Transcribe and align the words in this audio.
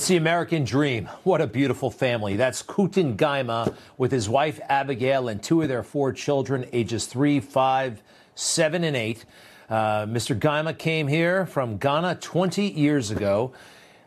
It's 0.00 0.08
the 0.08 0.16
American 0.16 0.64
dream. 0.64 1.10
What 1.24 1.42
a 1.42 1.46
beautiful 1.46 1.90
family. 1.90 2.36
That's 2.36 2.62
Kutin 2.62 3.18
Gyimah 3.18 3.74
with 3.98 4.10
his 4.10 4.30
wife 4.30 4.58
Abigail 4.66 5.28
and 5.28 5.42
two 5.42 5.60
of 5.60 5.68
their 5.68 5.82
four 5.82 6.14
children, 6.14 6.64
ages 6.72 7.04
three, 7.04 7.38
five, 7.38 8.02
seven, 8.34 8.82
and 8.82 8.96
eight. 8.96 9.26
Uh, 9.68 10.06
Mr. 10.06 10.34
Gyimah 10.34 10.78
came 10.78 11.06
here 11.06 11.44
from 11.44 11.76
Ghana 11.76 12.14
20 12.14 12.68
years 12.68 13.10
ago. 13.10 13.52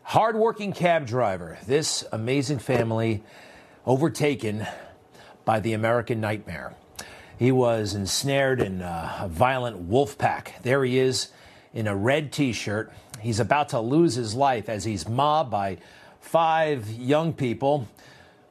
Hardworking 0.02 0.72
cab 0.72 1.06
driver. 1.06 1.58
This 1.64 2.04
amazing 2.10 2.58
family 2.58 3.22
overtaken 3.86 4.66
by 5.44 5.60
the 5.60 5.74
American 5.74 6.20
nightmare. 6.20 6.74
He 7.38 7.52
was 7.52 7.94
ensnared 7.94 8.60
in 8.60 8.82
a 8.82 9.28
violent 9.30 9.76
wolf 9.76 10.18
pack. 10.18 10.60
There 10.64 10.84
he 10.84 10.98
is 10.98 11.28
in 11.72 11.86
a 11.86 11.94
red 11.94 12.32
t 12.32 12.52
shirt. 12.52 12.92
He's 13.24 13.40
about 13.40 13.70
to 13.70 13.80
lose 13.80 14.16
his 14.16 14.34
life 14.34 14.68
as 14.68 14.84
he's 14.84 15.08
mobbed 15.08 15.50
by 15.50 15.78
five 16.20 16.90
young 16.90 17.32
people 17.32 17.88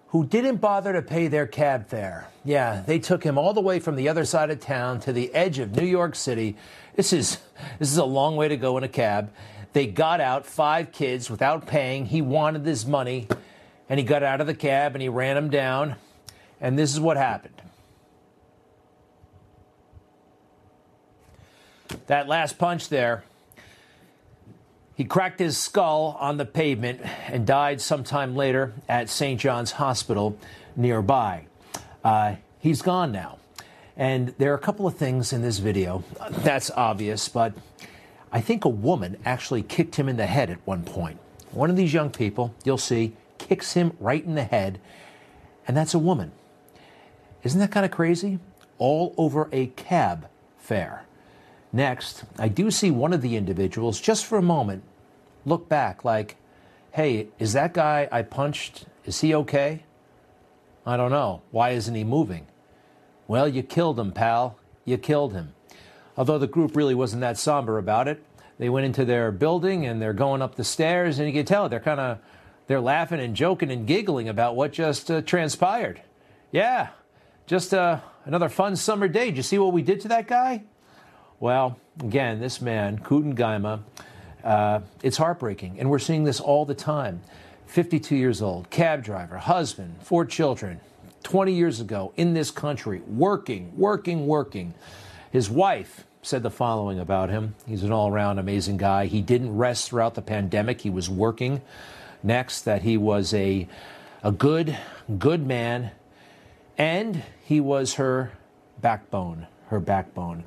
who 0.07 0.25
didn't 0.25 0.55
bother 0.57 0.93
to 0.93 1.03
pay 1.03 1.27
their 1.27 1.45
cab 1.45 1.87
fare. 1.87 2.27
Yeah, 2.43 2.81
they 2.83 2.97
took 2.97 3.23
him 3.23 3.37
all 3.37 3.53
the 3.53 3.61
way 3.61 3.79
from 3.79 3.95
the 3.95 4.09
other 4.09 4.25
side 4.25 4.49
of 4.49 4.59
town 4.59 4.99
to 5.01 5.13
the 5.13 5.31
edge 5.35 5.59
of 5.59 5.75
New 5.75 5.85
York 5.85 6.15
City. 6.15 6.57
This 6.95 7.13
is 7.13 7.37
this 7.77 7.91
is 7.91 7.97
a 7.97 8.03
long 8.03 8.35
way 8.35 8.47
to 8.47 8.57
go 8.57 8.75
in 8.79 8.83
a 8.83 8.87
cab. 8.87 9.31
They 9.73 9.85
got 9.85 10.19
out 10.19 10.43
five 10.43 10.91
kids 10.91 11.29
without 11.29 11.67
paying. 11.67 12.07
He 12.07 12.23
wanted 12.23 12.65
his 12.65 12.83
money 12.83 13.27
and 13.89 13.99
he 13.99 14.03
got 14.03 14.23
out 14.23 14.41
of 14.41 14.47
the 14.47 14.55
cab 14.55 14.95
and 14.95 15.03
he 15.03 15.09
ran 15.09 15.35
them 15.35 15.51
down. 15.51 15.97
And 16.59 16.79
this 16.79 16.91
is 16.91 16.99
what 16.99 17.15
happened. 17.15 17.61
That 22.07 22.27
last 22.27 22.57
punch 22.57 22.89
there 22.89 23.23
he 24.95 25.05
cracked 25.05 25.39
his 25.39 25.57
skull 25.57 26.17
on 26.19 26.37
the 26.37 26.45
pavement 26.45 27.01
and 27.27 27.47
died 27.47 27.81
sometime 27.81 28.35
later 28.35 28.73
at 28.87 29.09
St. 29.09 29.39
John's 29.39 29.71
Hospital 29.71 30.37
nearby. 30.75 31.45
Uh, 32.03 32.35
he's 32.59 32.81
gone 32.81 33.11
now. 33.11 33.37
And 33.95 34.33
there 34.37 34.51
are 34.51 34.55
a 34.55 34.59
couple 34.59 34.87
of 34.87 34.95
things 34.95 35.33
in 35.33 35.41
this 35.41 35.59
video 35.59 36.03
that's 36.29 36.71
obvious, 36.71 37.29
but 37.29 37.53
I 38.31 38.41
think 38.41 38.65
a 38.65 38.69
woman 38.69 39.17
actually 39.25 39.61
kicked 39.61 39.95
him 39.95 40.09
in 40.09 40.17
the 40.17 40.25
head 40.25 40.49
at 40.49 40.59
one 40.65 40.83
point. 40.83 41.19
One 41.51 41.69
of 41.69 41.75
these 41.75 41.93
young 41.93 42.09
people, 42.09 42.53
you'll 42.63 42.79
see, 42.79 43.13
kicks 43.37 43.73
him 43.73 43.95
right 43.99 44.23
in 44.23 44.35
the 44.35 44.43
head, 44.43 44.79
and 45.67 45.77
that's 45.77 45.93
a 45.93 45.99
woman. 45.99 46.31
Isn't 47.43 47.59
that 47.59 47.71
kind 47.71 47.85
of 47.85 47.91
crazy? 47.91 48.39
All 48.79 49.13
over 49.17 49.49
a 49.51 49.67
cab 49.67 50.27
fare. 50.57 51.05
Next, 51.75 52.23
I 52.37 52.49
do 52.49 52.69
see 52.69 52.91
one 52.91 53.13
of 53.13 53.23
the 53.23 53.35
individuals, 53.35 53.99
just 53.99 54.27
for 54.27 54.37
a 54.37 54.43
moment, 54.43 54.83
look 55.43 55.67
back 55.67 56.05
like, 56.05 56.37
hey, 56.91 57.29
is 57.39 57.53
that 57.53 57.73
guy 57.73 58.07
I 58.11 58.21
punched, 58.21 58.85
is 59.05 59.21
he 59.21 59.33
okay? 59.33 59.83
I 60.85 60.97
don't 60.97 61.11
know. 61.11 61.41
Why 61.49 61.71
isn't 61.71 61.95
he 61.95 62.03
moving? 62.03 62.45
Well, 63.27 63.47
you 63.47 63.63
killed 63.63 63.99
him, 63.99 64.11
pal. 64.11 64.59
You 64.85 64.97
killed 64.97 65.33
him. 65.33 65.55
Although 66.15 66.37
the 66.37 66.47
group 66.47 66.75
really 66.75 66.93
wasn't 66.93 67.21
that 67.21 67.39
somber 67.39 67.79
about 67.79 68.07
it. 68.07 68.23
They 68.59 68.69
went 68.69 68.85
into 68.85 69.03
their 69.03 69.31
building 69.31 69.85
and 69.87 69.99
they're 69.99 70.13
going 70.13 70.43
up 70.43 70.55
the 70.55 70.63
stairs, 70.63 71.17
and 71.17 71.27
you 71.27 71.33
can 71.33 71.45
tell 71.45 71.69
they're 71.69 71.79
kind 71.79 71.99
of 71.99 72.19
they're 72.67 72.79
laughing 72.79 73.19
and 73.19 73.35
joking 73.35 73.71
and 73.71 73.87
giggling 73.87 74.29
about 74.29 74.55
what 74.55 74.73
just 74.73 75.09
uh, 75.09 75.21
transpired. 75.21 76.01
Yeah, 76.51 76.89
just 77.47 77.73
uh, 77.73 77.99
another 78.25 78.49
fun 78.49 78.75
summer 78.75 79.07
day. 79.07 79.25
Did 79.25 79.37
you 79.37 79.43
see 79.43 79.57
what 79.57 79.73
we 79.73 79.81
did 79.81 80.01
to 80.01 80.07
that 80.09 80.27
guy? 80.27 80.63
Well, 81.43 81.77
again, 81.99 82.39
this 82.39 82.61
man, 82.61 82.99
Kutin 82.99 83.35
Gyimah, 83.35 83.81
uh, 84.45 84.79
it's 85.01 85.17
heartbreaking. 85.17 85.77
And 85.77 85.89
we're 85.89 85.99
seeing 85.99 86.23
this 86.23 86.39
all 86.39 86.63
the 86.63 86.73
time. 86.73 87.19
52 87.65 88.15
years 88.15 88.41
old, 88.41 88.69
cab 88.69 89.03
driver, 89.03 89.37
husband, 89.37 89.97
four 89.99 90.23
children, 90.23 90.79
20 91.23 91.51
years 91.51 91.81
ago 91.81 92.13
in 92.15 92.33
this 92.33 92.49
country, 92.49 93.01
working, 93.01 93.73
working, 93.75 94.25
working. 94.25 94.73
His 95.33 95.49
wife 95.49 96.05
said 96.21 96.43
the 96.43 96.49
following 96.49 96.97
about 96.97 97.29
him 97.29 97.55
He's 97.67 97.83
an 97.83 97.91
all 97.91 98.07
around 98.07 98.39
amazing 98.39 98.77
guy. 98.77 99.07
He 99.07 99.21
didn't 99.21 99.53
rest 99.53 99.89
throughout 99.89 100.15
the 100.15 100.21
pandemic, 100.21 100.79
he 100.79 100.89
was 100.89 101.09
working. 101.09 101.61
Next, 102.23 102.61
that 102.61 102.83
he 102.83 102.95
was 102.95 103.33
a, 103.33 103.67
a 104.23 104.31
good, 104.31 104.77
good 105.19 105.45
man, 105.45 105.91
and 106.77 107.21
he 107.43 107.59
was 107.59 107.95
her 107.95 108.31
backbone 108.79 109.47
her 109.73 109.79
backbone. 109.79 110.43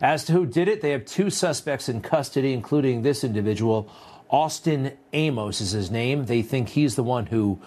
As 0.00 0.24
to 0.24 0.32
who 0.32 0.46
did 0.46 0.68
it, 0.68 0.80
they 0.80 0.90
have 0.90 1.04
two 1.04 1.28
suspects 1.28 1.88
in 1.88 2.00
custody, 2.00 2.52
including 2.52 3.02
this 3.02 3.24
individual. 3.24 3.90
Austin 4.30 4.92
Amos 5.12 5.60
is 5.60 5.72
his 5.72 5.90
name. 5.90 6.26
They 6.26 6.42
think 6.42 6.68
he's 6.68 6.94
the 6.94 7.02
one 7.02 7.26
who 7.26 7.60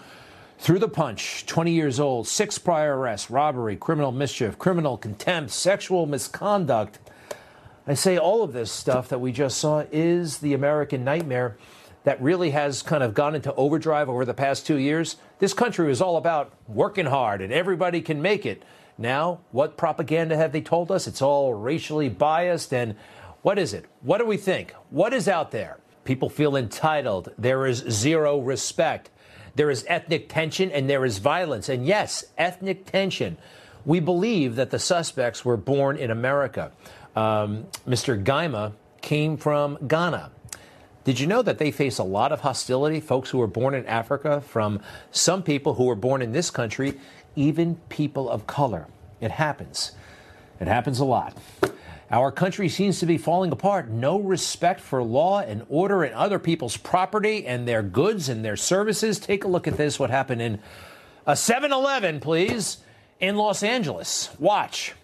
threw 0.58 0.78
the 0.78 0.88
punch. 0.88 1.44
20 1.44 1.72
years 1.72 2.00
old, 2.00 2.26
six 2.26 2.56
prior 2.56 2.96
arrests, 2.96 3.30
robbery, 3.30 3.76
criminal 3.76 4.12
mischief, 4.12 4.58
criminal 4.58 4.96
contempt, 4.96 5.50
sexual 5.50 6.06
misconduct. 6.06 6.98
I 7.86 7.94
say 7.94 8.16
all 8.16 8.42
of 8.42 8.52
this 8.52 8.70
stuff 8.72 9.08
that 9.08 9.18
we 9.18 9.32
just 9.32 9.58
saw 9.58 9.84
is 9.90 10.38
the 10.38 10.54
American 10.54 11.04
nightmare 11.04 11.58
that 12.04 12.22
really 12.22 12.50
has 12.50 12.80
kind 12.80 13.02
of 13.02 13.12
gone 13.12 13.34
into 13.34 13.52
overdrive 13.54 14.08
over 14.08 14.24
the 14.24 14.34
past 14.34 14.66
two 14.66 14.76
years. 14.76 15.16
This 15.38 15.52
country 15.52 15.90
is 15.90 16.00
all 16.00 16.16
about 16.16 16.52
working 16.66 17.06
hard 17.06 17.42
and 17.42 17.52
everybody 17.52 18.00
can 18.00 18.22
make 18.22 18.46
it. 18.46 18.62
Now, 18.98 19.40
what 19.50 19.76
propaganda 19.76 20.36
have 20.36 20.52
they 20.52 20.60
told 20.60 20.90
us? 20.90 21.06
It's 21.06 21.22
all 21.22 21.54
racially 21.54 22.08
biased. 22.08 22.72
And 22.72 22.94
what 23.42 23.58
is 23.58 23.74
it? 23.74 23.86
What 24.00 24.18
do 24.18 24.26
we 24.26 24.36
think? 24.36 24.72
What 24.90 25.12
is 25.12 25.28
out 25.28 25.50
there? 25.50 25.78
People 26.04 26.28
feel 26.28 26.56
entitled. 26.56 27.32
There 27.38 27.66
is 27.66 27.78
zero 27.88 28.38
respect. 28.38 29.10
There 29.54 29.70
is 29.70 29.84
ethnic 29.88 30.28
tension 30.28 30.70
and 30.70 30.88
there 30.88 31.04
is 31.04 31.18
violence. 31.18 31.68
And 31.68 31.86
yes, 31.86 32.24
ethnic 32.38 32.86
tension. 32.86 33.36
We 33.84 34.00
believe 34.00 34.56
that 34.56 34.70
the 34.70 34.78
suspects 34.78 35.44
were 35.44 35.56
born 35.56 35.96
in 35.96 36.10
America. 36.10 36.72
Um, 37.16 37.66
Mr. 37.86 38.22
Gyimah 38.22 38.72
came 39.00 39.36
from 39.36 39.78
Ghana. 39.86 40.30
Did 41.04 41.18
you 41.18 41.26
know 41.26 41.42
that 41.42 41.58
they 41.58 41.72
face 41.72 41.98
a 41.98 42.04
lot 42.04 42.30
of 42.30 42.40
hostility, 42.40 43.00
folks 43.00 43.30
who 43.30 43.38
were 43.38 43.48
born 43.48 43.74
in 43.74 43.84
Africa, 43.86 44.40
from 44.40 44.80
some 45.10 45.42
people 45.42 45.74
who 45.74 45.84
were 45.84 45.96
born 45.96 46.22
in 46.22 46.30
this 46.30 46.48
country 46.48 47.00
even 47.36 47.76
people 47.88 48.28
of 48.28 48.46
color. 48.46 48.86
It 49.20 49.30
happens. 49.30 49.92
It 50.60 50.68
happens 50.68 51.00
a 51.00 51.04
lot. 51.04 51.36
Our 52.10 52.30
country 52.30 52.68
seems 52.68 53.00
to 53.00 53.06
be 53.06 53.16
falling 53.16 53.52
apart. 53.52 53.88
No 53.88 54.20
respect 54.20 54.80
for 54.80 55.02
law 55.02 55.40
and 55.40 55.64
order 55.70 56.02
and 56.04 56.14
other 56.14 56.38
people's 56.38 56.76
property 56.76 57.46
and 57.46 57.66
their 57.66 57.82
goods 57.82 58.28
and 58.28 58.44
their 58.44 58.56
services. 58.56 59.18
Take 59.18 59.44
a 59.44 59.48
look 59.48 59.66
at 59.66 59.78
this 59.78 59.98
what 59.98 60.10
happened 60.10 60.42
in 60.42 60.60
a 61.26 61.34
7 61.34 61.72
Eleven, 61.72 62.20
please, 62.20 62.78
in 63.18 63.36
Los 63.36 63.62
Angeles. 63.62 64.28
Watch. 64.38 64.94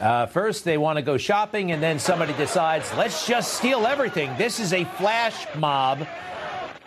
Uh, 0.00 0.26
first, 0.26 0.64
they 0.64 0.76
want 0.76 0.96
to 0.96 1.02
go 1.02 1.16
shopping, 1.16 1.72
and 1.72 1.82
then 1.82 1.98
somebody 1.98 2.32
decides, 2.34 2.92
let's 2.94 3.26
just 3.26 3.54
steal 3.54 3.86
everything. 3.86 4.36
This 4.36 4.58
is 4.58 4.72
a 4.72 4.84
flash 4.84 5.46
mob. 5.56 6.06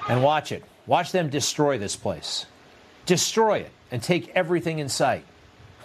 And 0.09 0.23
watch 0.23 0.51
it. 0.51 0.63
Watch 0.85 1.12
them 1.12 1.29
destroy 1.29 1.78
this 1.78 1.95
place. 1.95 2.45
Destroy 3.06 3.59
it 3.59 3.72
and 3.91 4.01
take 4.01 4.29
everything 4.29 4.79
in 4.79 4.90
sight. 4.90 5.25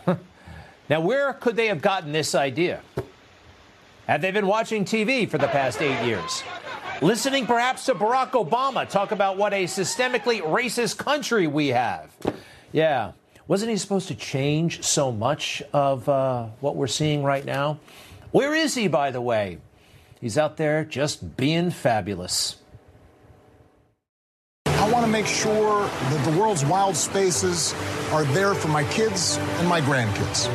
now, 0.89 1.01
where 1.01 1.33
could 1.35 1.57
they 1.57 1.67
have 1.69 1.81
gotten 1.81 2.13
this 2.13 2.35
idea? 2.35 2.81
Have 4.07 4.21
they 4.21 4.31
been 4.31 4.47
watching 4.47 4.85
TV 4.85 5.29
for 5.29 5.39
the 5.39 5.49
past 5.49 5.81
eight 5.81 6.05
years? 6.05 6.43
Listening 7.01 7.47
perhaps 7.47 7.87
to 7.87 7.95
Barack 7.95 8.31
Obama 8.31 8.89
talk 8.89 9.11
about 9.11 9.37
what 9.37 9.53
a 9.53 9.65
systemically 9.65 10.41
racist 10.41 10.99
country 10.99 11.47
we 11.47 11.69
have? 11.69 12.11
Yeah, 12.73 13.13
wasn't 13.49 13.71
he 13.71 13.77
supposed 13.77 14.09
to 14.09 14.15
change 14.15 14.83
so 14.83 15.11
much 15.13 15.63
of 15.73 16.09
uh, 16.09 16.47
what 16.61 16.77
we're 16.77 16.87
seeing 16.87 17.23
right 17.23 17.45
now? 17.45 17.79
Where 18.31 18.55
is 18.55 18.75
he, 18.75 18.89
by 18.89 19.11
the 19.11 19.21
way? 19.21 19.59
He's 20.21 20.39
out 20.39 20.57
there 20.57 20.85
just 20.85 21.37
being 21.37 21.71
fabulous. 21.71 22.57
I 24.67 24.91
want 24.91 25.05
to 25.05 25.11
make 25.11 25.27
sure 25.27 25.83
that 25.83 26.31
the 26.31 26.39
world's 26.39 26.65
wild 26.65 26.97
spaces 26.97 27.75
are 28.13 28.25
there 28.27 28.55
for 28.55 28.69
my 28.69 28.85
kids 28.85 29.37
and 29.39 29.69
my 29.69 29.81
grandkids. 29.81 30.49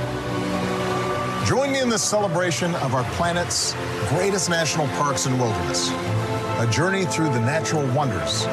Join 1.46 1.72
me 1.72 1.80
in 1.80 1.90
this 1.90 2.04
celebration 2.04 2.76
of 2.76 2.94
our 2.94 3.04
planet's 3.16 3.74
greatest 4.10 4.50
national 4.50 4.88
parks 5.00 5.26
and 5.28 5.40
wilderness, 5.40 5.90
a 6.60 6.68
journey 6.72 7.06
through 7.06 7.30
the 7.30 7.40
natural 7.40 7.86
wonders 7.94 8.46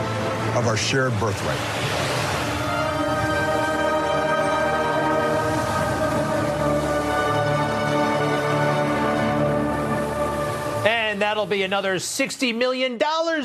of 0.55 0.67
our 0.67 0.77
shared 0.77 1.13
birthright. 1.19 1.84
That'll 11.45 11.59
be 11.59 11.63
another 11.63 11.97
$60 11.97 12.57
million, 12.57 12.99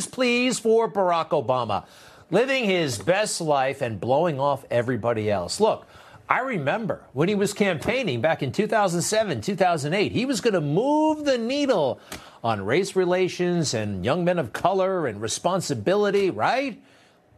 please, 0.10 0.58
for 0.58 0.90
Barack 0.90 1.30
Obama. 1.32 1.86
Living 2.32 2.64
his 2.64 2.98
best 2.98 3.42
life 3.42 3.82
and 3.82 4.00
blowing 4.00 4.40
off 4.40 4.64
everybody 4.72 5.30
else. 5.30 5.60
Look, 5.60 5.86
I 6.30 6.40
remember 6.40 7.04
when 7.12 7.28
he 7.28 7.36
was 7.36 7.54
campaigning 7.54 8.22
back 8.22 8.42
in 8.42 8.54
2007, 8.54 9.42
2008, 9.42 10.14
he 10.14 10.26
was 10.26 10.40
going 10.40 10.54
to 10.54 10.62
move 10.62 11.26
the 11.26 11.38
needle 11.38 12.00
on 12.42 12.64
race 12.64 12.96
relations 12.96 13.74
and 13.74 14.06
young 14.06 14.24
men 14.24 14.40
of 14.40 14.54
color 14.54 15.06
and 15.06 15.22
responsibility, 15.22 16.30
right? 16.30 16.82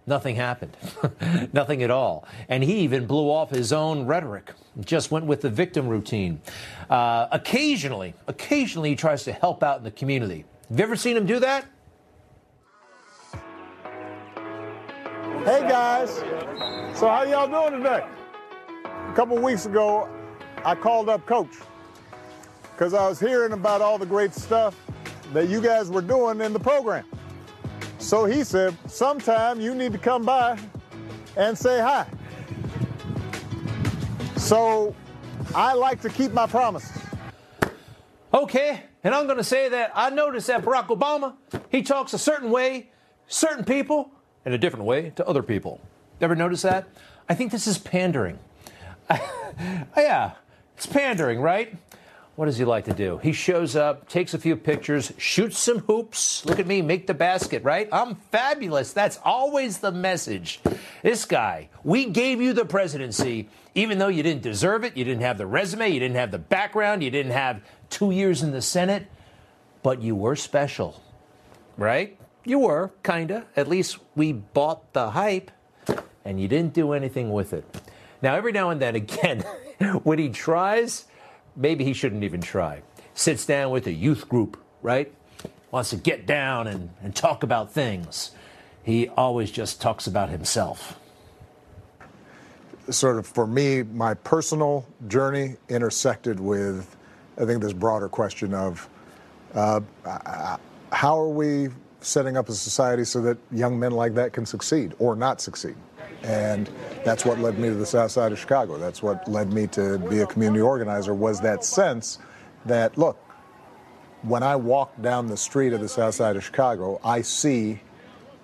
Nothing 0.06 0.36
happened. 0.36 0.78
Nothing 1.54 1.81
at 1.81 1.90
all. 1.90 2.28
And 2.50 2.63
he 2.63 2.81
even 2.81 3.08
blew 3.08 3.31
off 3.31 3.50
his 3.50 3.74
own 3.74 4.06
rhetoric, 4.06 4.52
just 4.80 5.10
went 5.10 5.25
with 5.25 5.42
the 5.42 5.50
victim 5.50 5.88
routine. 5.88 6.40
Uh, 6.92 7.30
occasionally, 7.32 8.14
occasionally 8.28 8.90
he 8.90 8.96
tries 8.98 9.24
to 9.24 9.32
help 9.32 9.64
out 9.64 9.78
in 9.78 9.84
the 9.86 9.92
community. 9.92 10.44
Have 10.68 10.78
you 10.78 10.84
ever 10.84 10.98
seen 10.98 11.16
him 11.16 11.26
do 11.26 11.40
that? 11.40 11.66
Hey 15.46 15.62
guys, 15.62 16.18
so 16.94 17.08
how 17.08 17.24
y'all 17.24 17.48
doing 17.48 17.82
today? 17.82 18.06
A 18.84 19.14
couple 19.16 19.38
weeks 19.38 19.66
ago, 19.66 20.10
I 20.66 20.76
called 20.76 21.08
up 21.08 21.26
Coach 21.26 21.56
because 22.74 22.94
I 22.94 23.08
was 23.08 23.22
hearing 23.22 23.54
about 23.54 23.82
all 23.82 23.98
the 23.98 24.06
great 24.06 24.34
stuff 24.34 24.76
that 25.32 25.48
you 25.48 25.62
guys 25.62 25.90
were 25.90 26.02
doing 26.02 26.42
in 26.42 26.52
the 26.52 26.60
program. 26.60 27.06
So 28.00 28.26
he 28.26 28.44
said, 28.44 28.78
sometime 28.88 29.62
you 29.62 29.74
need 29.74 29.94
to 29.94 29.98
come 29.98 30.24
by 30.24 30.60
and 31.38 31.58
say 31.58 31.80
hi. 31.80 32.06
So 34.36 34.94
I 35.53 35.74
like 35.74 36.01
to 36.01 36.09
keep 36.09 36.31
my 36.31 36.48
promises. 36.48 36.92
Okay, 38.33 38.83
and 39.03 39.13
I'm 39.13 39.25
going 39.25 39.38
to 39.38 39.44
say 39.44 39.68
that 39.69 39.92
I 39.94 40.09
noticed 40.09 40.48
that 40.48 40.62
Barack 40.62 40.88
Obama, 40.88 41.36
he 41.69 41.81
talks 41.81 42.13
a 42.13 42.18
certain 42.18 42.50
way, 42.50 42.89
certain 43.27 43.65
people, 43.65 44.12
and 44.45 44.53
a 44.53 44.57
different 44.57 44.86
way 44.86 45.12
to 45.18 45.27
other 45.27 45.44
people. 45.44 45.81
Ever 46.21 46.36
notice 46.36 46.62
that? 46.62 46.88
I 47.27 47.36
think 47.36 47.51
this 47.51 47.68
is 47.68 47.77
pandering. 47.77 48.39
yeah, 49.98 50.31
it's 50.77 50.86
pandering, 50.86 51.42
right? 51.42 51.75
What 52.36 52.45
does 52.45 52.57
he 52.57 52.66
like 52.66 52.86
to 52.86 52.94
do? 52.94 53.19
He 53.22 53.33
shows 53.33 53.75
up, 53.75 54.07
takes 54.07 54.33
a 54.33 54.39
few 54.39 54.56
pictures, 54.56 55.12
shoots 55.18 55.60
some 55.60 55.80
hoops. 55.80 56.45
Look 56.45 56.60
at 56.60 56.68
me, 56.68 56.81
make 56.81 57.06
the 57.06 57.13
basket, 57.13 57.63
right? 57.63 57.89
I'm 57.92 58.16
fabulous. 58.16 58.94
That's 58.94 59.19
always 59.24 59.80
the 59.80 59.92
message. 59.92 60.62
This 61.04 61.25
guy, 61.25 61.69
we 61.83 62.06
gave 62.06 62.42
you 62.42 62.54
the 62.54 62.63
presidency, 62.66 63.50
even 63.75 64.00
though 64.00 64.07
you 64.07 64.24
didn't 64.24 64.44
deserve 64.44 64.86
it, 64.86 64.95
you 64.95 65.04
didn't 65.04 65.24
have 65.24 65.38
the 65.38 65.45
resume, 65.45 65.89
you 65.89 66.00
didn't 66.00 66.16
have 66.16 66.31
the 66.31 66.39
background, 66.39 67.04
you 67.04 67.12
didn't 67.12 67.33
have 67.33 67.62
two 67.89 68.12
years 68.12 68.42
in 68.42 68.51
the 68.51 68.62
Senate, 68.62 69.07
but 69.84 70.01
you 70.01 70.16
were 70.16 70.38
special, 70.38 71.01
right? 71.77 72.18
You 72.45 72.60
were, 72.60 72.92
kinda. 73.04 73.45
At 73.57 73.68
least 73.68 73.98
we 74.16 74.31
bought 74.31 74.94
the 74.94 75.12
hype, 75.12 75.51
and 76.24 76.39
you 76.39 76.48
didn't 76.48 76.74
do 76.74 76.94
anything 76.94 77.31
with 77.31 77.51
it. 77.51 77.66
Now, 78.22 78.36
every 78.36 78.54
now 78.54 78.69
and 78.69 78.81
then, 78.81 78.95
again, 79.04 79.42
when 80.04 80.18
he 80.18 80.30
tries, 80.30 81.06
maybe 81.56 81.83
he 81.83 81.94
shouldn't 81.94 82.24
even 82.24 82.42
try. 82.42 82.81
Sits 83.13 83.45
down 83.45 83.71
with 83.71 83.88
a 83.88 83.92
youth 83.92 84.30
group, 84.30 84.57
right? 84.81 85.13
Wants 85.71 85.92
to 85.92 85.98
get 85.98 86.25
down 86.25 86.68
and, 86.68 86.89
and 87.01 87.15
talk 87.15 87.44
about 87.44 87.71
things. 87.71 88.31
He 88.83 89.07
always 89.09 89.51
just 89.51 89.81
talks 89.81 90.07
about 90.07 90.30
himself. 90.30 91.00
Sort 92.89 93.18
of 93.18 93.27
for 93.27 93.45
me, 93.45 93.83
my 93.83 94.13
personal 94.15 94.86
journey 95.07 95.56
intersected 95.69 96.39
with, 96.39 96.95
I 97.38 97.45
think, 97.45 97.62
this 97.62 97.74
broader 97.74 98.09
question 98.09 98.53
of 98.53 98.89
uh, 99.53 99.81
how 100.92 101.19
are 101.19 101.30
we 101.30 101.69
setting 102.01 102.36
up 102.36 102.50
a 102.50 102.53
society 102.53 103.03
so 103.03 103.21
that 103.21 103.38
young 103.51 103.80
men 103.80 103.92
like 103.92 104.13
that 104.15 104.33
can 104.33 104.45
succeed 104.45 104.94
or 105.00 105.15
not 105.15 105.39
succeed? 105.39 105.75
And 106.24 106.70
that's 107.04 107.26
what 107.26 107.40
led 107.40 107.58
me 107.58 107.70
to 107.70 107.76
the 107.76 107.86
south 107.86 108.12
side 108.12 108.32
of 108.32 108.40
Chicago. 108.40 108.78
That's 108.78 109.02
what 109.02 109.28
led 109.28 109.52
me 109.52 109.68
to 109.68 109.98
be 109.98 110.20
a 110.20 110.28
community 110.28 110.62
organizer 110.62 111.14
was 111.14 111.42
that 111.42 111.64
sense 111.64 112.20
that, 112.66 112.98
look, 112.98 113.18
when 114.22 114.44
I 114.44 114.56
walk 114.56 115.02
down 115.02 115.28
the 115.28 115.38
street 115.38 115.74
of 115.74 115.82
the 115.82 115.90
south 115.90 116.14
side 116.16 116.36
of 116.36 116.44
Chicago, 116.44 117.00
I 117.04 117.22
see 117.22 117.82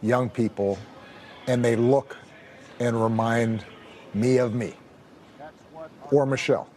young 0.01 0.29
people 0.29 0.79
and 1.47 1.63
they 1.63 1.75
look 1.75 2.17
and 2.79 3.01
remind 3.01 3.63
me 4.13 4.37
of 4.37 4.55
me 4.55 4.73
or 6.11 6.25
Michelle. 6.25 6.67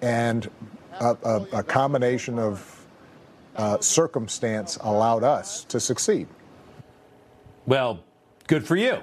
And 0.00 0.50
a, 1.00 1.16
a, 1.22 1.46
a 1.58 1.62
combination 1.62 2.38
of 2.38 2.86
uh, 3.56 3.78
circumstance 3.80 4.78
allowed 4.80 5.24
us 5.24 5.64
to 5.64 5.80
succeed. 5.80 6.28
Well, 7.66 8.00
good 8.46 8.66
for 8.66 8.76
you. 8.76 9.02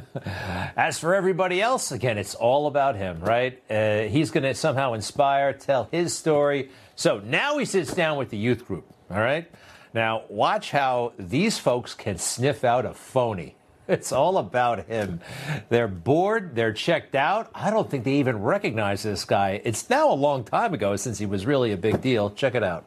As 0.76 0.98
for 0.98 1.14
everybody 1.14 1.60
else, 1.60 1.92
again, 1.92 2.18
it's 2.18 2.34
all 2.34 2.66
about 2.66 2.96
him, 2.96 3.20
right? 3.20 3.62
Uh, 3.70 4.02
he's 4.02 4.30
going 4.30 4.44
to 4.44 4.54
somehow 4.54 4.94
inspire, 4.94 5.52
tell 5.52 5.88
his 5.90 6.16
story. 6.16 6.70
So 6.96 7.20
now 7.20 7.58
he 7.58 7.64
sits 7.64 7.94
down 7.94 8.18
with 8.18 8.30
the 8.30 8.38
youth 8.38 8.66
group, 8.66 8.86
all 9.10 9.20
right? 9.20 9.50
Now, 9.94 10.22
watch 10.28 10.70
how 10.70 11.12
these 11.18 11.58
folks 11.58 11.94
can 11.94 12.16
sniff 12.18 12.64
out 12.64 12.86
a 12.86 12.94
phony. 12.94 13.56
It's 13.88 14.12
all 14.12 14.38
about 14.38 14.86
him. 14.86 15.20
They're 15.68 15.88
bored, 15.88 16.54
they're 16.54 16.72
checked 16.72 17.16
out. 17.16 17.50
I 17.52 17.68
don't 17.68 17.90
think 17.90 18.04
they 18.04 18.14
even 18.14 18.40
recognize 18.40 19.02
this 19.02 19.24
guy. 19.24 19.60
It's 19.64 19.90
now 19.90 20.10
a 20.10 20.14
long 20.14 20.44
time 20.44 20.72
ago 20.72 20.94
since 20.94 21.18
he 21.18 21.26
was 21.26 21.46
really 21.46 21.72
a 21.72 21.76
big 21.76 22.00
deal. 22.00 22.30
Check 22.30 22.54
it 22.54 22.62
out. 22.62 22.84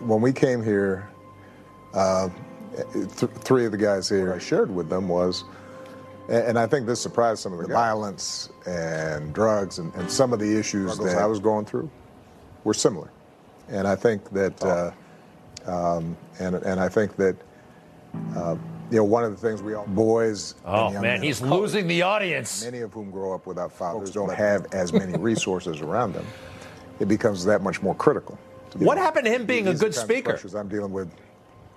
When 0.00 0.22
we 0.22 0.32
came 0.32 0.64
here, 0.64 1.08
uh, 1.92 2.30
th- 2.92 3.30
three 3.32 3.66
of 3.66 3.72
the 3.72 3.78
guys 3.78 4.08
here 4.08 4.32
I 4.32 4.38
shared 4.38 4.74
with 4.74 4.88
them 4.88 5.08
was 5.08 5.44
and 6.28 6.58
I 6.58 6.66
think 6.66 6.86
this 6.86 7.00
surprised 7.00 7.40
some 7.42 7.52
of 7.52 7.60
the, 7.60 7.66
the 7.66 7.72
violence 7.72 8.50
and 8.66 9.32
drugs 9.32 9.78
and, 9.78 9.94
and, 9.94 10.10
some 10.10 10.32
of 10.32 10.40
the 10.40 10.58
issues 10.58 10.98
that 10.98 11.16
I 11.18 11.26
was 11.26 11.38
going 11.38 11.64
through 11.64 11.90
were 12.64 12.74
similar. 12.74 13.10
And 13.68 13.86
I 13.86 13.96
think 13.96 14.30
that, 14.30 14.64
uh, 14.64 14.90
um, 15.66 16.16
and, 16.38 16.56
and 16.56 16.80
I 16.80 16.88
think 16.88 17.16
that, 17.16 17.36
uh, 18.36 18.56
you 18.90 18.98
know, 18.98 19.04
one 19.04 19.24
of 19.24 19.30
the 19.32 19.36
things 19.36 19.62
we 19.62 19.74
all, 19.74 19.86
boys. 19.86 20.54
Oh, 20.64 20.90
man, 21.00 21.22
he's 21.22 21.40
losing 21.40 21.88
the 21.88 22.02
audience. 22.02 22.64
Many 22.64 22.80
of 22.80 22.92
whom 22.92 23.10
grow 23.10 23.34
up 23.34 23.46
without 23.46 23.72
fathers, 23.72 24.10
don't 24.10 24.32
have 24.32 24.66
as 24.72 24.92
many 24.92 25.16
resources 25.18 25.80
around 25.80 26.12
them. 26.12 26.26
It 27.00 27.08
becomes 27.08 27.44
that 27.44 27.62
much 27.62 27.82
more 27.82 27.94
critical. 27.94 28.38
What 28.74 28.96
know, 28.96 29.02
happened 29.02 29.24
to 29.26 29.30
him 29.32 29.46
being 29.46 29.68
a 29.68 29.74
good 29.74 29.94
speaker? 29.94 30.30
Pressures 30.30 30.54
I'm 30.54 30.68
dealing 30.68 30.92
with. 30.92 31.10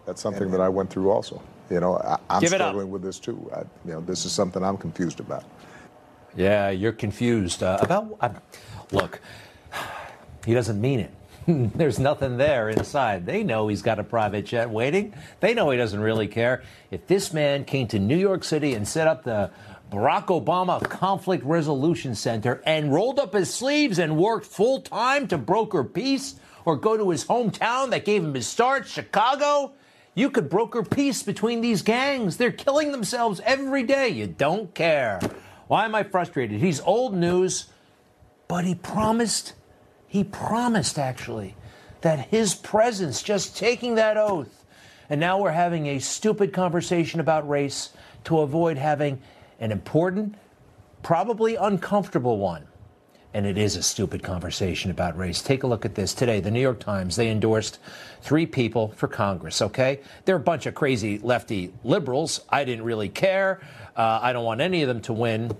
That's 0.05 0.21
something 0.21 0.43
and, 0.43 0.53
that 0.53 0.61
I 0.61 0.69
went 0.69 0.89
through 0.89 1.09
also. 1.11 1.41
You 1.69 1.79
know, 1.79 1.97
I, 1.97 2.37
am 2.37 2.45
struggling 2.45 2.89
with 2.89 3.03
this 3.03 3.19
too. 3.19 3.49
I, 3.53 3.59
you 3.85 3.93
know, 3.93 4.01
this 4.01 4.25
is 4.25 4.31
something 4.31 4.63
I'm 4.63 4.77
confused 4.77 5.19
about. 5.19 5.43
Yeah, 6.35 6.69
you're 6.69 6.93
confused 6.93 7.63
uh, 7.63 7.77
about. 7.81 8.17
Uh, 8.19 8.29
look, 8.91 9.19
he 10.45 10.53
doesn't 10.53 10.79
mean 10.79 10.99
it. 10.99 11.11
There's 11.47 11.99
nothing 11.99 12.37
there 12.37 12.69
inside. 12.69 13.25
They 13.25 13.43
know 13.43 13.67
he's 13.67 13.81
got 13.81 13.99
a 13.99 14.03
private 14.03 14.45
jet 14.45 14.69
waiting. 14.69 15.13
They 15.39 15.53
know 15.53 15.69
he 15.69 15.77
doesn't 15.77 15.99
really 15.99 16.27
care. 16.27 16.63
If 16.91 17.07
this 17.07 17.33
man 17.33 17.65
came 17.65 17.87
to 17.87 17.99
New 17.99 18.17
York 18.17 18.43
City 18.43 18.73
and 18.73 18.87
set 18.87 19.07
up 19.07 19.23
the 19.23 19.51
Barack 19.91 20.27
Obama 20.27 20.87
Conflict 20.87 21.43
Resolution 21.43 22.13
Center 22.13 22.61
and 22.65 22.93
rolled 22.93 23.19
up 23.19 23.33
his 23.33 23.51
sleeves 23.51 23.97
and 23.97 24.17
worked 24.17 24.45
full 24.45 24.81
time 24.81 25.27
to 25.27 25.37
broker 25.37 25.83
peace 25.83 26.35
or 26.65 26.75
go 26.75 26.95
to 26.95 27.09
his 27.09 27.25
hometown 27.25 27.89
that 27.89 28.05
gave 28.05 28.23
him 28.23 28.35
his 28.35 28.45
start, 28.45 28.87
Chicago, 28.87 29.73
you 30.19 30.29
could 30.29 30.49
broker 30.49 30.83
peace 30.83 31.23
between 31.23 31.61
these 31.61 31.81
gangs. 31.81 32.37
They're 32.37 32.51
killing 32.51 32.91
themselves 32.91 33.39
every 33.45 33.83
day. 33.83 34.09
You 34.09 34.27
don't 34.27 34.73
care. 34.75 35.19
Why 35.67 35.85
am 35.85 35.95
I 35.95 36.03
frustrated? 36.03 36.59
He's 36.59 36.81
old 36.81 37.13
news, 37.13 37.67
but 38.47 38.65
he 38.65 38.75
promised, 38.75 39.53
he 40.07 40.23
promised 40.23 40.99
actually, 40.99 41.55
that 42.01 42.27
his 42.27 42.55
presence, 42.55 43.23
just 43.23 43.55
taking 43.57 43.95
that 43.95 44.17
oath, 44.17 44.65
and 45.09 45.19
now 45.19 45.39
we're 45.39 45.51
having 45.51 45.87
a 45.87 45.99
stupid 45.99 46.53
conversation 46.53 47.19
about 47.19 47.47
race 47.47 47.91
to 48.25 48.39
avoid 48.39 48.77
having 48.77 49.21
an 49.59 49.71
important, 49.71 50.35
probably 51.01 51.55
uncomfortable 51.55 52.37
one 52.37 52.68
and 53.33 53.45
it 53.45 53.57
is 53.57 53.75
a 53.75 53.83
stupid 53.83 54.23
conversation 54.23 54.89
about 54.89 55.17
race. 55.17 55.41
Take 55.41 55.63
a 55.63 55.67
look 55.67 55.85
at 55.85 55.95
this 55.95 56.13
today. 56.13 56.39
The 56.39 56.49
New 56.51 56.61
York 56.61 56.79
Times, 56.79 57.15
they 57.15 57.29
endorsed 57.29 57.79
three 58.21 58.45
people 58.45 58.89
for 58.95 59.07
Congress, 59.07 59.61
okay? 59.61 59.99
They're 60.25 60.37
a 60.37 60.39
bunch 60.39 60.65
of 60.65 60.73
crazy 60.73 61.19
lefty 61.19 61.71
liberals. 61.83 62.41
I 62.49 62.63
didn't 62.63 62.85
really 62.85 63.09
care. 63.09 63.61
Uh, 63.95 64.19
I 64.21 64.33
don't 64.33 64.45
want 64.45 64.61
any 64.61 64.81
of 64.81 64.87
them 64.87 65.01
to 65.01 65.13
win. 65.13 65.55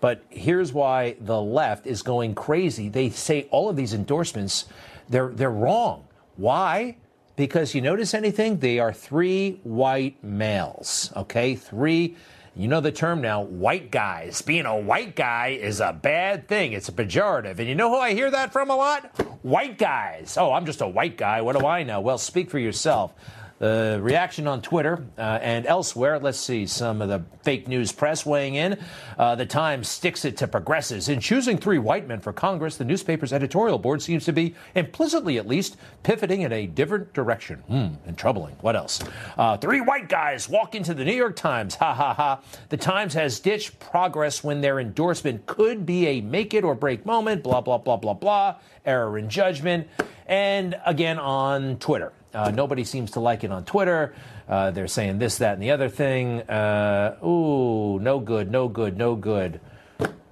But 0.00 0.22
here's 0.30 0.72
why 0.72 1.16
the 1.20 1.40
left 1.40 1.86
is 1.86 2.02
going 2.02 2.34
crazy. 2.34 2.88
They 2.88 3.10
say 3.10 3.48
all 3.50 3.68
of 3.68 3.76
these 3.76 3.92
endorsements, 3.92 4.66
they're, 5.08 5.28
they're 5.28 5.50
wrong. 5.50 6.06
Why? 6.36 6.96
Because 7.36 7.74
you 7.74 7.82
notice 7.82 8.14
anything? 8.14 8.58
They 8.58 8.78
are 8.78 8.92
three 8.92 9.60
white 9.62 10.22
males, 10.22 11.12
okay? 11.16 11.54
Three 11.56 12.16
you 12.56 12.66
know 12.66 12.80
the 12.80 12.92
term 12.92 13.20
now, 13.20 13.42
white 13.42 13.90
guys. 13.90 14.42
Being 14.42 14.66
a 14.66 14.76
white 14.76 15.14
guy 15.14 15.48
is 15.48 15.80
a 15.80 15.92
bad 15.92 16.48
thing. 16.48 16.72
It's 16.72 16.88
a 16.88 16.92
pejorative. 16.92 17.58
And 17.58 17.68
you 17.68 17.74
know 17.74 17.90
who 17.90 17.96
I 17.96 18.12
hear 18.12 18.30
that 18.30 18.52
from 18.52 18.70
a 18.70 18.76
lot? 18.76 19.04
White 19.44 19.78
guys. 19.78 20.36
Oh, 20.36 20.52
I'm 20.52 20.66
just 20.66 20.80
a 20.80 20.88
white 20.88 21.16
guy. 21.16 21.40
What 21.42 21.58
do 21.58 21.66
I 21.66 21.84
know? 21.84 22.00
Well, 22.00 22.18
speak 22.18 22.50
for 22.50 22.58
yourself. 22.58 23.14
The 23.60 24.00
reaction 24.00 24.46
on 24.46 24.62
Twitter 24.62 25.04
uh, 25.18 25.38
and 25.42 25.66
elsewhere. 25.66 26.18
Let's 26.18 26.38
see 26.38 26.64
some 26.64 27.02
of 27.02 27.10
the 27.10 27.22
fake 27.42 27.68
news 27.68 27.92
press 27.92 28.24
weighing 28.24 28.54
in. 28.54 28.78
Uh, 29.18 29.34
the 29.34 29.44
Times 29.44 29.86
sticks 29.86 30.24
it 30.24 30.38
to 30.38 30.48
progressives. 30.48 31.10
In 31.10 31.20
choosing 31.20 31.58
three 31.58 31.76
white 31.76 32.08
men 32.08 32.20
for 32.20 32.32
Congress, 32.32 32.78
the 32.78 32.86
newspaper's 32.86 33.34
editorial 33.34 33.78
board 33.78 34.00
seems 34.00 34.24
to 34.24 34.32
be, 34.32 34.54
implicitly 34.74 35.36
at 35.36 35.46
least, 35.46 35.76
pivoting 36.02 36.40
in 36.40 36.54
a 36.54 36.66
different 36.66 37.12
direction. 37.12 37.58
Hmm, 37.68 37.88
and 38.06 38.16
troubling. 38.16 38.56
What 38.62 38.76
else? 38.76 38.98
Uh, 39.36 39.58
three 39.58 39.82
white 39.82 40.08
guys 40.08 40.48
walk 40.48 40.74
into 40.74 40.94
the 40.94 41.04
New 41.04 41.12
York 41.12 41.36
Times. 41.36 41.74
Ha 41.74 41.92
ha 41.92 42.14
ha. 42.14 42.40
The 42.70 42.78
Times 42.78 43.12
has 43.12 43.40
ditched 43.40 43.78
progress 43.78 44.42
when 44.42 44.62
their 44.62 44.80
endorsement 44.80 45.44
could 45.44 45.84
be 45.84 46.06
a 46.06 46.22
make 46.22 46.54
it 46.54 46.64
or 46.64 46.74
break 46.74 47.04
moment. 47.04 47.42
Blah, 47.42 47.60
blah, 47.60 47.76
blah, 47.76 47.98
blah, 47.98 48.14
blah. 48.14 48.56
Error 48.86 49.18
in 49.18 49.28
judgment. 49.28 49.86
And 50.26 50.80
again 50.86 51.18
on 51.18 51.76
Twitter. 51.76 52.14
Uh, 52.32 52.50
nobody 52.50 52.84
seems 52.84 53.12
to 53.12 53.20
like 53.20 53.42
it 53.44 53.50
on 53.50 53.64
Twitter. 53.64 54.14
Uh, 54.48 54.70
they're 54.70 54.88
saying 54.88 55.18
this, 55.18 55.38
that, 55.38 55.54
and 55.54 55.62
the 55.62 55.70
other 55.70 55.88
thing. 55.88 56.40
Uh, 56.42 57.16
ooh, 57.24 57.98
no 58.00 58.20
good, 58.20 58.50
no 58.50 58.68
good, 58.68 58.96
no 58.96 59.16
good. 59.16 59.60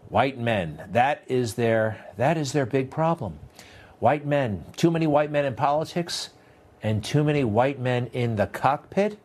White 0.08 0.38
men. 0.38 0.82
That 0.92 1.22
is 1.26 1.54
their 1.54 2.06
that 2.16 2.36
is 2.38 2.52
their 2.52 2.66
big 2.66 2.90
problem. 2.90 3.38
White 3.98 4.24
men. 4.24 4.64
Too 4.76 4.90
many 4.90 5.06
white 5.06 5.30
men 5.30 5.44
in 5.44 5.54
politics, 5.54 6.30
and 6.82 7.04
too 7.04 7.24
many 7.24 7.44
white 7.44 7.78
men 7.78 8.06
in 8.12 8.36
the 8.36 8.46
cockpit. 8.46 9.18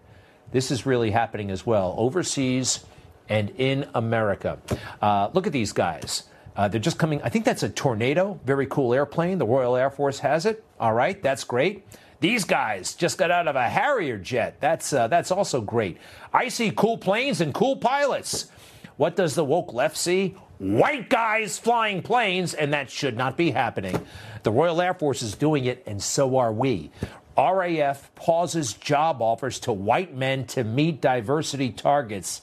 This 0.52 0.72
is 0.72 0.86
really 0.86 1.12
happening 1.12 1.52
as 1.52 1.66
well 1.66 1.96
overseas 1.98 2.86
and 3.30 3.52
in 3.58 3.88
America. 3.94 4.60
Uh, 5.02 5.30
look 5.34 5.48
at 5.48 5.54
these 5.54 5.72
guys. 5.72 6.24
Uh, 6.56 6.68
they're 6.68 6.80
just 6.80 7.00
coming. 7.00 7.22
I 7.24 7.30
think 7.30 7.46
that's 7.46 7.64
a 7.64 7.70
tornado. 7.70 8.40
Very 8.46 8.68
cool 8.68 8.94
airplane. 8.94 9.38
The 9.38 9.46
Royal 9.46 9.76
Air 9.76 9.90
Force 9.90 10.20
has 10.20 10.46
it. 10.46 10.64
All 10.80 10.94
right, 10.94 11.22
that's 11.22 11.44
great. 11.44 11.86
These 12.24 12.46
guys 12.46 12.94
just 12.94 13.18
got 13.18 13.32
out 13.32 13.50
of 13.50 13.58
a 13.58 13.68
Harrier 13.68 14.18
jet. 14.18 14.62
That's 14.62 14.94
uh, 14.94 15.10
that's 15.10 15.30
also 15.30 15.60
great. 15.60 15.98
I 16.32 16.48
see 16.48 16.72
cool 16.74 16.98
planes 16.98 17.42
and 17.42 17.54
cool 17.54 17.76
pilots. 17.76 18.50
What 18.96 19.18
does 19.18 19.36
the 19.36 19.44
woke 19.44 19.74
left 19.74 19.98
see? 19.98 20.30
White 20.58 21.10
guys 21.10 21.60
flying 21.60 22.02
planes, 22.02 22.54
and 22.54 22.72
that 22.72 22.90
should 22.90 23.18
not 23.18 23.36
be 23.36 23.52
happening. 23.52 24.08
The 24.44 24.52
Royal 24.52 24.80
Air 24.80 24.94
Force 24.94 25.22
is 25.22 25.36
doing 25.36 25.66
it, 25.66 25.84
and 25.86 26.02
so 26.02 26.38
are 26.38 26.54
we. 26.54 26.92
RAF 27.38 28.16
pauses 28.16 28.72
job 28.72 29.22
offers 29.22 29.60
to 29.60 29.74
white 29.74 30.16
men 30.16 30.46
to 30.46 30.64
meet 30.64 31.02
diversity 31.02 31.72
targets. 31.72 32.42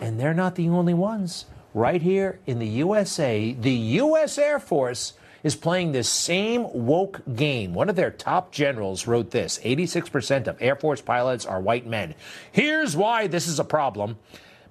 And 0.00 0.20
they're 0.20 0.32
not 0.32 0.54
the 0.54 0.68
only 0.68 0.94
ones. 0.94 1.46
Right 1.74 2.02
here 2.02 2.38
in 2.46 2.60
the 2.60 2.68
USA, 2.68 3.52
the 3.52 3.72
U.S. 3.72 4.38
Air 4.38 4.60
Force 4.60 5.14
is 5.48 5.56
playing 5.56 5.92
this 5.92 6.10
same 6.10 6.66
woke 6.74 7.22
game. 7.34 7.72
One 7.72 7.88
of 7.88 7.96
their 7.96 8.10
top 8.10 8.52
generals 8.52 9.06
wrote 9.06 9.30
this 9.30 9.58
86% 9.64 10.46
of 10.46 10.60
Air 10.60 10.76
Force 10.76 11.00
pilots 11.00 11.46
are 11.46 11.58
white 11.58 11.86
men. 11.86 12.14
Here's 12.52 12.94
why 12.94 13.28
this 13.28 13.48
is 13.48 13.58
a 13.58 13.64
problem 13.64 14.18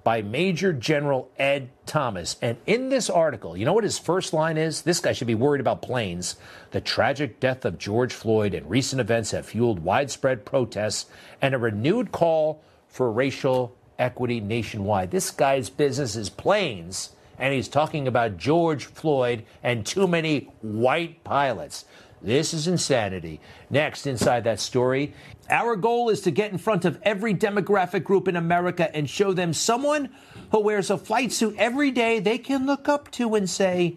by 0.04 0.22
Major 0.22 0.72
General 0.72 1.32
Ed 1.36 1.70
Thomas. 1.84 2.36
And 2.40 2.58
in 2.64 2.90
this 2.90 3.10
article, 3.10 3.56
you 3.56 3.64
know 3.64 3.72
what 3.72 3.82
his 3.82 3.98
first 3.98 4.32
line 4.32 4.56
is? 4.56 4.82
This 4.82 5.00
guy 5.00 5.12
should 5.12 5.26
be 5.26 5.34
worried 5.34 5.60
about 5.60 5.82
planes. 5.82 6.36
The 6.70 6.80
tragic 6.80 7.40
death 7.40 7.64
of 7.64 7.76
George 7.76 8.12
Floyd 8.12 8.54
and 8.54 8.70
recent 8.70 9.00
events 9.00 9.32
have 9.32 9.46
fueled 9.46 9.80
widespread 9.80 10.44
protests 10.44 11.06
and 11.42 11.56
a 11.56 11.58
renewed 11.58 12.12
call 12.12 12.62
for 12.86 13.10
racial 13.10 13.74
equity 13.98 14.38
nationwide. 14.38 15.10
This 15.10 15.32
guy's 15.32 15.70
business 15.70 16.14
is 16.14 16.30
planes 16.30 17.16
and 17.38 17.54
he's 17.54 17.68
talking 17.68 18.08
about 18.08 18.36
George 18.36 18.86
Floyd 18.86 19.44
and 19.62 19.86
too 19.86 20.06
many 20.06 20.50
white 20.60 21.22
pilots. 21.24 21.84
This 22.20 22.52
is 22.52 22.66
insanity. 22.66 23.40
Next, 23.70 24.06
inside 24.06 24.44
that 24.44 24.58
story, 24.58 25.14
our 25.48 25.76
goal 25.76 26.08
is 26.08 26.22
to 26.22 26.30
get 26.30 26.50
in 26.50 26.58
front 26.58 26.84
of 26.84 26.98
every 27.02 27.34
demographic 27.34 28.02
group 28.02 28.26
in 28.26 28.36
America 28.36 28.94
and 28.94 29.08
show 29.08 29.32
them 29.32 29.52
someone 29.52 30.10
who 30.50 30.60
wears 30.60 30.90
a 30.90 30.98
flight 30.98 31.32
suit 31.32 31.54
every 31.58 31.90
day 31.90 32.18
they 32.18 32.38
can 32.38 32.66
look 32.66 32.88
up 32.88 33.10
to 33.12 33.34
and 33.34 33.48
say, 33.48 33.96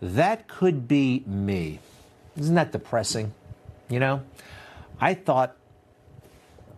that 0.00 0.46
could 0.46 0.86
be 0.86 1.24
me. 1.26 1.80
Isn't 2.38 2.54
that 2.54 2.70
depressing? 2.70 3.34
You 3.88 3.98
know, 3.98 4.22
I 5.00 5.14
thought 5.14 5.56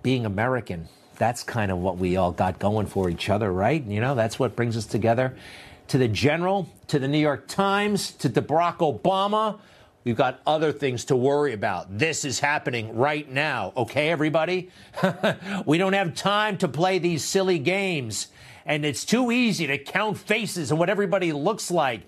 being 0.02 0.24
American, 0.24 0.88
that's 1.18 1.42
kind 1.42 1.70
of 1.70 1.78
what 1.78 1.98
we 1.98 2.16
all 2.16 2.32
got 2.32 2.58
going 2.58 2.86
for 2.86 3.10
each 3.10 3.28
other, 3.28 3.52
right? 3.52 3.84
You 3.84 4.00
know, 4.00 4.14
that's 4.14 4.38
what 4.38 4.56
brings 4.56 4.76
us 4.78 4.86
together 4.86 5.36
to 5.90 5.98
the 5.98 6.06
general, 6.06 6.68
to 6.86 7.00
the 7.00 7.08
New 7.08 7.18
York 7.18 7.48
Times, 7.48 8.12
to 8.12 8.28
Barack 8.28 8.76
Obama. 8.76 9.58
We've 10.04 10.16
got 10.16 10.40
other 10.46 10.70
things 10.70 11.06
to 11.06 11.16
worry 11.16 11.52
about. 11.52 11.98
This 11.98 12.24
is 12.24 12.38
happening 12.38 12.96
right 12.96 13.28
now, 13.28 13.72
okay, 13.76 14.08
everybody? 14.08 14.70
we 15.66 15.78
don't 15.78 15.94
have 15.94 16.14
time 16.14 16.58
to 16.58 16.68
play 16.68 17.00
these 17.00 17.24
silly 17.24 17.58
games, 17.58 18.28
and 18.64 18.84
it's 18.84 19.04
too 19.04 19.32
easy 19.32 19.66
to 19.66 19.78
count 19.78 20.16
faces 20.16 20.70
and 20.70 20.78
what 20.78 20.88
everybody 20.88 21.32
looks 21.32 21.72
like. 21.72 22.02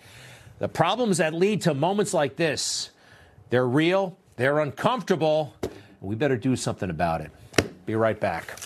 The 0.60 0.68
problems 0.68 1.18
that 1.18 1.34
lead 1.34 1.62
to 1.62 1.74
moments 1.74 2.14
like 2.14 2.36
this, 2.36 2.90
they're 3.50 3.66
real, 3.66 4.16
they're 4.36 4.60
uncomfortable. 4.60 5.56
We 6.00 6.14
better 6.14 6.36
do 6.36 6.54
something 6.54 6.88
about 6.88 7.20
it. 7.20 7.32
Be 7.84 7.96
right 7.96 8.18
back. 8.18 8.56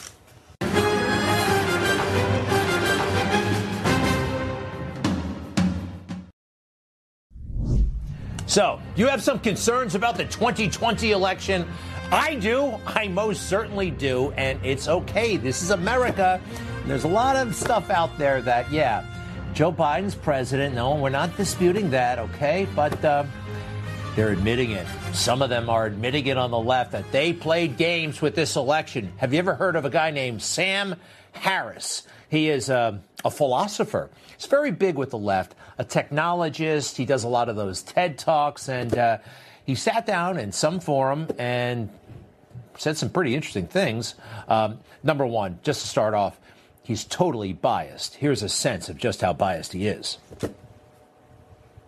So, 8.56 8.80
you 8.96 9.06
have 9.08 9.22
some 9.22 9.38
concerns 9.38 9.94
about 9.94 10.16
the 10.16 10.24
2020 10.24 11.10
election? 11.10 11.68
I 12.10 12.36
do. 12.36 12.72
I 12.86 13.06
most 13.06 13.50
certainly 13.50 13.90
do. 13.90 14.32
And 14.32 14.58
it's 14.64 14.88
okay. 14.88 15.36
This 15.36 15.60
is 15.60 15.72
America. 15.72 16.40
There's 16.86 17.04
a 17.04 17.08
lot 17.08 17.36
of 17.36 17.54
stuff 17.54 17.90
out 17.90 18.16
there 18.16 18.40
that, 18.40 18.72
yeah, 18.72 19.04
Joe 19.52 19.70
Biden's 19.70 20.14
president. 20.14 20.74
No, 20.74 20.94
we're 20.94 21.10
not 21.10 21.36
disputing 21.36 21.90
that, 21.90 22.18
okay? 22.18 22.66
But 22.74 23.04
uh, 23.04 23.24
they're 24.14 24.30
admitting 24.30 24.70
it. 24.70 24.86
Some 25.12 25.42
of 25.42 25.50
them 25.50 25.68
are 25.68 25.84
admitting 25.84 26.26
it 26.26 26.38
on 26.38 26.50
the 26.50 26.58
left 26.58 26.92
that 26.92 27.12
they 27.12 27.34
played 27.34 27.76
games 27.76 28.22
with 28.22 28.34
this 28.34 28.56
election. 28.56 29.12
Have 29.18 29.34
you 29.34 29.38
ever 29.38 29.54
heard 29.54 29.76
of 29.76 29.84
a 29.84 29.90
guy 29.90 30.12
named 30.12 30.40
Sam 30.40 30.96
Harris? 31.32 32.04
He 32.30 32.48
is 32.48 32.70
a, 32.70 33.02
a 33.22 33.30
philosopher. 33.30 34.08
He's 34.34 34.46
very 34.46 34.70
big 34.70 34.96
with 34.96 35.10
the 35.10 35.18
left, 35.18 35.54
a 35.78 35.84
technologist. 35.84 36.96
He 36.96 37.04
does 37.04 37.24
a 37.24 37.28
lot 37.28 37.48
of 37.48 37.56
those 37.56 37.82
TED 37.82 38.18
Talks. 38.18 38.68
And 38.68 38.96
uh, 38.96 39.18
he 39.64 39.74
sat 39.74 40.06
down 40.06 40.38
in 40.38 40.52
some 40.52 40.80
forum 40.80 41.28
and 41.38 41.90
said 42.78 42.96
some 42.96 43.10
pretty 43.10 43.34
interesting 43.34 43.66
things. 43.66 44.14
Um, 44.48 44.78
number 45.02 45.26
one, 45.26 45.58
just 45.62 45.82
to 45.82 45.88
start 45.88 46.14
off, 46.14 46.38
he's 46.82 47.04
totally 47.04 47.52
biased. 47.52 48.14
Here's 48.14 48.42
a 48.42 48.48
sense 48.48 48.88
of 48.88 48.96
just 48.96 49.20
how 49.20 49.32
biased 49.32 49.72
he 49.72 49.86
is. 49.86 50.18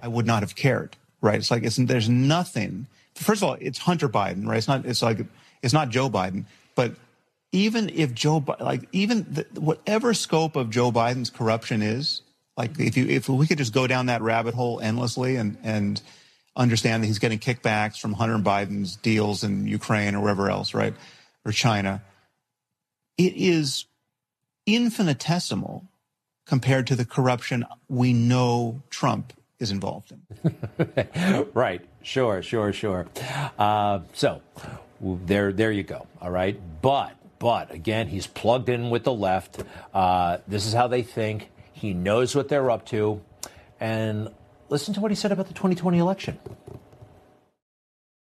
I 0.02 0.09
would 0.09 0.26
not 0.26 0.42
have 0.42 0.54
cared, 0.54 0.97
right? 1.21 1.37
It's 1.37 1.50
like 1.50 1.62
it's, 1.64 1.76
there's 1.76 2.09
nothing. 2.09 2.87
First 3.14 3.42
of 3.42 3.49
all, 3.49 3.57
it's 3.61 3.78
Hunter 3.78 4.09
Biden, 4.09 4.47
right? 4.47 4.59
It's 4.59 4.68
not. 4.68 4.87
It's 4.87 5.02
like 5.02 5.21
it's 5.62 5.75
not 5.75 5.88
Joe 5.88 6.09
Biden, 6.09 6.45
but 6.75 6.92
even 7.50 7.88
if 7.88 8.14
Joe, 8.14 8.45
like 8.61 8.88
even 8.92 9.26
the, 9.28 9.61
whatever 9.61 10.14
scope 10.14 10.54
of 10.57 10.71
Joe 10.71 10.92
Biden's 10.92 11.30
corruption 11.30 11.83
is, 11.83 12.23
like 12.59 12.79
if 12.79 12.97
you 12.97 13.07
if 13.07 13.29
we 13.29 13.47
could 13.47 13.59
just 13.59 13.73
go 13.73 13.87
down 13.87 14.07
that 14.07 14.21
rabbit 14.21 14.55
hole 14.55 14.81
endlessly 14.81 15.37
and 15.37 15.57
and 15.62 16.03
understand 16.57 17.03
that 17.03 17.07
he's 17.07 17.21
getting 17.21 17.38
kickbacks 17.38 18.00
from 18.00 18.12
Hunter 18.12 18.37
Biden's 18.37 18.97
deals 18.97 19.45
in 19.45 19.69
Ukraine 19.69 20.17
or 20.17 20.21
wherever 20.21 20.50
else, 20.50 20.75
right, 20.75 20.93
or 21.47 21.53
China, 21.53 22.03
it 23.17 23.35
is 23.37 23.87
infinitesimal 24.67 25.85
compared 26.47 26.88
to 26.88 26.97
the 26.97 27.05
corruption 27.05 27.65
we 27.88 28.12
know 28.12 28.83
Trump 28.91 29.33
is 29.61 29.71
involved 29.71 30.12
in. 30.12 31.49
right. 31.55 31.81
Sure. 32.03 32.43
Sure. 32.43 32.73
Sure. 32.73 33.07
Uh, 33.59 34.00
so 34.15 34.43
there, 35.00 35.53
there 35.53 35.71
you 35.71 35.85
go. 35.85 36.07
All 36.21 36.31
right. 36.31 36.59
But 36.83 37.12
but 37.38 37.73
again, 37.73 38.09
he's 38.09 38.27
plugged 38.27 38.69
in 38.69 38.91
with 38.91 39.05
the 39.05 39.12
left. 39.12 39.62
Uh, 39.95 40.38
this 40.49 40.67
is 40.67 40.73
how 40.73 40.88
they 40.88 41.03
think. 41.03 41.50
He 41.78 41.94
knows 41.94 42.35
what 42.35 42.49
they're 42.49 42.70
up 42.70 42.87
to. 42.87 43.20
And 43.80 44.28
listen 44.68 44.94
to 44.94 45.00
what 45.00 45.11
he 45.11 45.14
said 45.14 45.32
about 45.32 45.47
the 45.47 45.54
2020 45.54 45.99
election. 45.99 46.38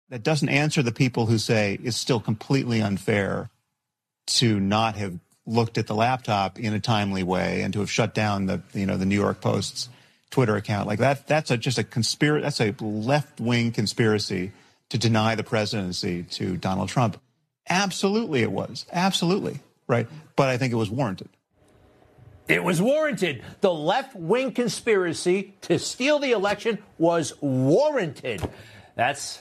That 0.08 0.22
doesn't 0.22 0.48
answer 0.48 0.82
the 0.82 0.92
people 0.92 1.26
who 1.26 1.38
say 1.38 1.78
it's 1.82 1.96
still 1.96 2.20
completely 2.20 2.80
unfair 2.80 3.50
to 4.26 4.60
not 4.60 4.96
have 4.96 5.18
looked 5.46 5.78
at 5.78 5.86
the 5.86 5.94
laptop 5.94 6.60
in 6.60 6.72
a 6.72 6.80
timely 6.80 7.22
way 7.22 7.62
and 7.62 7.72
to 7.72 7.80
have 7.80 7.90
shut 7.90 8.14
down 8.14 8.46
the 8.46 8.62
you 8.74 8.86
know 8.86 8.96
the 8.96 9.06
New 9.06 9.18
York 9.18 9.40
Post's 9.40 9.88
Twitter 10.30 10.54
account 10.54 10.86
like 10.86 11.00
that. 11.00 11.26
That's 11.26 11.50
a, 11.50 11.56
just 11.56 11.78
a 11.78 11.84
conspiracy. 11.84 12.42
That's 12.42 12.60
a 12.60 12.74
left 12.84 13.40
wing 13.40 13.72
conspiracy 13.72 14.52
to 14.90 14.98
deny 14.98 15.34
the 15.34 15.42
presidency 15.42 16.22
to 16.24 16.56
Donald 16.56 16.88
Trump. 16.88 17.20
Absolutely, 17.68 18.42
it 18.42 18.52
was. 18.52 18.86
Absolutely. 18.92 19.60
Right. 19.88 20.06
But 20.36 20.48
I 20.48 20.58
think 20.58 20.72
it 20.72 20.76
was 20.76 20.90
warranted. 20.90 21.28
It 22.48 22.64
was 22.64 22.82
warranted. 22.82 23.42
The 23.60 23.72
left 23.72 24.14
wing 24.16 24.52
conspiracy 24.52 25.54
to 25.62 25.78
steal 25.78 26.18
the 26.18 26.32
election 26.32 26.78
was 26.98 27.32
warranted. 27.40 28.42
That's 28.94 29.40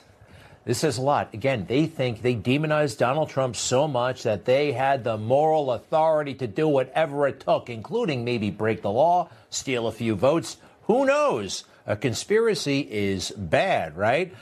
This 0.65 0.77
says 0.77 0.98
a 1.00 1.01
lot. 1.01 1.34
Again, 1.34 1.65
they 1.67 1.88
think 1.88 2.22
they 2.22 2.36
demonized 2.36 3.00
Donald 3.00 3.29
Trump 3.29 3.55
so 3.55 3.88
much 3.88 4.24
that 4.24 4.46
they 4.46 4.72
had 4.72 5.03
the 5.03 5.17
moral 5.17 5.72
authority 5.72 6.36
to 6.36 6.48
do 6.48 6.67
whatever 6.67 7.27
it 7.27 7.39
took, 7.39 7.70
including 7.70 8.24
maybe 8.24 8.51
break 8.51 8.84
the 8.84 8.91
law, 8.91 9.29
steal 9.50 9.88
a 9.88 9.91
few 9.91 10.15
votes. 10.15 10.58
Who 10.84 11.05
knows? 11.05 11.63
A 11.88 11.96
conspiracy 11.96 12.81
is 12.89 13.31
bad, 13.31 13.98
right? 13.98 14.34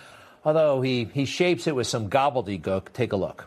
Although 0.44 0.82
he, 0.82 1.06
he 1.06 1.24
shapes 1.24 1.68
it 1.68 1.76
with 1.76 1.88
some 1.88 2.10
gobbledygook. 2.10 2.92
Take 2.92 3.14
a 3.14 3.16
look. 3.16 3.46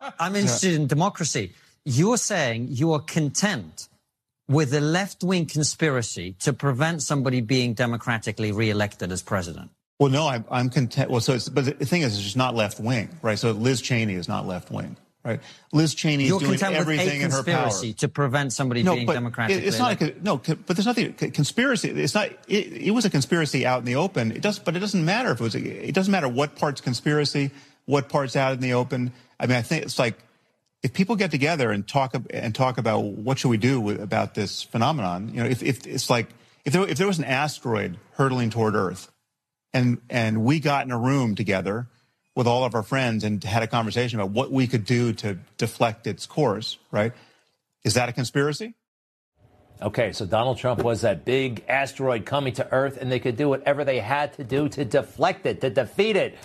I'm 0.00 0.36
interested 0.36 0.74
in 0.74 0.86
democracy. 0.86 1.54
You're 1.88 2.18
saying 2.18 2.66
you 2.68 2.92
are 2.92 3.00
content 3.00 3.88
with 4.46 4.74
a 4.74 4.80
left 4.80 5.24
wing 5.24 5.46
conspiracy 5.46 6.34
to 6.40 6.52
prevent 6.52 7.02
somebody 7.02 7.40
being 7.40 7.72
democratically 7.72 8.52
reelected 8.52 9.10
as 9.10 9.22
president. 9.22 9.70
Well, 9.98 10.10
no, 10.10 10.28
I'm, 10.28 10.44
I'm 10.50 10.68
content. 10.68 11.10
Well, 11.10 11.22
so 11.22 11.32
it's, 11.32 11.48
but 11.48 11.64
the 11.78 11.86
thing 11.86 12.02
is, 12.02 12.14
it's 12.14 12.22
just 12.22 12.36
not 12.36 12.54
left 12.54 12.78
wing, 12.78 13.08
right? 13.22 13.38
So 13.38 13.52
Liz 13.52 13.80
Cheney 13.80 14.12
is 14.14 14.28
not 14.28 14.46
left 14.46 14.70
wing, 14.70 14.98
right? 15.24 15.40
Liz 15.72 15.94
Cheney 15.94 16.24
is 16.24 16.28
You're 16.28 16.40
doing 16.40 16.62
everything 16.62 17.22
in 17.22 17.30
her 17.30 17.42
power. 17.42 17.62
conspiracy 17.64 17.94
to 17.94 18.08
prevent 18.08 18.52
somebody 18.52 18.82
No, 18.82 18.94
being 18.94 19.06
but 19.06 19.14
democratically 19.14 19.66
it's 19.66 19.78
not. 19.78 20.00
A, 20.02 20.14
no, 20.22 20.36
but 20.36 20.66
there's 20.66 20.84
nothing 20.84 21.14
conspiracy. 21.14 21.88
It's 21.88 22.14
not. 22.14 22.28
It, 22.48 22.72
it 22.72 22.90
was 22.90 23.06
a 23.06 23.10
conspiracy 23.10 23.64
out 23.64 23.78
in 23.78 23.86
the 23.86 23.96
open. 23.96 24.30
It 24.32 24.42
does, 24.42 24.58
but 24.58 24.76
it 24.76 24.80
doesn't 24.80 25.04
matter 25.04 25.32
if 25.32 25.40
it 25.40 25.42
was. 25.42 25.54
It 25.54 25.94
doesn't 25.94 26.12
matter 26.12 26.28
what 26.28 26.54
part's 26.54 26.82
conspiracy, 26.82 27.50
what 27.86 28.10
part's 28.10 28.36
out 28.36 28.52
in 28.52 28.60
the 28.60 28.74
open. 28.74 29.12
I 29.40 29.46
mean, 29.46 29.56
I 29.56 29.62
think 29.62 29.84
it's 29.84 29.98
like 29.98 30.18
if 30.82 30.92
people 30.92 31.16
get 31.16 31.30
together 31.30 31.70
and 31.70 31.86
talk 31.86 32.14
and 32.30 32.54
talk 32.54 32.78
about 32.78 33.04
what 33.04 33.38
should 33.38 33.48
we 33.48 33.56
do 33.56 33.80
with, 33.80 34.00
about 34.00 34.34
this 34.34 34.62
phenomenon. 34.62 35.30
You 35.34 35.42
know, 35.42 35.48
if, 35.48 35.62
if 35.62 35.86
it's 35.86 36.08
like 36.08 36.28
if 36.64 36.72
there 36.72 36.86
if 36.86 36.98
there 36.98 37.06
was 37.06 37.18
an 37.18 37.24
asteroid 37.24 37.98
hurtling 38.12 38.50
toward 38.50 38.74
Earth, 38.74 39.10
and 39.72 40.00
and 40.08 40.44
we 40.44 40.60
got 40.60 40.86
in 40.86 40.92
a 40.92 40.98
room 40.98 41.34
together 41.34 41.88
with 42.34 42.46
all 42.46 42.64
of 42.64 42.74
our 42.74 42.84
friends 42.84 43.24
and 43.24 43.42
had 43.42 43.64
a 43.64 43.66
conversation 43.66 44.20
about 44.20 44.30
what 44.30 44.52
we 44.52 44.68
could 44.68 44.84
do 44.84 45.12
to 45.12 45.36
deflect 45.56 46.06
its 46.06 46.24
course, 46.24 46.78
right? 46.92 47.12
Is 47.82 47.94
that 47.94 48.08
a 48.08 48.12
conspiracy? 48.12 48.74
Okay, 49.80 50.12
so 50.12 50.26
Donald 50.26 50.58
Trump 50.58 50.82
was 50.82 51.02
that 51.02 51.24
big 51.24 51.64
asteroid 51.68 52.26
coming 52.26 52.52
to 52.54 52.72
Earth, 52.72 52.98
and 53.00 53.10
they 53.10 53.18
could 53.20 53.36
do 53.36 53.48
whatever 53.48 53.84
they 53.84 53.98
had 54.00 54.32
to 54.34 54.44
do 54.44 54.68
to 54.68 54.84
deflect 54.84 55.46
it, 55.46 55.60
to 55.60 55.70
defeat 55.70 56.16
it. 56.16 56.38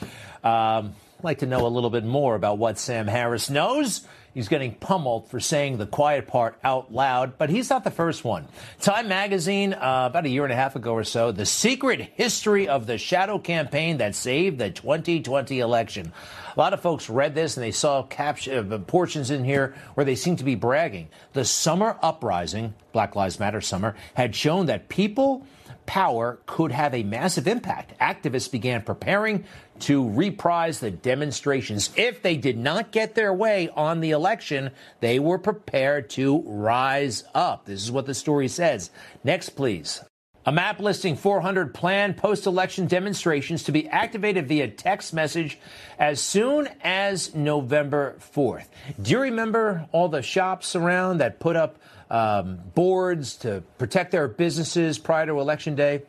Um, 0.43 0.95
I'd 1.19 1.23
like 1.23 1.39
to 1.39 1.47
know 1.47 1.65
a 1.65 1.69
little 1.69 1.89
bit 1.89 2.03
more 2.03 2.35
about 2.35 2.57
what 2.57 2.77
Sam 2.77 3.07
Harris 3.07 3.49
knows. 3.49 4.07
He's 4.33 4.47
getting 4.47 4.73
pummeled 4.73 5.29
for 5.29 5.39
saying 5.39 5.77
the 5.77 5.85
quiet 5.85 6.27
part 6.27 6.57
out 6.63 6.91
loud, 6.91 7.37
but 7.37 7.49
he's 7.49 7.69
not 7.69 7.83
the 7.83 7.91
first 7.91 8.23
one. 8.23 8.47
Time 8.79 9.07
magazine, 9.07 9.73
uh, 9.73 10.07
about 10.09 10.25
a 10.25 10.29
year 10.29 10.43
and 10.43 10.51
a 10.51 10.55
half 10.55 10.75
ago 10.75 10.93
or 10.93 11.03
so, 11.03 11.31
the 11.31 11.45
secret 11.45 12.01
history 12.15 12.67
of 12.67 12.87
the 12.87 12.97
shadow 12.97 13.37
campaign 13.37 13.97
that 13.97 14.15
saved 14.15 14.57
the 14.57 14.71
2020 14.71 15.59
election. 15.59 16.11
A 16.55 16.59
lot 16.59 16.73
of 16.73 16.81
folks 16.81 17.09
read 17.09 17.35
this 17.35 17.57
and 17.57 17.63
they 17.63 17.71
saw 17.71 17.99
uh, 18.01 18.77
portions 18.87 19.29
in 19.29 19.43
here 19.43 19.75
where 19.93 20.05
they 20.05 20.15
seem 20.15 20.35
to 20.37 20.43
be 20.43 20.55
bragging. 20.55 21.09
The 21.33 21.45
summer 21.45 21.97
uprising, 22.01 22.73
Black 22.91 23.15
Lives 23.15 23.39
Matter 23.39 23.61
summer, 23.61 23.95
had 24.15 24.35
shown 24.35 24.65
that 24.65 24.89
people 24.89 25.45
power 25.85 26.39
could 26.45 26.71
have 26.71 26.93
a 26.93 27.03
massive 27.03 27.47
impact. 27.47 27.97
Activists 27.99 28.49
began 28.49 28.81
preparing 28.81 29.45
to 29.79 30.09
reprise 30.09 30.79
the 30.79 30.91
demonstrations. 30.91 31.89
If 31.95 32.21
they 32.21 32.37
did 32.37 32.57
not 32.57 32.91
get 32.91 33.15
their 33.15 33.33
way 33.33 33.69
on 33.69 33.99
the 33.99 34.11
election, 34.11 34.71
they 34.99 35.19
were 35.19 35.39
prepared 35.39 36.09
to 36.11 36.43
rise 36.45 37.23
up. 37.33 37.65
This 37.65 37.83
is 37.83 37.91
what 37.91 38.05
the 38.05 38.13
story 38.13 38.47
says. 38.47 38.91
Next, 39.23 39.49
please. 39.49 40.01
A 40.45 40.51
map 40.51 40.81
listing 40.81 41.15
400 41.15 41.73
planned 41.73 42.17
post 42.17 42.47
election 42.47 42.85
demonstrations 42.85 43.63
to 43.63 43.71
be 43.71 43.87
activated 43.87 44.47
via 44.47 44.67
text 44.67 45.13
message 45.13 45.57
as 45.97 46.19
soon 46.19 46.67
as 46.81 47.33
November 47.33 48.15
4th. 48.35 48.65
Do 49.01 49.11
you 49.11 49.19
remember 49.21 49.87
all 49.93 50.09
the 50.09 50.21
shops 50.21 50.75
around 50.75 51.19
that 51.19 51.39
put 51.39 51.55
up 51.55 51.77
um, 52.09 52.59
boards 52.75 53.37
to 53.37 53.63
protect 53.77 54.11
their 54.11 54.27
businesses 54.27 54.99
prior 54.99 55.25
to 55.27 55.39
Election 55.39 55.75
Day? 55.75 56.03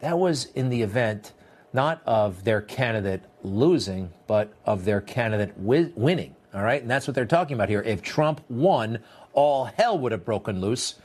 That 0.00 0.18
was 0.18 0.46
in 0.46 0.68
the 0.70 0.82
event 0.82 1.32
not 1.72 2.02
of 2.06 2.44
their 2.44 2.60
candidate 2.60 3.22
losing, 3.42 4.10
but 4.26 4.52
of 4.64 4.84
their 4.84 5.00
candidate 5.00 5.56
wi- 5.56 5.92
winning. 5.94 6.34
All 6.52 6.62
right. 6.62 6.82
And 6.82 6.90
that's 6.90 7.06
what 7.06 7.14
they're 7.14 7.26
talking 7.26 7.54
about 7.54 7.68
here. 7.68 7.82
If 7.82 8.02
Trump 8.02 8.40
won, 8.48 8.98
all 9.32 9.66
hell 9.66 9.98
would 9.98 10.12
have 10.12 10.24
broken 10.24 10.60
loose. 10.60 10.96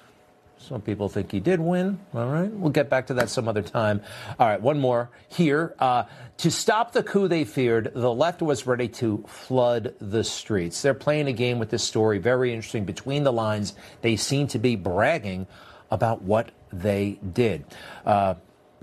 Some 0.57 0.81
people 0.81 1.09
think 1.09 1.31
he 1.31 1.39
did 1.39 1.59
win. 1.59 1.99
All 2.13 2.27
right. 2.27 2.49
We'll 2.49 2.71
get 2.71 2.89
back 2.89 3.07
to 3.07 3.13
that 3.15 3.29
some 3.29 3.47
other 3.47 3.61
time. 3.61 4.01
All 4.39 4.47
right. 4.47 4.59
One 4.59 4.79
more 4.79 5.11
here. 5.29 5.75
Uh, 5.77 6.05
to 6.37 6.49
stop 6.49 6.93
the 6.93 7.03
coup 7.03 7.27
they 7.27 7.43
feared, 7.43 7.91
the 7.93 8.11
left 8.11 8.41
was 8.41 8.65
ready 8.65 8.87
to 8.87 9.23
flood 9.27 9.93
the 10.01 10.23
streets. 10.23 10.81
They're 10.81 10.95
playing 10.95 11.27
a 11.27 11.33
game 11.33 11.59
with 11.59 11.69
this 11.69 11.83
story. 11.83 12.17
Very 12.17 12.51
interesting. 12.51 12.85
Between 12.85 13.23
the 13.23 13.33
lines, 13.33 13.75
they 14.01 14.15
seem 14.15 14.47
to 14.47 14.59
be 14.59 14.75
bragging 14.75 15.45
about 15.91 16.23
what 16.23 16.49
they 16.73 17.19
did. 17.33 17.65
Uh, 18.05 18.35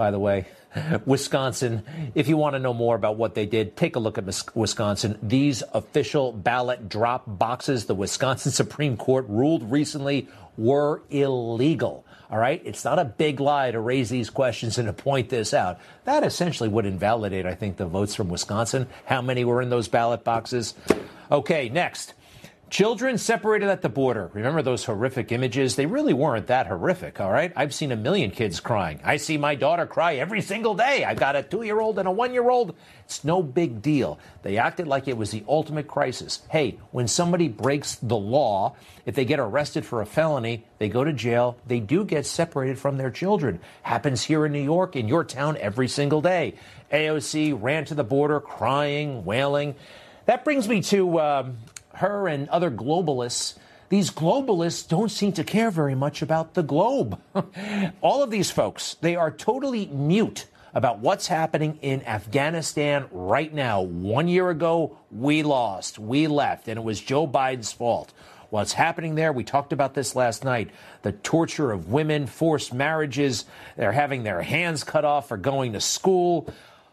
by 0.02 0.10
the 0.10 0.18
way, 0.18 0.46
Wisconsin, 1.06 1.84
if 2.16 2.26
you 2.26 2.36
want 2.36 2.56
to 2.56 2.58
know 2.58 2.74
more 2.74 2.96
about 2.96 3.16
what 3.16 3.36
they 3.36 3.46
did, 3.46 3.76
take 3.76 3.94
a 3.94 4.00
look 4.00 4.18
at 4.18 4.24
Wisconsin. 4.56 5.16
These 5.22 5.62
official 5.72 6.32
ballot 6.32 6.88
drop 6.88 7.22
boxes, 7.24 7.84
the 7.84 7.94
Wisconsin 7.94 8.50
Supreme 8.62 8.96
Court 8.96 9.26
ruled 9.28 9.70
recently, 9.70 10.26
were 10.56 11.02
illegal. 11.08 12.04
All 12.32 12.38
right? 12.38 12.60
It's 12.64 12.84
not 12.84 12.98
a 12.98 13.04
big 13.04 13.38
lie 13.38 13.70
to 13.70 13.78
raise 13.78 14.10
these 14.10 14.28
questions 14.28 14.76
and 14.76 14.88
to 14.88 14.92
point 14.92 15.28
this 15.28 15.54
out. 15.54 15.78
That 16.02 16.24
essentially 16.24 16.68
would 16.68 16.84
invalidate, 16.84 17.46
I 17.46 17.54
think, 17.54 17.76
the 17.76 17.86
votes 17.86 18.16
from 18.16 18.28
Wisconsin. 18.28 18.88
How 19.04 19.22
many 19.22 19.44
were 19.44 19.62
in 19.62 19.70
those 19.70 19.86
ballot 19.86 20.24
boxes? 20.24 20.74
Okay, 21.30 21.68
next. 21.68 22.14
Children 22.72 23.18
separated 23.18 23.68
at 23.68 23.82
the 23.82 23.90
border. 23.90 24.30
Remember 24.32 24.62
those 24.62 24.86
horrific 24.86 25.30
images? 25.30 25.76
They 25.76 25.84
really 25.84 26.14
weren't 26.14 26.46
that 26.46 26.68
horrific, 26.68 27.20
all 27.20 27.30
right? 27.30 27.52
I've 27.54 27.74
seen 27.74 27.92
a 27.92 27.96
million 27.96 28.30
kids 28.30 28.60
crying. 28.60 28.98
I 29.04 29.18
see 29.18 29.36
my 29.36 29.54
daughter 29.54 29.84
cry 29.84 30.14
every 30.14 30.40
single 30.40 30.74
day. 30.74 31.04
I've 31.04 31.18
got 31.18 31.36
a 31.36 31.42
two 31.42 31.64
year 31.64 31.78
old 31.82 31.98
and 31.98 32.08
a 32.08 32.10
one 32.10 32.32
year 32.32 32.48
old. 32.48 32.74
It's 33.04 33.24
no 33.24 33.42
big 33.42 33.82
deal. 33.82 34.18
They 34.40 34.56
acted 34.56 34.88
like 34.88 35.06
it 35.06 35.18
was 35.18 35.32
the 35.32 35.44
ultimate 35.46 35.86
crisis. 35.86 36.40
Hey, 36.48 36.78
when 36.92 37.08
somebody 37.08 37.46
breaks 37.46 37.96
the 37.96 38.16
law, 38.16 38.74
if 39.04 39.16
they 39.16 39.26
get 39.26 39.38
arrested 39.38 39.84
for 39.84 40.00
a 40.00 40.06
felony, 40.06 40.64
they 40.78 40.88
go 40.88 41.04
to 41.04 41.12
jail, 41.12 41.58
they 41.66 41.78
do 41.78 42.06
get 42.06 42.24
separated 42.24 42.78
from 42.78 42.96
their 42.96 43.10
children. 43.10 43.60
Happens 43.82 44.22
here 44.22 44.46
in 44.46 44.52
New 44.52 44.64
York, 44.64 44.96
in 44.96 45.08
your 45.08 45.24
town, 45.24 45.58
every 45.58 45.88
single 45.88 46.22
day. 46.22 46.54
AOC 46.90 47.52
ran 47.60 47.84
to 47.84 47.94
the 47.94 48.02
border 48.02 48.40
crying, 48.40 49.26
wailing. 49.26 49.74
That 50.24 50.42
brings 50.42 50.66
me 50.66 50.80
to. 50.84 51.20
Um, 51.20 51.58
her 51.94 52.28
and 52.28 52.48
other 52.48 52.70
globalists, 52.70 53.54
these 53.88 54.10
globalists 54.10 54.88
don't 54.88 55.10
seem 55.10 55.32
to 55.32 55.44
care 55.44 55.70
very 55.70 55.94
much 55.94 56.22
about 56.22 56.54
the 56.54 56.62
globe. 56.62 57.20
All 58.00 58.22
of 58.22 58.30
these 58.30 58.50
folks, 58.50 58.96
they 59.00 59.16
are 59.16 59.30
totally 59.30 59.86
mute 59.86 60.46
about 60.74 61.00
what's 61.00 61.26
happening 61.26 61.78
in 61.82 62.02
Afghanistan 62.06 63.06
right 63.10 63.52
now. 63.52 63.82
One 63.82 64.28
year 64.28 64.48
ago, 64.48 64.96
we 65.10 65.42
lost, 65.42 65.98
we 65.98 66.26
left, 66.26 66.68
and 66.68 66.78
it 66.78 66.82
was 66.82 67.00
Joe 67.00 67.28
Biden's 67.28 67.72
fault. 67.72 68.12
What's 68.48 68.72
happening 68.74 69.14
there? 69.14 69.32
We 69.32 69.44
talked 69.44 69.72
about 69.72 69.94
this 69.94 70.14
last 70.14 70.44
night. 70.44 70.70
The 71.02 71.12
torture 71.12 71.72
of 71.72 71.90
women, 71.90 72.26
forced 72.26 72.72
marriages, 72.72 73.44
they're 73.76 73.92
having 73.92 74.22
their 74.22 74.42
hands 74.42 74.84
cut 74.84 75.04
off 75.04 75.28
for 75.28 75.36
going 75.36 75.72
to 75.72 75.80
school. 75.80 76.52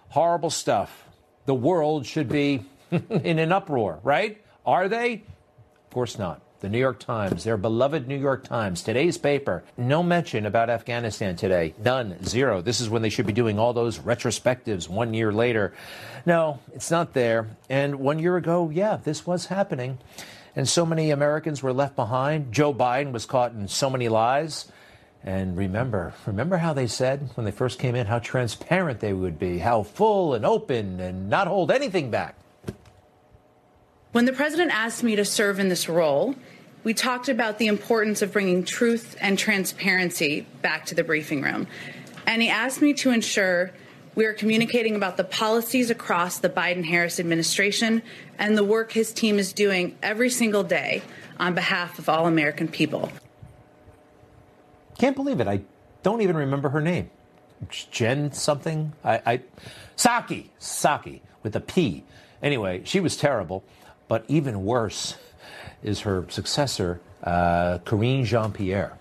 Horrible 0.10 0.50
stuff. 0.50 1.06
The 1.46 1.54
world 1.54 2.06
should 2.06 2.30
be 2.30 2.66
in 2.92 3.40
an 3.40 3.52
uproar, 3.52 4.00
right? 4.04 4.42
Are 4.66 4.88
they? 4.88 5.14
Of 5.14 5.94
course 5.94 6.18
not. 6.18 6.42
The 6.60 6.70
New 6.70 6.78
York 6.78 7.00
Times, 7.00 7.46
their 7.46 7.56
beloved 7.56 8.08
New 8.08 8.18
York 8.18 8.44
Times, 8.44 8.84
today's 8.84 9.18
paper, 9.18 9.64
no 9.78 10.04
mention 10.04 10.46
about 10.46 10.70
Afghanistan 10.70 11.38
today. 11.38 11.74
None. 11.82 12.22
Zero. 12.26 12.62
This 12.62 12.82
is 12.82 12.90
when 12.90 13.02
they 13.02 13.10
should 13.10 13.26
be 13.26 13.32
doing 13.32 13.58
all 13.58 13.72
those 13.72 14.00
retrospectives 14.00 14.90
one 14.90 15.14
year 15.14 15.32
later. 15.32 15.74
No, 16.26 16.60
it's 16.74 16.92
not 16.92 17.14
there. 17.14 17.48
And 17.70 17.96
one 17.96 18.20
year 18.20 18.36
ago, 18.36 18.70
yeah, 18.70 18.98
this 18.98 19.26
was 19.26 19.46
happening. 19.46 20.00
And 20.54 20.68
so 20.68 20.86
many 20.86 21.12
Americans 21.12 21.64
were 21.64 21.72
left 21.72 21.96
behind. 21.96 22.52
Joe 22.52 22.74
Biden 22.74 23.14
was 23.14 23.26
caught 23.26 23.54
in 23.54 23.70
so 23.70 23.90
many 23.90 24.10
lies. 24.10 24.70
And 25.24 25.58
remember, 25.58 26.14
remember 26.26 26.58
how 26.58 26.74
they 26.74 26.88
said 26.88 27.30
when 27.36 27.46
they 27.46 27.52
first 27.52 27.80
came 27.80 27.96
in 27.96 28.08
how 28.08 28.20
transparent 28.20 29.00
they 29.00 29.14
would 29.14 29.40
be, 29.40 29.60
how 29.60 29.84
full 29.84 30.34
and 30.34 30.46
open 30.46 31.00
and 31.00 31.30
not 31.30 31.48
hold 31.48 31.72
anything 31.72 32.12
back. 32.12 32.36
When 34.12 34.26
the 34.26 34.34
president 34.34 34.72
asked 34.72 35.04
me 35.04 35.16
to 35.18 35.26
serve 35.26 35.60
in 35.60 35.70
this 35.70 35.88
role, 35.88 36.34
we 36.84 36.96
talked 36.96 37.30
about 37.30 37.60
the 37.60 37.68
importance 37.68 38.24
of 38.24 38.34
bringing 38.34 38.64
truth 38.64 39.16
and 39.22 39.38
transparency 39.38 40.48
back 40.64 40.88
to 40.88 40.96
the 40.96 41.04
briefing 41.04 41.44
room. 41.44 41.68
And 42.26 42.42
he 42.42 42.50
asked 42.50 42.82
me 42.82 42.94
to 42.96 43.12
ensure 43.12 43.72
we 44.16 44.26
are 44.26 44.34
communicating 44.34 44.96
about 44.96 45.18
the 45.18 45.24
policies 45.24 45.92
across 45.92 46.40
the 46.40 46.50
Biden 46.50 46.84
Harris 46.84 47.20
administration 47.20 48.02
and 48.40 48.58
the 48.58 48.64
work 48.64 48.92
his 48.92 49.14
team 49.14 49.38
is 49.38 49.54
doing 49.54 49.96
every 50.02 50.32
single 50.32 50.64
day 50.64 51.04
on 51.40 51.54
behalf 51.54 52.00
of 52.00 52.10
all 52.10 52.26
American 52.26 52.68
people. 52.68 53.12
Can't 54.98 55.16
believe 55.16 55.40
it. 55.40 55.48
I 55.48 55.62
don't 56.02 56.22
even 56.22 56.36
remember 56.36 56.70
her 56.70 56.82
name. 56.82 57.12
Jen 57.70 58.32
something. 58.32 58.94
I, 59.04 59.22
I 59.26 59.42
Psaki 59.96 60.50
Psaki 60.60 61.22
with 61.44 61.56
a 61.56 61.62
P. 61.62 62.04
Anyway, 62.42 62.82
she 62.86 63.00
was 63.00 63.18
terrible, 63.18 63.64
but 64.10 64.26
even 64.28 64.66
worse 64.66 65.16
is 65.82 66.02
her 66.02 66.26
successor, 66.28 67.00
uh, 67.24 67.78
Karine 67.86 68.26
Jean 68.26 68.52
Pierre. 68.52 68.98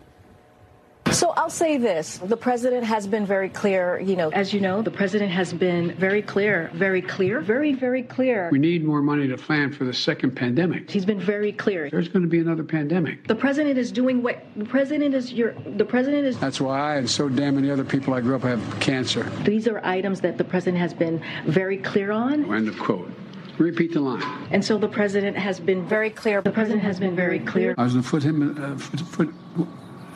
So 1.10 1.30
I'll 1.30 1.48
say 1.48 1.78
this. 1.78 2.18
The 2.18 2.36
president 2.36 2.84
has 2.84 3.06
been 3.06 3.24
very 3.24 3.48
clear, 3.48 3.98
you 3.98 4.14
know. 4.14 4.28
As 4.28 4.52
you 4.52 4.60
know, 4.60 4.82
the 4.82 4.90
president 4.90 5.30
has 5.32 5.54
been 5.54 5.94
very 5.94 6.20
clear, 6.20 6.70
very 6.74 7.00
clear, 7.00 7.40
very, 7.40 7.72
very 7.72 8.02
clear. 8.02 8.50
We 8.52 8.58
need 8.58 8.84
more 8.84 9.00
money 9.00 9.26
to 9.26 9.38
plan 9.38 9.72
for 9.72 9.84
the 9.84 9.92
second 9.94 10.36
pandemic. 10.36 10.90
He's 10.90 11.06
been 11.06 11.18
very 11.18 11.50
clear. 11.50 11.88
There's 11.88 12.08
going 12.08 12.24
to 12.24 12.28
be 12.28 12.40
another 12.40 12.62
pandemic. 12.62 13.26
The 13.26 13.34
president 13.34 13.78
is 13.78 13.90
doing 13.90 14.22
what 14.22 14.44
the 14.54 14.66
president 14.66 15.14
is 15.14 15.32
your 15.32 15.54
the 15.76 15.84
president 15.84 16.26
is 16.26 16.38
That's 16.38 16.60
why 16.60 16.78
I 16.78 16.96
and 16.96 17.08
so 17.08 17.30
damn 17.30 17.54
many 17.54 17.70
other 17.70 17.84
people 17.84 18.12
I 18.12 18.20
grew 18.20 18.36
up 18.36 18.42
have 18.42 18.62
cancer. 18.78 19.24
These 19.44 19.66
are 19.66 19.80
items 19.84 20.20
that 20.20 20.36
the 20.36 20.44
president 20.44 20.76
has 20.76 20.92
been 20.92 21.24
very 21.46 21.78
clear 21.78 22.12
on. 22.12 22.52
End 22.54 22.68
of 22.68 22.78
quote. 22.78 23.10
Repeat 23.58 23.92
the 23.92 24.00
line. 24.00 24.22
And 24.50 24.64
so 24.64 24.78
the 24.78 24.88
president 24.88 25.36
has 25.36 25.58
been 25.60 25.86
very 25.86 26.10
clear. 26.10 26.40
The 26.42 26.50
president 26.50 26.82
has 26.82 27.00
been 27.00 27.16
very 27.16 27.40
clear. 27.40 27.74
I 27.76 27.84
was 27.84 27.92
going 27.92 28.02
to 28.04 28.08
foot 28.08 28.22
him, 28.22 28.56
uh, 28.62 28.78
foot, 28.78 29.00
foot, 29.00 29.68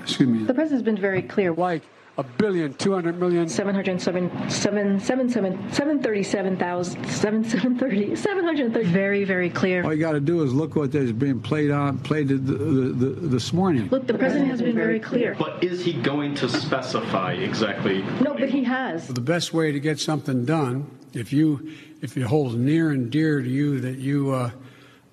excuse 0.02 0.28
me, 0.28 0.44
The 0.44 0.54
president's 0.54 0.84
been 0.84 0.96
very 0.96 1.22
clear. 1.22 1.52
like 1.52 1.82
a 2.18 2.22
billion, 2.22 2.74
two 2.74 2.92
hundred 2.92 3.18
million. 3.18 3.48
707, 3.48 4.50
7, 4.50 5.00
7, 5.00 5.30
7, 5.30 5.72
737,000, 5.72 7.06
730, 7.06 8.16
730. 8.16 8.88
Very, 8.90 9.24
very 9.24 9.48
clear. 9.48 9.82
All 9.82 9.94
you 9.94 10.00
got 10.00 10.12
to 10.12 10.20
do 10.20 10.42
is 10.42 10.52
look 10.52 10.76
what 10.76 10.94
is 10.94 11.12
being 11.12 11.40
played 11.40 11.70
on, 11.70 11.98
played 12.00 12.28
the, 12.28 12.34
the, 12.34 12.54
the, 12.54 13.06
this 13.28 13.52
morning. 13.54 13.88
Look, 13.88 14.06
the 14.06 14.14
president 14.14 14.50
has 14.50 14.60
been 14.60 14.74
very 14.76 15.00
clear. 15.00 15.34
But 15.38 15.64
is 15.64 15.84
he 15.84 15.94
going 15.94 16.34
to 16.36 16.48
specify 16.48 17.32
exactly? 17.32 18.02
No, 18.20 18.34
but 18.34 18.50
he 18.50 18.62
has. 18.64 19.08
The 19.08 19.20
best 19.20 19.54
way 19.54 19.72
to 19.72 19.80
get 19.80 19.98
something 19.98 20.44
done, 20.44 20.86
if 21.14 21.32
you, 21.32 21.72
if 22.00 22.16
it 22.16 22.22
holds 22.22 22.54
near 22.54 22.90
and 22.90 23.10
dear 23.10 23.40
to 23.40 23.48
you 23.48 23.80
that 23.80 23.98
you 23.98 24.32
uh, 24.32 24.50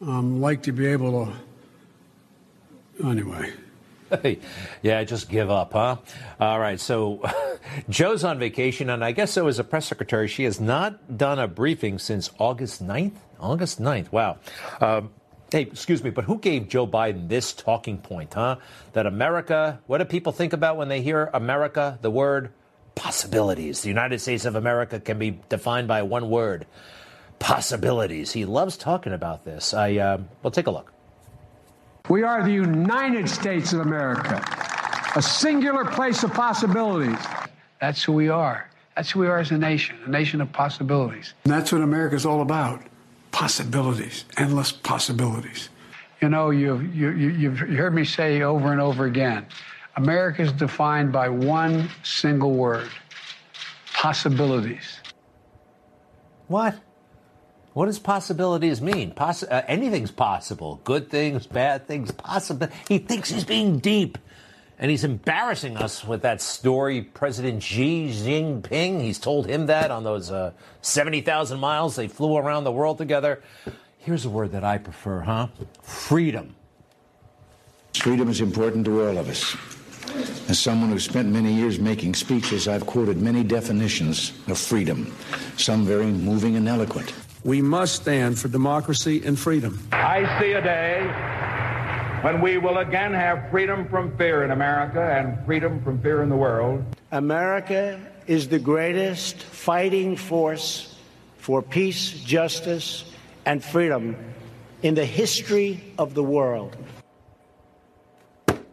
um, 0.02 0.42
like 0.42 0.64
to 0.64 0.72
be 0.72 0.88
able 0.88 1.34
to, 3.00 3.08
anyway. 3.08 3.54
Hey, 4.24 4.40
yeah, 4.82 5.04
just 5.04 5.30
give 5.30 5.52
up, 5.52 5.74
huh? 5.74 5.98
All 6.40 6.60
right, 6.60 6.80
so 6.80 7.22
Joe's 7.90 8.24
on 8.24 8.40
vacation, 8.40 8.90
and 8.90 9.04
I 9.06 9.12
guess 9.12 9.32
so 9.32 9.48
as 9.48 9.60
a 9.60 9.64
press 9.64 9.86
secretary. 9.86 10.28
She 10.28 10.46
has 10.46 10.60
not 10.60 11.18
done 11.18 11.38
a 11.38 11.48
briefing 11.48 12.00
since 12.00 12.32
August 12.40 12.84
9th? 12.84 13.14
August 13.40 13.80
9th, 13.80 14.12
wow. 14.12 14.38
Um, 14.82 15.12
hey, 15.52 15.62
excuse 15.62 16.04
me, 16.04 16.10
but 16.10 16.24
who 16.24 16.40
gave 16.40 16.70
Joe 16.70 16.88
Biden 16.88 17.30
this 17.30 17.54
talking 17.54 18.00
point, 18.00 18.34
huh? 18.34 18.58
That 18.94 19.06
America, 19.06 19.80
what 19.86 20.00
do 20.00 20.06
people 20.06 20.32
think 20.32 20.54
about 20.54 20.78
when 20.78 20.88
they 20.88 21.02
hear 21.02 21.30
America, 21.34 22.00
the 22.02 22.10
word 22.10 22.52
possibilities? 23.00 23.80
The 23.82 23.88
United 23.88 24.20
States 24.20 24.44
of 24.44 24.56
America 24.56 25.00
can 25.00 25.18
be 25.18 25.40
defined 25.48 25.88
by 25.88 26.02
one 26.02 26.30
word 26.30 26.68
possibilities. 27.40 28.34
He 28.34 28.44
loves 28.44 28.76
talking 28.76 29.14
about 29.14 29.46
this. 29.46 29.74
I, 29.74 29.96
uh, 29.96 30.18
well, 30.44 30.52
take 30.52 30.68
a 30.68 30.72
look. 30.72 30.92
We 32.10 32.24
are 32.24 32.44
the 32.44 32.52
United 32.52 33.30
States 33.30 33.72
of 33.72 33.80
America, 33.80 34.44
a 35.16 35.22
singular 35.22 35.86
place 35.86 36.24
of 36.24 36.34
possibilities. 36.34 37.18
That's 37.80 38.04
who 38.04 38.12
we 38.12 38.28
are. 38.28 38.70
That's 38.98 39.12
who 39.12 39.22
we 39.22 39.28
are 39.28 39.40
as 39.40 39.52
a 39.52 39.58
nation, 39.58 39.98
a 40.06 40.10
nation 40.10 40.42
of 40.42 40.52
possibilities. 40.52 41.34
And 41.46 41.54
that's 41.54 41.72
what 41.72 41.82
America's 41.82 42.26
all 42.26 42.42
about 42.42 42.84
possibilities, 43.32 44.26
endless 44.36 44.74
possibilities. 44.74 45.70
You 46.22 46.28
know, 46.28 46.50
you've, 46.50 46.94
you, 46.94 47.12
you, 47.12 47.30
you've 47.30 47.60
heard 47.60 47.96
me 47.96 48.04
say 48.04 48.42
over 48.42 48.74
and 48.74 48.82
over 48.82 49.06
again 49.06 49.46
America 50.00 50.42
is 50.42 50.54
defined 50.54 51.12
by 51.12 51.28
one 51.28 51.90
single 52.04 52.54
word 52.54 52.90
possibilities. 53.92 55.00
What? 56.48 56.80
What 57.74 57.88
does 57.88 58.00
possibilities 58.00 58.82
mean? 58.82 59.12
Poss- 59.12 59.44
uh, 59.44 59.62
anything's 59.68 60.10
possible. 60.10 60.80
Good 60.86 61.10
things, 61.10 61.48
bad 61.48 61.86
things, 61.86 62.12
possible. 62.12 62.70
He 62.88 63.00
thinks 63.00 63.30
he's 63.30 63.44
being 63.44 63.80
deep. 63.80 64.18
And 64.82 64.90
he's 64.90 65.04
embarrassing 65.04 65.76
us 65.76 66.06
with 66.06 66.22
that 66.22 66.42
story. 66.42 67.02
President 67.02 67.62
Xi 67.62 68.08
Jinping, 68.08 69.02
he's 69.02 69.20
told 69.20 69.48
him 69.48 69.66
that 69.66 69.92
on 69.92 70.06
those 70.06 70.32
uh, 70.32 70.54
70,000 70.82 71.60
miles 71.60 71.98
they 71.98 72.08
flew 72.08 72.38
around 72.38 72.64
the 72.64 72.72
world 72.72 72.98
together. 72.98 73.44
Here's 73.98 74.24
a 74.24 74.30
word 74.30 74.54
that 74.54 74.64
I 74.64 74.78
prefer, 74.78 75.20
huh? 75.20 75.48
Freedom. 75.82 76.56
Freedom 77.96 78.30
is 78.30 78.40
important 78.40 78.86
to 78.86 79.06
all 79.06 79.18
of 79.18 79.28
us. 79.28 79.58
As 80.50 80.60
someone 80.60 80.90
who 80.90 81.00
spent 81.00 81.30
many 81.30 81.54
years 81.54 81.80
making 81.80 82.16
speeches, 82.16 82.68
I've 82.68 82.86
quoted 82.86 83.22
many 83.22 83.44
definitions 83.44 84.34
of 84.48 84.58
freedom, 84.58 85.16
some 85.58 85.86
very 85.86 86.08
moving 86.08 86.56
and 86.56 86.68
eloquent. 86.68 87.14
We 87.44 87.62
must 87.62 87.96
stand 87.96 88.38
for 88.38 88.48
democracy 88.48 89.22
and 89.24 89.38
freedom. 89.38 89.80
I 89.92 90.40
see 90.40 90.54
a 90.54 90.62
day 90.62 91.04
when 92.22 92.42
we 92.42 92.58
will 92.58 92.80
again 92.80 93.14
have 93.14 93.50
freedom 93.50 93.88
from 93.88 94.18
fear 94.18 94.44
in 94.44 94.52
America 94.52 95.02
and 95.02 95.46
freedom 95.46 95.82
from 95.84 96.02
fear 96.02 96.22
in 96.22 96.30
the 96.30 96.36
world. 96.36 96.84
America 97.12 98.00
is 98.28 98.50
the 98.50 98.60
greatest 98.60 99.38
fighting 99.42 100.18
force 100.18 100.96
for 101.38 101.62
peace, 101.62 102.12
justice, 102.12 103.06
and 103.46 103.64
freedom 103.64 104.16
in 104.84 104.96
the 104.96 105.06
history 105.06 105.94
of 105.98 106.14
the 106.14 106.24
world. 106.24 106.76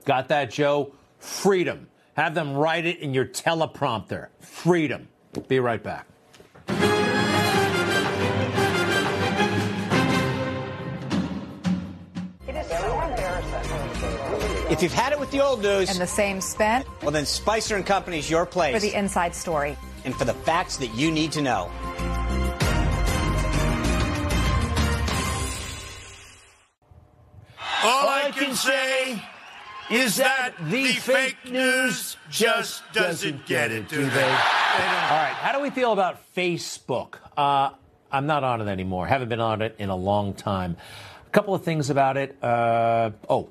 Got 0.04 0.28
that, 0.28 0.50
Joe? 0.50 0.92
Freedom. 1.26 1.88
Have 2.14 2.34
them 2.36 2.54
write 2.54 2.86
it 2.86 3.00
in 3.00 3.12
your 3.12 3.26
teleprompter. 3.26 4.28
Freedom. 4.38 5.08
Be 5.48 5.58
right 5.58 5.82
back. 5.82 6.06
If 14.70 14.82
you've 14.82 14.92
had 14.92 15.12
it 15.12 15.18
with 15.18 15.32
the 15.32 15.44
old 15.44 15.62
news 15.62 15.90
and 15.90 16.00
the 16.00 16.06
same 16.06 16.40
spent, 16.40 16.86
well, 17.02 17.10
then 17.10 17.26
Spicer 17.26 17.74
and 17.74 17.84
Company's 17.84 18.30
your 18.30 18.46
place 18.46 18.74
for 18.74 18.80
the 18.80 18.96
inside 18.96 19.34
story 19.34 19.76
and 20.04 20.14
for 20.14 20.24
the 20.24 20.34
facts 20.34 20.76
that 20.76 20.94
you 20.94 21.10
need 21.10 21.32
to 21.32 21.42
know. 21.42 21.70
All 27.82 28.08
I 28.08 28.30
can 28.32 28.54
say 28.54 29.22
is 29.90 30.16
that 30.16 30.52
the 30.60 30.86
fake 30.86 31.50
news 31.50 32.16
just 32.30 32.82
doesn't 32.92 33.46
get 33.46 33.70
it, 33.70 33.88
do 33.88 34.04
they? 34.04 34.24
All 34.24 34.30
right, 34.30 35.34
how 35.34 35.52
do 35.52 35.60
we 35.60 35.70
feel 35.70 35.92
about 35.92 36.20
Facebook? 36.34 37.16
Uh, 37.36 37.70
I'm 38.10 38.26
not 38.26 38.44
on 38.44 38.60
it 38.60 38.68
anymore. 38.68 39.06
Haven't 39.06 39.28
been 39.28 39.40
on 39.40 39.62
it 39.62 39.76
in 39.78 39.88
a 39.88 39.96
long 39.96 40.34
time. 40.34 40.76
A 41.26 41.30
couple 41.30 41.54
of 41.54 41.62
things 41.62 41.90
about 41.90 42.16
it. 42.16 42.36
Uh, 42.42 43.10
oh, 43.28 43.48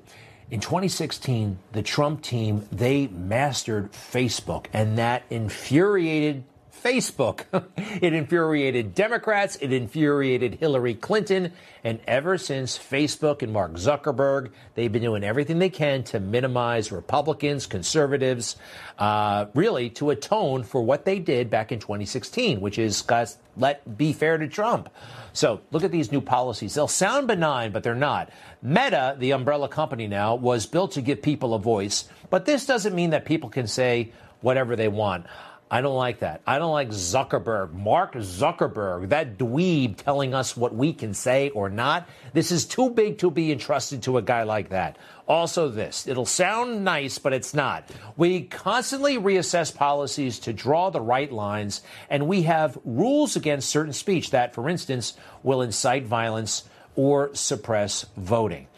in 0.50 0.60
2016, 0.60 1.58
the 1.72 1.82
Trump 1.82 2.22
team 2.22 2.68
they 2.70 3.06
mastered 3.08 3.92
Facebook, 3.92 4.66
and 4.72 4.98
that 4.98 5.24
infuriated 5.30 6.44
Facebook. 6.86 7.46
it 8.00 8.12
infuriated 8.12 8.94
Democrats, 8.94 9.58
it 9.60 9.72
infuriated 9.72 10.54
Hillary 10.54 10.94
Clinton, 10.94 11.50
and 11.82 11.98
ever 12.06 12.38
since 12.38 12.78
Facebook 12.78 13.42
and 13.42 13.52
Mark 13.52 13.72
Zuckerberg, 13.72 14.50
they've 14.76 14.92
been 14.92 15.02
doing 15.02 15.24
everything 15.24 15.58
they 15.58 15.68
can 15.68 16.04
to 16.04 16.20
minimize 16.20 16.92
Republicans, 16.92 17.66
conservatives, 17.66 18.54
uh, 19.00 19.46
really 19.52 19.90
to 19.90 20.10
atone 20.10 20.62
for 20.62 20.80
what 20.80 21.04
they 21.04 21.18
did 21.18 21.50
back 21.50 21.72
in 21.72 21.80
2016, 21.80 22.60
which 22.60 22.78
is 22.78 23.02
guys, 23.02 23.36
let 23.56 23.98
be 23.98 24.12
fair 24.12 24.38
to 24.38 24.46
Trump. 24.46 24.88
So 25.32 25.62
look 25.72 25.82
at 25.82 25.90
these 25.90 26.12
new 26.12 26.20
policies. 26.20 26.74
They'll 26.74 26.86
sound 26.86 27.26
benign, 27.26 27.72
but 27.72 27.82
they're 27.82 27.96
not. 27.96 28.30
Meta, 28.62 29.16
the 29.18 29.32
umbrella 29.32 29.68
company 29.68 30.06
now, 30.06 30.36
was 30.36 30.66
built 30.66 30.92
to 30.92 31.02
give 31.02 31.20
people 31.20 31.52
a 31.52 31.58
voice, 31.58 32.08
but 32.30 32.44
this 32.44 32.64
doesn't 32.64 32.94
mean 32.94 33.10
that 33.10 33.24
people 33.24 33.48
can 33.50 33.66
say 33.66 34.12
whatever 34.40 34.76
they 34.76 34.86
want. 34.86 35.26
I 35.68 35.80
don't 35.80 35.96
like 35.96 36.20
that. 36.20 36.42
I 36.46 36.60
don't 36.60 36.70
like 36.70 36.90
Zuckerberg, 36.90 37.72
Mark 37.72 38.14
Zuckerberg, 38.14 39.08
that 39.08 39.36
dweeb 39.36 39.96
telling 39.96 40.32
us 40.32 40.56
what 40.56 40.72
we 40.72 40.92
can 40.92 41.12
say 41.12 41.50
or 41.50 41.68
not. 41.68 42.08
This 42.32 42.52
is 42.52 42.64
too 42.64 42.90
big 42.90 43.18
to 43.18 43.32
be 43.32 43.50
entrusted 43.50 44.04
to 44.04 44.18
a 44.18 44.22
guy 44.22 44.44
like 44.44 44.68
that. 44.68 44.96
Also, 45.26 45.68
this 45.68 46.06
it'll 46.06 46.24
sound 46.24 46.84
nice, 46.84 47.18
but 47.18 47.32
it's 47.32 47.52
not. 47.52 47.90
We 48.16 48.42
constantly 48.42 49.16
reassess 49.16 49.74
policies 49.74 50.38
to 50.40 50.52
draw 50.52 50.90
the 50.90 51.00
right 51.00 51.32
lines, 51.32 51.82
and 52.08 52.28
we 52.28 52.42
have 52.42 52.78
rules 52.84 53.34
against 53.34 53.68
certain 53.68 53.92
speech 53.92 54.30
that, 54.30 54.54
for 54.54 54.68
instance, 54.68 55.14
will 55.42 55.62
incite 55.62 56.06
violence 56.06 56.62
or 56.94 57.34
suppress 57.34 58.06
voting. 58.16 58.68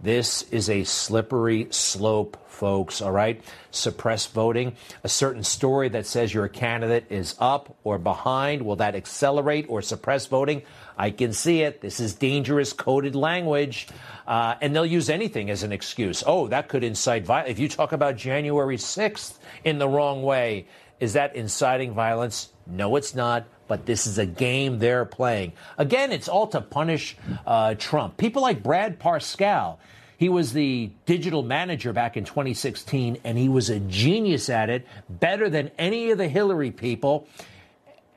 This 0.00 0.42
is 0.52 0.70
a 0.70 0.84
slippery 0.84 1.66
slope, 1.70 2.36
folks, 2.48 3.02
all 3.02 3.10
right? 3.10 3.42
Suppress 3.72 4.26
voting. 4.26 4.76
A 5.02 5.08
certain 5.08 5.42
story 5.42 5.88
that 5.88 6.06
says 6.06 6.32
your 6.32 6.46
candidate 6.46 7.06
is 7.10 7.34
up 7.40 7.76
or 7.82 7.98
behind, 7.98 8.62
will 8.62 8.76
that 8.76 8.94
accelerate 8.94 9.66
or 9.68 9.82
suppress 9.82 10.26
voting? 10.26 10.62
I 10.96 11.10
can 11.10 11.32
see 11.32 11.62
it. 11.62 11.80
This 11.80 11.98
is 11.98 12.14
dangerous 12.14 12.72
coded 12.72 13.16
language. 13.16 13.88
Uh, 14.26 14.54
and 14.60 14.74
they'll 14.74 14.86
use 14.86 15.10
anything 15.10 15.50
as 15.50 15.62
an 15.64 15.72
excuse. 15.72 16.22
Oh, 16.26 16.46
that 16.48 16.68
could 16.68 16.84
incite 16.84 17.24
violence. 17.24 17.50
If 17.50 17.58
you 17.58 17.68
talk 17.68 17.92
about 17.92 18.16
January 18.16 18.76
6th 18.76 19.38
in 19.64 19.78
the 19.78 19.88
wrong 19.88 20.22
way, 20.22 20.66
Is 21.00 21.12
that 21.12 21.36
inciting 21.36 21.94
violence? 21.94 22.50
No, 22.66 22.96
it's 22.96 23.14
not. 23.14 23.46
But 23.68 23.86
this 23.86 24.06
is 24.06 24.18
a 24.18 24.26
game 24.26 24.78
they're 24.78 25.04
playing. 25.04 25.52
Again, 25.76 26.10
it's 26.10 26.28
all 26.28 26.46
to 26.48 26.60
punish 26.60 27.16
uh, 27.46 27.74
Trump. 27.74 28.16
People 28.16 28.42
like 28.42 28.62
Brad 28.62 28.98
Parscale. 28.98 29.76
He 30.16 30.28
was 30.28 30.52
the 30.52 30.90
digital 31.06 31.44
manager 31.44 31.92
back 31.92 32.16
in 32.16 32.24
2016, 32.24 33.18
and 33.22 33.38
he 33.38 33.48
was 33.48 33.70
a 33.70 33.78
genius 33.78 34.48
at 34.48 34.68
it, 34.68 34.84
better 35.08 35.48
than 35.48 35.70
any 35.78 36.10
of 36.10 36.18
the 36.18 36.26
Hillary 36.26 36.72
people, 36.72 37.28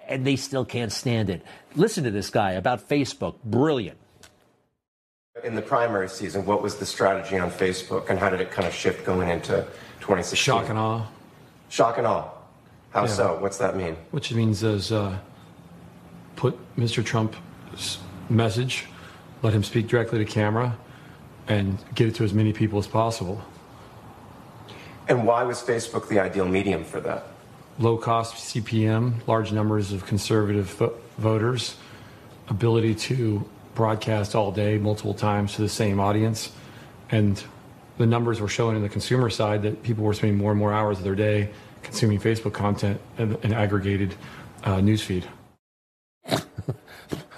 and 0.07 0.25
they 0.25 0.35
still 0.35 0.65
can't 0.65 0.91
stand 0.91 1.29
it. 1.29 1.43
Listen 1.75 2.03
to 2.05 2.11
this 2.11 2.31
guy 2.31 2.53
about 2.53 2.89
Facebook. 2.89 3.35
Brilliant. 3.43 3.99
In 5.43 5.53
the 5.55 5.61
primary 5.61 6.09
season, 6.09 6.45
what 6.45 6.61
was 6.63 6.75
the 6.77 6.85
strategy 6.85 7.37
on 7.37 7.51
Facebook, 7.51 8.09
and 8.09 8.17
how 8.17 8.29
did 8.29 8.41
it 8.41 8.49
kind 8.51 8.67
of 8.67 8.73
shift 8.73 9.05
going 9.05 9.29
into 9.29 9.65
2016? 9.99 10.35
Shock 10.35 10.69
and 10.69 10.79
awe. 10.79 11.05
Shock 11.69 11.97
and 11.99 12.07
awe. 12.07 12.29
How 12.91 13.01
Yeah. 13.03 13.07
so? 13.07 13.37
What's 13.39 13.57
that 13.59 13.75
mean? 13.77 13.95
Which 14.09 14.33
means 14.33 14.63
is 14.63 14.91
uh, 14.91 15.17
put 16.41 16.57
Mr. 16.75 17.05
Trump's 17.05 17.99
message, 18.27 18.85
let 19.43 19.53
him 19.53 19.63
speak 19.63 19.87
directly 19.87 20.17
to 20.17 20.25
camera, 20.25 20.75
and 21.47 21.77
get 21.93 22.07
it 22.07 22.15
to 22.15 22.23
as 22.23 22.33
many 22.33 22.51
people 22.51 22.79
as 22.79 22.87
possible. 22.87 23.39
And 25.07 25.27
why 25.27 25.43
was 25.43 25.61
Facebook 25.61 26.09
the 26.09 26.19
ideal 26.19 26.47
medium 26.47 26.83
for 26.83 26.99
that? 27.01 27.27
Low 27.77 27.95
cost 27.95 28.33
CPM, 28.33 29.27
large 29.27 29.51
numbers 29.51 29.91
of 29.91 30.07
conservative 30.07 30.65
vo- 30.71 30.95
voters, 31.19 31.77
ability 32.47 32.95
to 32.95 33.47
broadcast 33.75 34.33
all 34.33 34.51
day, 34.51 34.79
multiple 34.79 35.13
times 35.13 35.53
to 35.53 35.61
the 35.61 35.69
same 35.69 35.99
audience, 35.99 36.51
and 37.11 37.43
the 37.99 38.07
numbers 38.07 38.41
were 38.41 38.47
showing 38.47 38.75
in 38.75 38.81
the 38.81 38.89
consumer 38.89 39.29
side 39.29 39.61
that 39.61 39.83
people 39.83 40.03
were 40.03 40.15
spending 40.15 40.39
more 40.39 40.49
and 40.49 40.59
more 40.59 40.73
hours 40.73 40.97
of 40.97 41.03
their 41.03 41.13
day 41.13 41.51
consuming 41.83 42.19
Facebook 42.19 42.53
content 42.53 42.99
and 43.19 43.37
an 43.45 43.53
aggregated 43.53 44.15
uh, 44.63 44.77
newsfeed. 44.77 45.25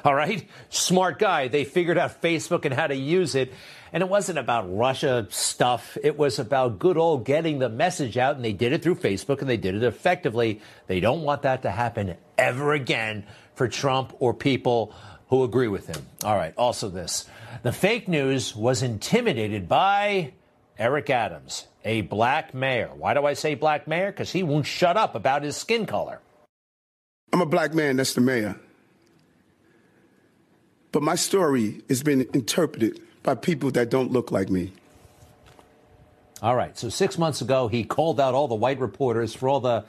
All 0.06 0.14
right. 0.14 0.48
Smart 0.70 1.18
guy. 1.18 1.48
They 1.48 1.64
figured 1.64 1.98
out 1.98 2.22
Facebook 2.22 2.66
and 2.66 2.74
how 2.74 2.88
to 2.88 2.96
use 2.96 3.36
it. 3.36 3.54
And 3.94 4.02
it 4.02 4.10
wasn't 4.10 4.40
about 4.40 4.76
Russia 4.76 5.28
stuff. 5.30 5.98
It 6.04 6.18
was 6.18 6.40
about 6.40 6.80
good 6.80 6.98
old 6.98 7.26
getting 7.26 7.60
the 7.60 7.70
message 7.70 8.18
out. 8.18 8.36
And 8.36 8.44
they 8.44 8.54
did 8.54 8.74
it 8.74 8.82
through 8.82 8.96
Facebook 8.96 9.40
and 9.40 9.50
they 9.50 9.58
did 9.58 9.76
it 9.76 9.84
effectively. 9.84 10.62
They 10.88 11.00
don't 11.00 11.22
want 11.22 11.44
that 11.44 11.62
to 11.62 11.72
happen 11.72 12.16
ever 12.38 12.74
again 12.74 13.26
for 13.56 13.68
Trump 13.68 14.14
or 14.20 14.34
people 14.34 14.94
who 15.28 15.44
agree 15.44 15.68
with 15.68 15.88
him. 15.88 16.06
All 16.24 16.36
right. 16.36 16.54
Also, 16.58 16.90
this 16.90 17.28
the 17.62 17.72
fake 17.72 18.08
news 18.08 18.56
was 18.56 18.84
intimidated 18.84 19.70
by 19.70 20.34
Eric 20.78 21.10
Adams, 21.10 21.68
a 21.86 22.02
black 22.02 22.54
mayor. 22.54 22.90
Why 22.94 23.14
do 23.14 23.26
I 23.26 23.34
say 23.34 23.56
black 23.56 23.88
mayor? 23.88 24.12
Because 24.12 24.32
he 24.32 24.44
won't 24.44 24.66
shut 24.66 24.98
up 24.98 25.16
about 25.16 25.44
his 25.44 25.56
skin 25.56 25.86
color. 25.86 26.20
I'm 27.32 27.42
a 27.42 27.46
black 27.46 27.74
man, 27.74 27.96
that's 27.96 28.14
the 28.14 28.22
mayor. 28.22 28.60
But 30.94 31.02
my 31.02 31.16
story 31.16 31.82
has 31.90 32.04
been 32.04 32.28
interpreted 32.34 33.02
by 33.24 33.34
people 33.34 33.72
that 33.72 33.90
don't 33.90 34.12
look 34.12 34.32
like 34.32 34.50
me. 34.50 34.72
All 36.42 36.56
right. 36.56 36.78
So 36.78 36.88
six 36.90 37.18
months 37.18 37.42
ago, 37.42 37.68
he 37.68 37.84
called 37.84 38.20
out 38.20 38.36
all 38.36 38.48
the 38.48 38.56
white 38.56 38.80
reporters 38.80 39.34
for 39.34 39.50
all 39.50 39.60
the 39.60 39.86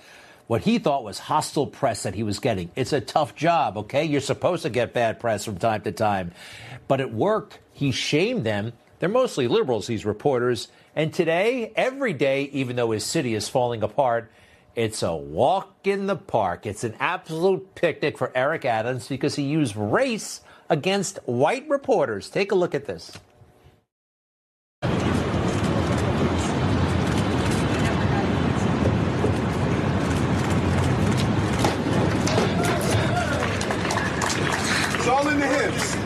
what 0.46 0.62
he 0.62 0.78
thought 0.78 1.04
was 1.04 1.18
hostile 1.18 1.66
press 1.66 2.02
that 2.04 2.14
he 2.14 2.22
was 2.22 2.38
getting. 2.38 2.70
It's 2.74 2.92
a 2.92 3.00
tough 3.00 3.34
job, 3.34 3.76
okay? 3.78 4.04
You're 4.04 4.20
supposed 4.20 4.62
to 4.62 4.70
get 4.70 4.92
bad 4.92 5.20
press 5.20 5.44
from 5.44 5.58
time 5.58 5.82
to 5.82 5.92
time. 5.92 6.32
But 6.88 7.00
it 7.00 7.12
worked. 7.12 7.58
He 7.72 7.92
shamed 7.92 8.44
them. 8.44 8.72
They're 8.98 9.08
mostly 9.08 9.46
liberals, 9.46 9.86
these 9.86 10.06
reporters. 10.06 10.68
And 10.96 11.12
today, 11.12 11.72
every 11.76 12.12
day, 12.14 12.44
even 12.52 12.76
though 12.76 12.92
his 12.92 13.04
city 13.04 13.34
is 13.34 13.48
falling 13.48 13.82
apart, 13.82 14.30
it's 14.74 15.02
a 15.02 15.14
walk 15.14 15.74
in 15.84 16.06
the 16.06 16.16
park. 16.16 16.66
It's 16.66 16.84
an 16.84 16.94
absolute 16.98 17.74
picnic 17.74 18.16
for 18.16 18.32
Eric 18.34 18.64
Adams 18.64 19.08
because 19.08 19.34
he 19.34 19.44
used 19.44 19.76
race 19.76 20.40
against 20.68 21.18
white 21.26 21.68
reporters. 21.68 22.28
Take 22.30 22.52
a 22.52 22.54
look 22.54 22.74
at 22.74 22.86
this. 22.86 23.12
It's 34.94 35.08
all 35.08 35.28
in 35.28 35.38
the 35.38 35.46
hips. 35.46 35.96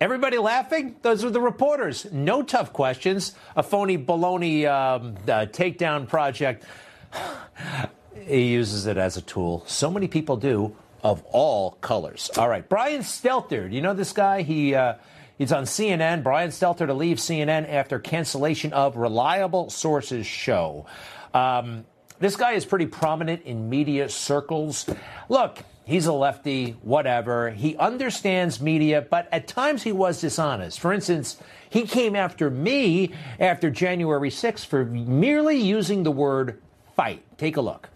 Everybody 0.00 0.38
laughing? 0.38 0.96
Those 1.02 1.24
are 1.24 1.30
the 1.30 1.40
reporters. 1.40 2.06
No 2.12 2.42
tough 2.42 2.72
questions. 2.72 3.32
A 3.56 3.62
phony 3.62 3.96
baloney 3.96 4.66
um, 4.66 5.16
uh, 5.24 5.46
takedown 5.46 6.06
project. 6.06 6.64
he 8.26 8.52
uses 8.52 8.86
it 8.86 8.96
as 8.96 9.16
a 9.16 9.22
tool. 9.22 9.64
So 9.66 9.90
many 9.90 10.06
people 10.06 10.36
do, 10.36 10.76
of 11.04 11.22
all 11.30 11.72
colors. 11.82 12.30
All 12.36 12.48
right, 12.48 12.66
Brian 12.66 13.02
Stelter. 13.02 13.68
Do 13.68 13.76
you 13.76 13.82
know 13.82 13.92
this 13.94 14.12
guy? 14.12 14.42
He 14.42 14.74
uh, 14.74 14.94
he's 15.36 15.52
on 15.52 15.64
CNN. 15.64 16.24
Brian 16.24 16.50
Stelter 16.50 16.86
to 16.86 16.94
leave 16.94 17.18
CNN 17.18 17.70
after 17.70 17.98
cancellation 17.98 18.72
of 18.72 18.96
Reliable 18.96 19.68
Sources 19.68 20.26
show. 20.26 20.86
Um, 21.34 21.84
this 22.20 22.36
guy 22.36 22.52
is 22.52 22.64
pretty 22.64 22.86
prominent 22.86 23.42
in 23.42 23.68
media 23.68 24.08
circles. 24.08 24.88
Look, 25.28 25.58
he's 25.84 26.06
a 26.06 26.12
lefty, 26.12 26.70
whatever. 26.80 27.50
He 27.50 27.76
understands 27.76 28.62
media, 28.62 29.02
but 29.02 29.28
at 29.30 29.46
times 29.46 29.82
he 29.82 29.92
was 29.92 30.22
dishonest. 30.22 30.80
For 30.80 30.92
instance, 30.92 31.36
he 31.68 31.82
came 31.82 32.16
after 32.16 32.48
me 32.50 33.12
after 33.38 33.68
January 33.68 34.30
6th 34.30 34.64
for 34.64 34.86
merely 34.86 35.58
using 35.58 36.02
the 36.04 36.12
word 36.12 36.62
fight. 36.96 37.22
Take 37.36 37.58
a 37.58 37.60
look. 37.60 37.90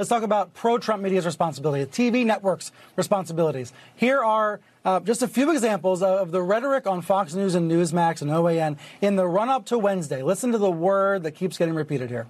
Let's 0.00 0.08
talk 0.08 0.22
about 0.22 0.54
pro 0.54 0.78
Trump 0.78 1.02
media's 1.02 1.26
responsibility, 1.26 1.84
TV 1.84 2.24
networks' 2.24 2.72
responsibilities. 2.96 3.70
Here 3.94 4.24
are 4.24 4.60
uh, 4.82 5.00
just 5.00 5.20
a 5.20 5.28
few 5.28 5.50
examples 5.50 6.02
of 6.02 6.30
the 6.30 6.40
rhetoric 6.40 6.86
on 6.86 7.02
Fox 7.02 7.34
News 7.34 7.54
and 7.54 7.70
Newsmax 7.70 8.22
and 8.22 8.30
OAN 8.30 8.78
in 9.02 9.16
the 9.16 9.26
run 9.26 9.50
up 9.50 9.66
to 9.66 9.76
Wednesday. 9.76 10.22
Listen 10.22 10.52
to 10.52 10.58
the 10.58 10.70
word 10.70 11.24
that 11.24 11.32
keeps 11.32 11.58
getting 11.58 11.74
repeated 11.74 12.08
here. 12.08 12.26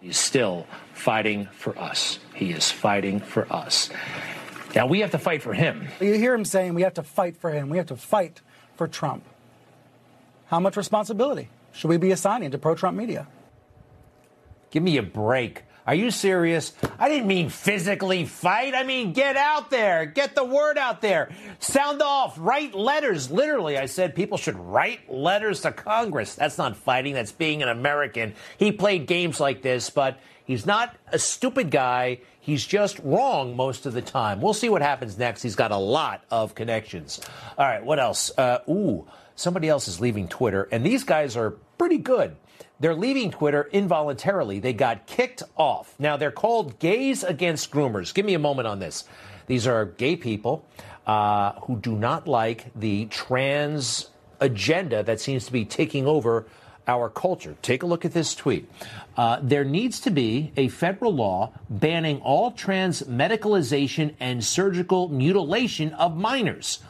He's 0.00 0.18
still 0.18 0.68
fighting 0.92 1.48
for 1.50 1.76
us. 1.76 2.20
He 2.32 2.52
is 2.52 2.70
fighting 2.70 3.18
for 3.18 3.52
us. 3.52 3.90
Now 4.76 4.86
we 4.86 5.00
have 5.00 5.10
to 5.10 5.18
fight 5.18 5.42
for 5.42 5.52
him. 5.52 5.88
You 6.00 6.14
hear 6.14 6.32
him 6.32 6.44
saying 6.44 6.74
we 6.74 6.82
have 6.82 6.94
to 6.94 7.02
fight 7.02 7.36
for 7.36 7.50
him, 7.50 7.70
we 7.70 7.78
have 7.78 7.88
to 7.88 7.96
fight 7.96 8.40
for 8.76 8.86
Trump. 8.86 9.24
How 10.46 10.60
much 10.60 10.76
responsibility 10.76 11.48
should 11.72 11.88
we 11.88 11.96
be 11.96 12.12
assigning 12.12 12.52
to 12.52 12.58
pro 12.58 12.76
Trump 12.76 12.96
media? 12.96 13.26
Give 14.74 14.82
me 14.82 14.96
a 14.96 15.04
break. 15.04 15.62
Are 15.86 15.94
you 15.94 16.10
serious? 16.10 16.72
I 16.98 17.08
didn't 17.08 17.28
mean 17.28 17.48
physically 17.48 18.24
fight. 18.24 18.74
I 18.74 18.82
mean 18.82 19.12
get 19.12 19.36
out 19.36 19.70
there, 19.70 20.04
get 20.04 20.34
the 20.34 20.44
word 20.44 20.76
out 20.78 21.00
there, 21.00 21.30
sound 21.60 22.02
off, 22.02 22.34
write 22.36 22.74
letters. 22.74 23.30
Literally, 23.30 23.78
I 23.78 23.86
said 23.86 24.16
people 24.16 24.36
should 24.36 24.58
write 24.58 25.08
letters 25.08 25.60
to 25.60 25.70
Congress. 25.70 26.34
That's 26.34 26.58
not 26.58 26.76
fighting, 26.76 27.14
that's 27.14 27.30
being 27.30 27.62
an 27.62 27.68
American. 27.68 28.34
He 28.58 28.72
played 28.72 29.06
games 29.06 29.38
like 29.38 29.62
this, 29.62 29.90
but 29.90 30.18
he's 30.44 30.66
not 30.66 30.96
a 31.12 31.20
stupid 31.20 31.70
guy. 31.70 32.18
He's 32.40 32.66
just 32.66 32.98
wrong 33.04 33.54
most 33.54 33.86
of 33.86 33.92
the 33.92 34.02
time. 34.02 34.40
We'll 34.40 34.54
see 34.54 34.68
what 34.68 34.82
happens 34.82 35.16
next. 35.16 35.40
He's 35.40 35.54
got 35.54 35.70
a 35.70 35.76
lot 35.76 36.24
of 36.32 36.56
connections. 36.56 37.20
All 37.56 37.64
right, 37.64 37.84
what 37.84 38.00
else? 38.00 38.36
Uh, 38.36 38.58
ooh, 38.68 39.06
somebody 39.36 39.68
else 39.68 39.86
is 39.86 40.00
leaving 40.00 40.26
Twitter, 40.26 40.68
and 40.72 40.84
these 40.84 41.04
guys 41.04 41.36
are 41.36 41.52
pretty 41.78 41.98
good. 41.98 42.34
They're 42.80 42.94
leaving 42.94 43.30
Twitter 43.30 43.68
involuntarily. 43.72 44.58
They 44.58 44.72
got 44.72 45.06
kicked 45.06 45.42
off. 45.56 45.94
Now, 45.98 46.16
they're 46.16 46.32
called 46.32 46.78
gays 46.78 47.22
against 47.22 47.70
groomers. 47.70 48.12
Give 48.12 48.26
me 48.26 48.34
a 48.34 48.38
moment 48.38 48.66
on 48.66 48.80
this. 48.80 49.04
These 49.46 49.66
are 49.66 49.84
gay 49.84 50.16
people 50.16 50.66
uh, 51.06 51.52
who 51.60 51.76
do 51.76 51.96
not 51.96 52.26
like 52.26 52.66
the 52.74 53.06
trans 53.06 54.10
agenda 54.40 55.02
that 55.04 55.20
seems 55.20 55.46
to 55.46 55.52
be 55.52 55.64
taking 55.64 56.06
over 56.06 56.46
our 56.86 57.08
culture. 57.08 57.56
Take 57.62 57.82
a 57.82 57.86
look 57.86 58.04
at 58.04 58.12
this 58.12 58.34
tweet. 58.34 58.68
Uh, 59.16 59.38
there 59.42 59.64
needs 59.64 60.00
to 60.00 60.10
be 60.10 60.52
a 60.56 60.68
federal 60.68 61.14
law 61.14 61.52
banning 61.70 62.20
all 62.20 62.50
trans 62.50 63.02
medicalization 63.02 64.14
and 64.20 64.44
surgical 64.44 65.08
mutilation 65.08 65.92
of 65.94 66.16
minors. 66.16 66.80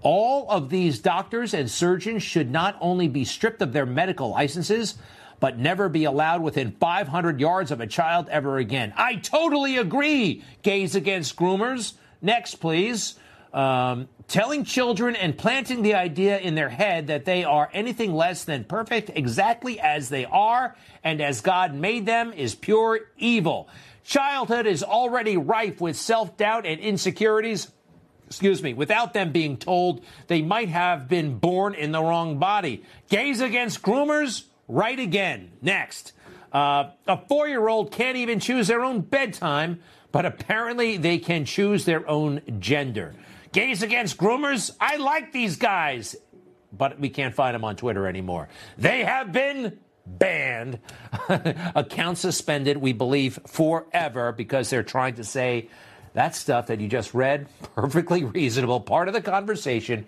All 0.00 0.50
of 0.50 0.70
these 0.70 0.98
doctors 0.98 1.54
and 1.54 1.70
surgeons 1.70 2.22
should 2.22 2.50
not 2.50 2.76
only 2.80 3.08
be 3.08 3.24
stripped 3.24 3.62
of 3.62 3.72
their 3.72 3.86
medical 3.86 4.30
licenses, 4.30 4.96
but 5.42 5.58
never 5.58 5.88
be 5.88 6.04
allowed 6.04 6.40
within 6.40 6.70
500 6.70 7.40
yards 7.40 7.72
of 7.72 7.80
a 7.80 7.86
child 7.88 8.28
ever 8.28 8.58
again. 8.58 8.94
I 8.96 9.16
totally 9.16 9.76
agree, 9.76 10.44
gays 10.62 10.94
against 10.94 11.34
groomers. 11.34 11.94
Next, 12.22 12.60
please. 12.60 13.16
Um, 13.52 14.08
telling 14.28 14.62
children 14.62 15.16
and 15.16 15.36
planting 15.36 15.82
the 15.82 15.94
idea 15.94 16.38
in 16.38 16.54
their 16.54 16.68
head 16.68 17.08
that 17.08 17.24
they 17.24 17.42
are 17.42 17.68
anything 17.72 18.14
less 18.14 18.44
than 18.44 18.62
perfect 18.62 19.10
exactly 19.16 19.80
as 19.80 20.08
they 20.10 20.26
are 20.26 20.76
and 21.02 21.20
as 21.20 21.40
God 21.40 21.74
made 21.74 22.06
them 22.06 22.32
is 22.32 22.54
pure 22.54 23.00
evil. 23.18 23.68
Childhood 24.04 24.66
is 24.66 24.84
already 24.84 25.36
rife 25.36 25.80
with 25.80 25.96
self 25.96 26.36
doubt 26.36 26.66
and 26.66 26.80
insecurities 26.80 27.66
excuse 28.28 28.62
me, 28.62 28.72
without 28.72 29.12
them 29.12 29.30
being 29.30 29.58
told 29.58 30.02
they 30.28 30.40
might 30.40 30.70
have 30.70 31.06
been 31.06 31.36
born 31.36 31.74
in 31.74 31.92
the 31.92 32.00
wrong 32.00 32.38
body. 32.38 32.82
Gays 33.10 33.42
against 33.42 33.82
groomers? 33.82 34.44
Right 34.72 34.98
again. 34.98 35.52
Next. 35.60 36.12
Uh, 36.52 36.90
a 37.06 37.16
four 37.28 37.48
year 37.48 37.68
old 37.68 37.92
can't 37.92 38.16
even 38.16 38.40
choose 38.40 38.66
their 38.66 38.82
own 38.82 39.00
bedtime, 39.00 39.80
but 40.10 40.26
apparently 40.26 40.96
they 40.96 41.18
can 41.18 41.44
choose 41.44 41.84
their 41.84 42.08
own 42.08 42.42
gender. 42.58 43.14
Gays 43.52 43.82
against 43.82 44.16
groomers? 44.16 44.74
I 44.80 44.96
like 44.96 45.32
these 45.32 45.56
guys, 45.56 46.16
but 46.72 46.98
we 46.98 47.08
can't 47.08 47.34
find 47.34 47.54
them 47.54 47.64
on 47.64 47.76
Twitter 47.76 48.06
anymore. 48.06 48.48
They 48.78 49.04
have 49.04 49.32
been 49.32 49.78
banned, 50.06 50.78
accounts 51.74 52.20
suspended, 52.20 52.76
we 52.76 52.92
believe, 52.92 53.38
forever 53.46 54.32
because 54.32 54.68
they're 54.70 54.82
trying 54.82 55.14
to 55.14 55.24
say 55.24 55.68
that 56.14 56.34
stuff 56.34 56.66
that 56.66 56.80
you 56.80 56.88
just 56.88 57.14
read, 57.14 57.46
perfectly 57.74 58.24
reasonable, 58.24 58.80
part 58.80 59.08
of 59.08 59.14
the 59.14 59.22
conversation, 59.22 60.06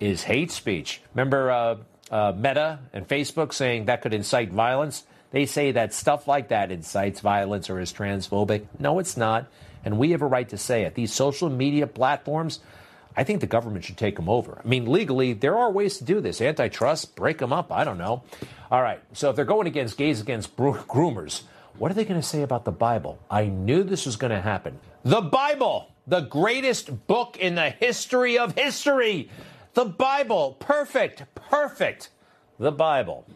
is 0.00 0.22
hate 0.22 0.50
speech. 0.50 1.00
Remember 1.14 1.50
uh, 1.50 1.76
uh, 2.10 2.32
Meta 2.36 2.78
and 2.92 3.06
Facebook 3.06 3.52
saying 3.52 3.86
that 3.86 4.02
could 4.02 4.14
incite 4.14 4.50
violence? 4.50 5.04
They 5.30 5.46
say 5.46 5.72
that 5.72 5.92
stuff 5.92 6.28
like 6.28 6.48
that 6.48 6.70
incites 6.70 7.20
violence 7.20 7.68
or 7.68 7.80
is 7.80 7.92
transphobic. 7.92 8.66
No, 8.78 8.98
it's 8.98 9.16
not. 9.16 9.48
And 9.84 9.98
we 9.98 10.12
have 10.12 10.22
a 10.22 10.26
right 10.26 10.48
to 10.48 10.58
say 10.58 10.82
it. 10.82 10.94
These 10.94 11.12
social 11.12 11.50
media 11.50 11.86
platforms, 11.86 12.60
I 13.16 13.24
think 13.24 13.40
the 13.40 13.46
government 13.46 13.84
should 13.84 13.96
take 13.96 14.16
them 14.16 14.28
over. 14.28 14.60
I 14.64 14.66
mean, 14.66 14.90
legally, 14.90 15.32
there 15.32 15.56
are 15.56 15.70
ways 15.70 15.98
to 15.98 16.04
do 16.04 16.20
this. 16.20 16.40
Antitrust, 16.40 17.16
break 17.16 17.38
them 17.38 17.52
up. 17.52 17.72
I 17.72 17.84
don't 17.84 17.98
know. 17.98 18.22
All 18.70 18.82
right. 18.82 19.00
So 19.12 19.30
if 19.30 19.36
they're 19.36 19.44
going 19.44 19.66
against 19.66 19.96
gays 19.96 20.20
against 20.20 20.56
groomers, 20.56 21.42
what 21.78 21.90
are 21.90 21.94
they 21.94 22.04
going 22.04 22.20
to 22.20 22.26
say 22.26 22.42
about 22.42 22.64
the 22.64 22.72
Bible? 22.72 23.18
I 23.30 23.46
knew 23.46 23.82
this 23.82 24.06
was 24.06 24.16
going 24.16 24.32
to 24.32 24.40
happen. 24.40 24.78
The 25.04 25.20
Bible, 25.20 25.88
the 26.06 26.20
greatest 26.20 27.06
book 27.06 27.36
in 27.38 27.54
the 27.54 27.70
history 27.70 28.38
of 28.38 28.54
history. 28.54 29.30
The 29.76 29.84
Bible, 29.84 30.56
perfect, 30.58 31.24
perfect. 31.34 32.08
The 32.58 32.72
Bible. 32.72 33.26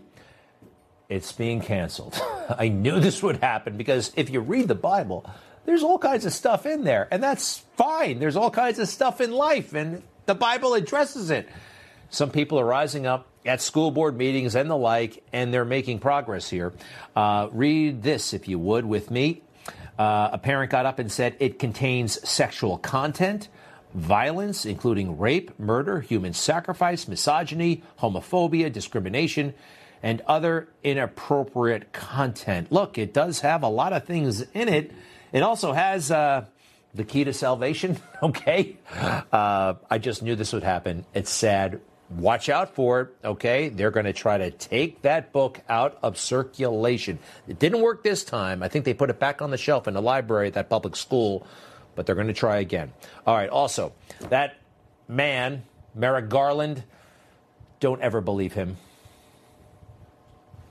It's 1.10 1.32
being 1.32 1.60
canceled. 1.60 2.18
I 2.58 2.68
knew 2.68 2.98
this 2.98 3.22
would 3.22 3.42
happen 3.42 3.76
because 3.76 4.10
if 4.16 4.30
you 4.30 4.40
read 4.40 4.66
the 4.66 4.74
Bible, 4.74 5.30
there's 5.66 5.82
all 5.82 5.98
kinds 5.98 6.24
of 6.24 6.32
stuff 6.32 6.64
in 6.64 6.84
there, 6.84 7.08
and 7.10 7.22
that's 7.22 7.58
fine. 7.76 8.20
There's 8.20 8.36
all 8.36 8.50
kinds 8.50 8.78
of 8.78 8.88
stuff 8.88 9.20
in 9.20 9.32
life, 9.32 9.74
and 9.74 10.02
the 10.24 10.34
Bible 10.34 10.72
addresses 10.72 11.30
it. 11.30 11.46
Some 12.08 12.30
people 12.30 12.58
are 12.58 12.64
rising 12.64 13.06
up 13.06 13.26
at 13.44 13.60
school 13.60 13.90
board 13.90 14.16
meetings 14.16 14.54
and 14.54 14.70
the 14.70 14.78
like, 14.78 15.22
and 15.34 15.52
they're 15.52 15.66
making 15.66 15.98
progress 15.98 16.48
here. 16.48 16.72
Uh, 17.14 17.48
read 17.52 18.02
this, 18.02 18.32
if 18.32 18.48
you 18.48 18.58
would, 18.58 18.86
with 18.86 19.10
me. 19.10 19.42
Uh, 19.98 20.30
a 20.32 20.38
parent 20.38 20.70
got 20.70 20.86
up 20.86 20.98
and 20.98 21.12
said 21.12 21.36
it 21.38 21.58
contains 21.58 22.26
sexual 22.26 22.78
content, 22.78 23.50
violence, 23.94 24.64
including 24.64 25.18
rape, 25.18 25.58
murder, 25.58 26.00
human 26.00 26.32
sacrifice, 26.32 27.08
misogyny, 27.08 27.82
homophobia, 28.00 28.72
discrimination, 28.72 29.54
and 30.02 30.22
other 30.26 30.68
inappropriate 30.82 31.92
content. 31.92 32.70
Look, 32.72 32.98
it 32.98 33.12
does 33.12 33.40
have 33.40 33.62
a 33.62 33.68
lot 33.68 33.92
of 33.92 34.04
things 34.04 34.42
in 34.54 34.68
it. 34.68 34.92
It 35.32 35.42
also 35.42 35.72
has 35.72 36.10
uh, 36.10 36.46
the 36.94 37.04
key 37.04 37.24
to 37.24 37.32
salvation, 37.32 37.98
okay? 38.22 38.76
Uh, 39.32 39.74
I 39.90 39.98
just 39.98 40.22
knew 40.22 40.36
this 40.36 40.52
would 40.52 40.64
happen. 40.64 41.04
It's 41.14 41.30
sad 41.30 41.80
watch 42.10 42.48
out 42.48 42.74
for 42.74 43.02
it, 43.02 43.08
okay? 43.24 43.68
They're 43.68 43.90
going 43.90 44.06
to 44.06 44.12
try 44.12 44.38
to 44.38 44.50
take 44.50 45.02
that 45.02 45.32
book 45.32 45.60
out 45.68 45.98
of 46.02 46.18
circulation. 46.18 47.18
It 47.46 47.58
didn't 47.58 47.80
work 47.80 48.02
this 48.02 48.24
time. 48.24 48.62
I 48.62 48.68
think 48.68 48.84
they 48.84 48.94
put 48.94 49.10
it 49.10 49.18
back 49.18 49.40
on 49.40 49.50
the 49.50 49.56
shelf 49.56 49.86
in 49.86 49.94
the 49.94 50.02
library 50.02 50.48
at 50.48 50.54
that 50.54 50.68
public 50.68 50.96
school, 50.96 51.46
but 52.00 52.06
they're 52.06 52.14
going 52.14 52.28
to 52.28 52.32
try 52.32 52.56
again. 52.56 52.90
All 53.26 53.36
right, 53.36 53.50
also, 53.50 53.92
that 54.30 54.56
man, 55.06 55.64
Merrick 55.94 56.30
Garland, 56.30 56.82
don't 57.78 58.00
ever 58.00 58.22
believe 58.22 58.54
him. 58.54 58.78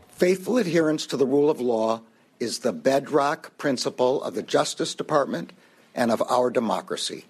Faithful 0.10 0.58
adherence 0.58 1.06
to 1.06 1.18
the 1.18 1.28
rule 1.28 1.52
of 1.52 1.62
law 1.62 2.02
is 2.40 2.60
the 2.60 2.74
bedrock 2.74 3.56
principle 3.60 4.24
of 4.24 4.34
the 4.34 4.42
Justice 4.42 4.96
Department 4.96 5.54
and 5.94 6.10
of 6.10 6.24
our 6.32 6.50
democracy. 6.50 7.26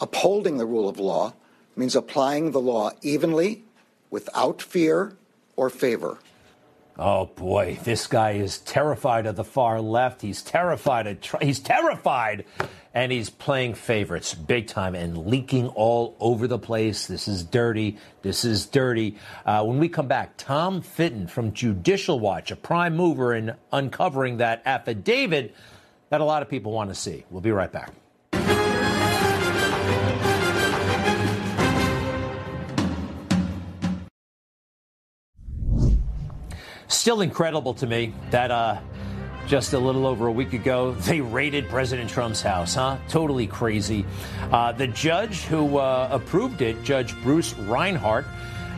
Upholding 0.00 0.58
the 0.58 0.66
rule 0.66 0.88
of 0.88 0.98
law 0.98 1.34
means 1.76 1.94
applying 1.94 2.50
the 2.50 2.60
law 2.60 2.90
evenly, 3.00 3.62
without 4.10 4.60
fear 4.60 5.16
or 5.54 5.70
favor. 5.70 6.18
Oh 7.00 7.26
boy, 7.26 7.78
this 7.84 8.08
guy 8.08 8.32
is 8.32 8.58
terrified 8.58 9.26
of 9.26 9.36
the 9.36 9.44
far 9.44 9.80
left. 9.80 10.20
He's 10.20 10.42
terrified 10.42 11.06
of 11.06 11.40
he's 11.40 11.60
terrified 11.60 12.44
and 12.92 13.12
he's 13.12 13.30
playing 13.30 13.74
favorites 13.74 14.34
big 14.34 14.66
time 14.66 14.96
and 14.96 15.26
leaking 15.28 15.68
all 15.68 16.16
over 16.18 16.48
the 16.48 16.58
place. 16.58 17.06
This 17.06 17.28
is 17.28 17.44
dirty. 17.44 17.98
This 18.22 18.44
is 18.44 18.66
dirty. 18.66 19.16
Uh, 19.46 19.64
when 19.64 19.78
we 19.78 19.88
come 19.88 20.08
back, 20.08 20.36
Tom 20.38 20.82
Fitton 20.82 21.28
from 21.28 21.52
Judicial 21.52 22.18
Watch, 22.18 22.50
a 22.50 22.56
prime 22.56 22.96
mover 22.96 23.32
in 23.32 23.54
uncovering 23.70 24.38
that 24.38 24.62
affidavit 24.66 25.54
that 26.10 26.20
a 26.20 26.24
lot 26.24 26.42
of 26.42 26.48
people 26.48 26.72
want 26.72 26.90
to 26.90 26.96
see. 26.96 27.24
We'll 27.30 27.42
be 27.42 27.52
right 27.52 27.70
back. 27.70 27.92
Still 36.88 37.20
incredible 37.20 37.74
to 37.74 37.86
me 37.86 38.14
that 38.30 38.50
uh, 38.50 38.78
just 39.46 39.72
a 39.72 39.78
little 39.78 40.06
over 40.06 40.26
a 40.26 40.32
week 40.32 40.52
ago, 40.52 40.92
they 40.92 41.20
raided 41.20 41.68
President 41.68 42.10
Trump's 42.10 42.42
house, 42.42 42.74
huh? 42.74 42.98
Totally 43.08 43.46
crazy. 43.46 44.04
Uh, 44.50 44.72
the 44.72 44.86
judge 44.86 45.42
who 45.42 45.78
uh, 45.78 46.08
approved 46.10 46.62
it, 46.62 46.82
Judge 46.82 47.14
Bruce 47.22 47.54
Reinhart, 47.54 48.26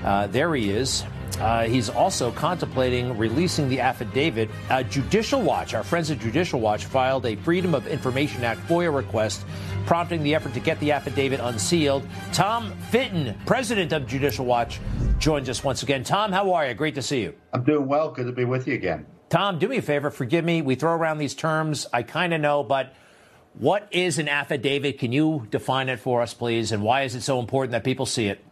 uh, 0.04 0.26
there 0.28 0.54
he 0.54 0.70
is. 0.70 1.04
Uh, 1.38 1.64
he's 1.64 1.88
also 1.88 2.30
contemplating 2.32 3.16
releasing 3.16 3.68
the 3.68 3.80
affidavit. 3.80 4.50
Uh, 4.68 4.82
Judicial 4.82 5.40
Watch, 5.40 5.74
our 5.74 5.84
friends 5.84 6.10
at 6.10 6.18
Judicial 6.18 6.60
Watch, 6.60 6.84
filed 6.84 7.26
a 7.26 7.36
Freedom 7.36 7.74
of 7.74 7.86
Information 7.86 8.44
Act 8.44 8.60
FOIA 8.68 8.94
request, 8.94 9.44
prompting 9.86 10.22
the 10.22 10.34
effort 10.34 10.54
to 10.54 10.60
get 10.60 10.78
the 10.80 10.92
affidavit 10.92 11.40
unsealed. 11.40 12.06
Tom 12.32 12.72
Fitton, 12.90 13.38
president 13.46 13.92
of 13.92 14.06
Judicial 14.06 14.44
Watch, 14.44 14.80
joins 15.18 15.48
us 15.48 15.62
once 15.62 15.82
again. 15.82 16.04
Tom, 16.04 16.32
how 16.32 16.52
are 16.52 16.66
you? 16.66 16.74
Great 16.74 16.94
to 16.94 17.02
see 17.02 17.22
you. 17.22 17.34
I'm 17.52 17.64
doing 17.64 17.86
well. 17.86 18.10
Good 18.10 18.26
to 18.26 18.32
be 18.32 18.44
with 18.44 18.66
you 18.66 18.74
again. 18.74 19.06
Tom, 19.28 19.58
do 19.58 19.68
me 19.68 19.76
a 19.76 19.82
favor. 19.82 20.10
Forgive 20.10 20.44
me. 20.44 20.60
We 20.60 20.74
throw 20.74 20.92
around 20.92 21.18
these 21.18 21.34
terms. 21.34 21.86
I 21.92 22.02
kind 22.02 22.34
of 22.34 22.40
know, 22.40 22.64
but 22.64 22.94
what 23.54 23.86
is 23.92 24.18
an 24.18 24.28
affidavit? 24.28 24.98
Can 24.98 25.12
you 25.12 25.46
define 25.50 25.88
it 25.88 26.00
for 26.00 26.22
us, 26.22 26.34
please? 26.34 26.72
And 26.72 26.82
why 26.82 27.02
is 27.02 27.14
it 27.14 27.22
so 27.22 27.38
important 27.38 27.72
that 27.72 27.84
people 27.84 28.06
see 28.06 28.26
it? 28.26 28.44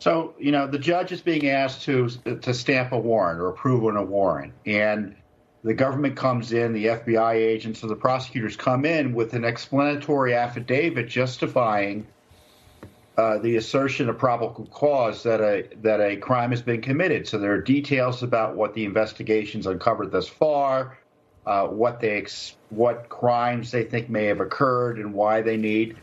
So, 0.00 0.34
you 0.38 0.52
know, 0.52 0.66
the 0.66 0.78
judge 0.78 1.10
is 1.10 1.20
being 1.20 1.48
asked 1.48 1.82
to 1.82 2.08
to 2.08 2.54
stamp 2.54 2.92
a 2.92 2.98
warrant 2.98 3.40
or 3.40 3.48
approve 3.48 3.84
on 3.84 3.96
a 3.96 4.04
warrant, 4.04 4.52
and 4.64 5.16
the 5.64 5.74
government 5.74 6.16
comes 6.16 6.52
in, 6.52 6.72
the 6.72 6.86
FBI 6.86 7.34
agents 7.34 7.82
or 7.82 7.88
the 7.88 7.96
prosecutors 7.96 8.56
come 8.56 8.84
in 8.84 9.12
with 9.12 9.34
an 9.34 9.44
explanatory 9.44 10.34
affidavit 10.34 11.08
justifying 11.08 12.06
uh, 13.16 13.38
the 13.38 13.56
assertion 13.56 14.08
of 14.08 14.16
probable 14.16 14.66
cause 14.66 15.24
that 15.24 15.40
a 15.40 15.68
that 15.82 16.00
a 16.00 16.16
crime 16.16 16.50
has 16.50 16.62
been 16.62 16.80
committed. 16.80 17.26
So 17.26 17.38
there 17.38 17.52
are 17.52 17.60
details 17.60 18.22
about 18.22 18.54
what 18.54 18.74
the 18.74 18.84
investigations 18.84 19.66
uncovered 19.66 20.12
thus 20.12 20.28
far, 20.28 20.96
uh, 21.44 21.66
what 21.66 21.98
they 21.98 22.18
ex- 22.18 22.54
what 22.70 23.08
crimes 23.08 23.72
they 23.72 23.82
think 23.82 24.08
may 24.08 24.26
have 24.26 24.38
occurred, 24.38 25.00
and 25.00 25.12
why 25.12 25.42
they 25.42 25.56
need 25.56 25.96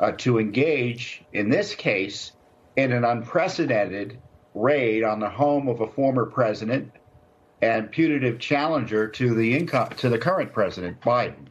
uh, 0.00 0.12
to 0.18 0.38
engage. 0.38 1.22
In 1.32 1.48
this 1.48 1.74
case 1.74 2.32
in 2.76 2.92
an 2.92 3.04
unprecedented 3.04 4.18
raid 4.54 5.04
on 5.04 5.20
the 5.20 5.28
home 5.28 5.68
of 5.68 5.80
a 5.80 5.86
former 5.86 6.26
president 6.26 6.92
and 7.60 7.90
putative 7.90 8.38
challenger 8.38 9.08
to 9.08 9.34
the 9.34 9.56
income 9.56 9.88
to 9.96 10.08
the 10.08 10.18
current 10.18 10.52
president 10.52 11.00
Biden. 11.00 11.46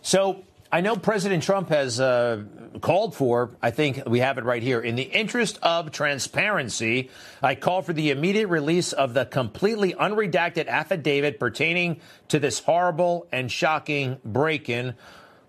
So 0.00 0.42
I 0.70 0.80
know 0.80 0.96
President 0.96 1.42
Trump 1.42 1.70
has 1.70 2.00
uh, 2.00 2.44
called 2.80 3.14
for, 3.14 3.56
I 3.62 3.70
think 3.70 4.02
we 4.06 4.20
have 4.20 4.38
it 4.38 4.44
right 4.44 4.62
here, 4.62 4.80
in 4.80 4.96
the 4.96 5.02
interest 5.02 5.58
of 5.62 5.92
transparency, 5.92 7.10
I 7.42 7.54
call 7.54 7.82
for 7.82 7.92
the 7.92 8.10
immediate 8.10 8.48
release 8.48 8.92
of 8.92 9.14
the 9.14 9.24
completely 9.24 9.94
unredacted 9.94 10.66
affidavit 10.66 11.40
pertaining 11.40 12.00
to 12.28 12.38
this 12.38 12.58
horrible 12.60 13.26
and 13.32 13.50
shocking 13.50 14.18
break 14.24 14.68
in. 14.68 14.94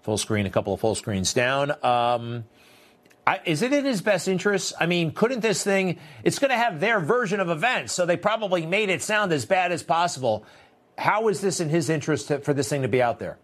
Full 0.03 0.18
screen, 0.18 0.45
a 0.45 0.49
couple 0.49 0.74
of 0.74 0.80
full 0.80 0.95
screens 0.95 1.34
down. 1.34 1.74
Um, 1.84 2.45
Is 3.45 3.61
it 3.61 3.73
in 3.73 3.86
his 3.86 4.01
best 4.01 4.27
interest? 4.27 4.73
I 4.80 4.86
mean, 4.86 5.11
couldn't 5.11 5.41
this 5.41 5.63
thing, 5.63 5.99
it's 6.23 6.39
going 6.39 6.51
to 6.51 6.57
have 6.57 6.80
their 6.80 6.99
version 6.99 7.39
of 7.39 7.49
events, 7.49 7.93
so 7.93 8.05
they 8.05 8.17
probably 8.17 8.65
made 8.65 8.89
it 8.89 9.01
sound 9.01 9.32
as 9.32 9.45
bad 9.45 9.71
as 9.71 9.84
possible. 9.84 10.45
How 10.97 11.27
is 11.27 11.41
this 11.41 11.59
in 11.59 11.69
his 11.69 11.89
interest 11.89 12.27
to, 12.30 12.39
for 12.39 12.53
this 12.53 12.69
thing 12.69 12.82
to 12.82 12.88
be 12.88 13.01
out 13.01 13.19
there? 13.19 13.38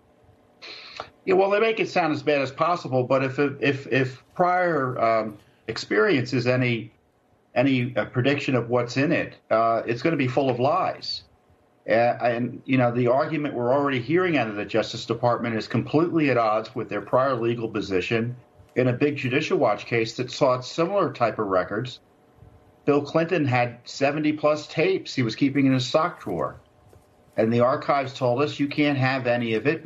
Yeah, 1.25 1.36
well, 1.36 1.49
they 1.49 1.59
make 1.59 1.79
it 1.79 1.89
sound 1.89 2.13
as 2.13 2.21
bad 2.21 2.41
as 2.41 2.51
possible, 2.51 3.03
but 3.03 3.23
if 3.23 3.39
if 3.39 3.88
if 3.88 4.23
prior 4.36 4.99
um, 4.99 5.38
experience 5.67 6.33
is 6.33 6.45
any 6.45 6.91
any 7.55 7.95
uh, 7.95 8.05
prediction 8.05 8.55
of 8.55 8.69
what's 8.69 8.97
in 8.97 9.11
it, 9.11 9.36
uh, 9.49 9.81
it's 9.88 10.01
going 10.01 10.11
to 10.11 10.17
be 10.17 10.27
full 10.27 10.49
of 10.49 10.59
lies. 10.59 11.23
Uh, 11.88 11.93
and 11.93 12.61
you 12.65 12.77
know 12.77 12.91
the 12.91 13.07
argument 13.07 13.53
we're 13.53 13.73
already 13.73 13.99
hearing 13.99 14.38
out 14.38 14.47
of 14.47 14.55
the 14.55 14.65
Justice 14.65 15.05
Department 15.05 15.55
is 15.55 15.67
completely 15.67 16.29
at 16.29 16.38
odds 16.38 16.75
with 16.75 16.89
their 16.89 17.01
prior 17.01 17.36
legal 17.36 17.67
position 17.67 18.36
in 18.76 18.88
a 18.88 18.93
big 18.93 19.17
Judicial 19.17 19.57
Watch 19.57 19.86
case 19.86 20.17
that 20.17 20.32
sought 20.32 20.65
similar 20.65 21.11
type 21.13 21.39
of 21.39 21.47
records 21.47 21.99
Bill 22.86 23.01
Clinton 23.01 23.45
had 23.45 23.80
70 23.84 24.34
plus 24.34 24.67
tapes 24.67 25.13
he 25.13 25.23
was 25.23 25.36
keeping 25.36 25.65
in 25.65 25.73
his 25.73 25.88
sock 25.88 26.21
drawer. 26.21 26.61
And 27.36 27.51
the 27.51 27.59
archives 27.59 28.13
told 28.13 28.41
us 28.41 28.59
you 28.59 28.67
can't 28.67 28.97
have 28.97 29.28
any 29.28 29.55
of 29.55 29.67
it. 29.67 29.84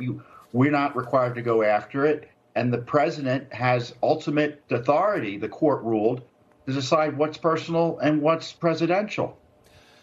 We're 0.52 0.70
not 0.70 0.94
required 0.94 1.34
to 1.36 1.42
go 1.42 1.62
after 1.62 2.04
it. 2.04 2.30
And 2.54 2.72
the 2.72 2.78
president 2.78 3.52
has 3.52 3.94
ultimate 4.02 4.62
authority, 4.70 5.38
the 5.38 5.48
court 5.48 5.82
ruled, 5.82 6.22
to 6.66 6.72
decide 6.72 7.16
what's 7.16 7.38
personal 7.38 7.98
and 7.98 8.20
what's 8.20 8.52
presidential. 8.52 9.38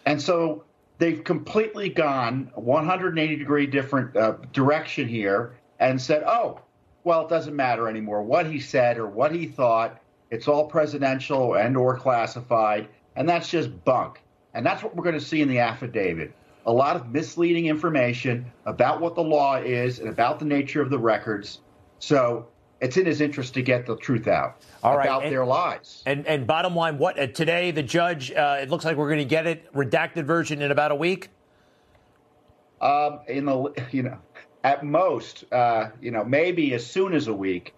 And 0.04 0.20
so 0.20 0.64
they've 0.98 1.22
completely 1.22 1.88
gone 1.88 2.50
180 2.54 3.36
degree 3.36 3.66
different 3.66 4.16
uh, 4.16 4.32
direction 4.52 5.06
here 5.06 5.54
and 5.78 6.02
said, 6.02 6.24
oh, 6.26 6.60
well, 7.08 7.22
it 7.22 7.30
doesn't 7.30 7.56
matter 7.56 7.88
anymore 7.88 8.22
what 8.22 8.44
he 8.44 8.60
said 8.60 8.98
or 8.98 9.06
what 9.06 9.32
he 9.32 9.46
thought. 9.46 9.98
It's 10.30 10.46
all 10.46 10.66
presidential 10.66 11.54
and 11.54 11.74
or 11.74 11.96
classified, 11.96 12.86
and 13.16 13.26
that's 13.26 13.48
just 13.48 13.82
bunk. 13.86 14.20
And 14.52 14.64
that's 14.64 14.82
what 14.82 14.94
we're 14.94 15.04
going 15.04 15.18
to 15.18 15.24
see 15.24 15.40
in 15.40 15.48
the 15.48 15.58
affidavit. 15.58 16.34
A 16.66 16.72
lot 16.72 16.96
of 16.96 17.10
misleading 17.10 17.64
information 17.64 18.44
about 18.66 19.00
what 19.00 19.14
the 19.14 19.22
law 19.22 19.56
is 19.56 20.00
and 20.00 20.10
about 20.10 20.38
the 20.38 20.44
nature 20.44 20.82
of 20.82 20.90
the 20.90 20.98
records. 20.98 21.60
So 21.98 22.46
it's 22.82 22.98
in 22.98 23.06
his 23.06 23.22
interest 23.22 23.54
to 23.54 23.62
get 23.62 23.86
the 23.86 23.96
truth 23.96 24.28
out 24.28 24.60
right. 24.84 25.06
about 25.06 25.22
and, 25.22 25.32
their 25.32 25.46
lies. 25.46 26.02
And, 26.04 26.26
and 26.26 26.46
bottom 26.46 26.76
line, 26.76 26.98
what 26.98 27.18
uh, 27.18 27.28
today 27.28 27.70
the 27.70 27.82
judge? 27.82 28.30
Uh, 28.32 28.58
it 28.60 28.68
looks 28.68 28.84
like 28.84 28.98
we're 28.98 29.08
going 29.08 29.18
to 29.18 29.24
get 29.24 29.46
it 29.46 29.72
redacted 29.72 30.24
version 30.24 30.60
in 30.60 30.70
about 30.70 30.90
a 30.90 30.94
week. 30.94 31.30
Um, 32.82 33.20
in 33.26 33.46
the 33.46 33.72
you 33.92 34.02
know, 34.02 34.18
at 34.68 34.84
most, 34.84 35.50
uh, 35.50 35.88
you 35.98 36.10
know, 36.10 36.24
maybe 36.24 36.74
as 36.74 36.84
soon 36.84 37.14
as 37.14 37.26
a 37.26 37.32
week. 37.32 37.74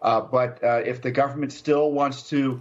Uh, 0.00 0.22
but 0.22 0.62
uh, 0.64 0.80
if 0.92 1.02
the 1.02 1.10
government 1.10 1.52
still 1.52 1.92
wants 1.92 2.30
to 2.30 2.58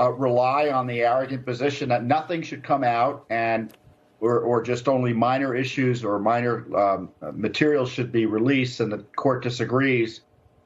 uh, 0.00 0.10
rely 0.10 0.70
on 0.70 0.88
the 0.88 1.02
arrogant 1.02 1.46
position 1.46 1.88
that 1.90 2.02
nothing 2.02 2.42
should 2.42 2.64
come 2.64 2.82
out 2.82 3.24
and 3.30 3.72
or, 4.18 4.40
or 4.40 4.62
just 4.62 4.88
only 4.88 5.12
minor 5.12 5.54
issues 5.54 6.04
or 6.04 6.18
minor 6.18 6.54
um, 6.76 7.08
materials 7.32 7.90
should 7.90 8.12
be 8.12 8.26
released, 8.26 8.80
and 8.80 8.92
the 8.92 8.98
court 9.16 9.42
disagrees, 9.42 10.20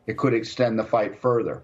it 0.06 0.16
could 0.16 0.34
extend 0.34 0.76
the 0.78 0.84
fight 0.84 1.20
further. 1.20 1.62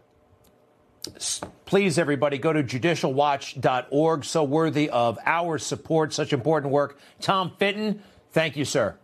Please, 1.64 1.98
everybody, 1.98 2.38
go 2.38 2.52
to 2.52 2.62
judicialwatch.org. 2.62 4.24
So 4.24 4.44
worthy 4.44 4.90
of 4.90 5.18
our 5.24 5.58
support, 5.58 6.12
such 6.12 6.32
important 6.32 6.72
work. 6.72 6.98
Tom 7.20 7.52
Fitton, 7.58 8.02
thank 8.30 8.56
you, 8.56 8.64
sir. 8.64 8.96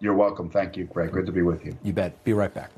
You're 0.00 0.14
welcome. 0.14 0.48
Thank 0.48 0.76
you, 0.76 0.84
Greg. 0.84 1.12
Good 1.12 1.26
to 1.26 1.32
be 1.32 1.42
with 1.42 1.64
you. 1.64 1.76
You 1.82 1.92
bet. 1.92 2.22
Be 2.24 2.32
right 2.32 2.52
back. 2.52 2.70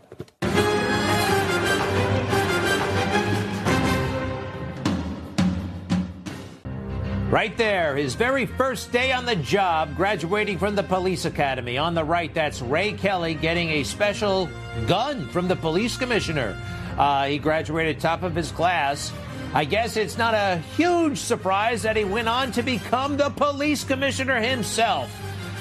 Right 7.31 7.57
there, 7.57 7.95
his 7.95 8.17
very 8.17 8.45
first 8.45 8.91
day 8.91 9.13
on 9.13 9.25
the 9.25 9.37
job, 9.37 9.95
graduating 9.97 10.59
from 10.59 10.75
the 10.75 10.83
police 10.83 11.27
academy. 11.27 11.79
On 11.79 11.95
the 11.95 12.03
right, 12.03 12.35
that's 12.35 12.61
Ray 12.61 12.93
Kelly 12.95 13.35
getting 13.35 13.69
a 13.69 13.85
special 13.85 14.49
gun 14.89 15.29
from 15.29 15.47
the 15.47 15.55
police 15.55 15.97
commissioner. 15.97 16.61
Uh, 16.99 17.27
he 17.27 17.39
graduated 17.39 18.01
top 18.01 18.25
of 18.25 18.35
his 18.35 18.51
class. 18.51 19.13
I 19.55 19.65
guess 19.65 19.97
it's 19.97 20.19
not 20.19 20.35
a 20.35 20.57
huge 20.77 21.19
surprise 21.19 21.83
that 21.83 21.97
he 21.97 22.05
went 22.05 22.29
on 22.29 22.51
to 22.53 22.63
become 22.63 23.17
the 23.17 23.31
police 23.31 23.85
commissioner 23.85 24.41
himself 24.41 25.09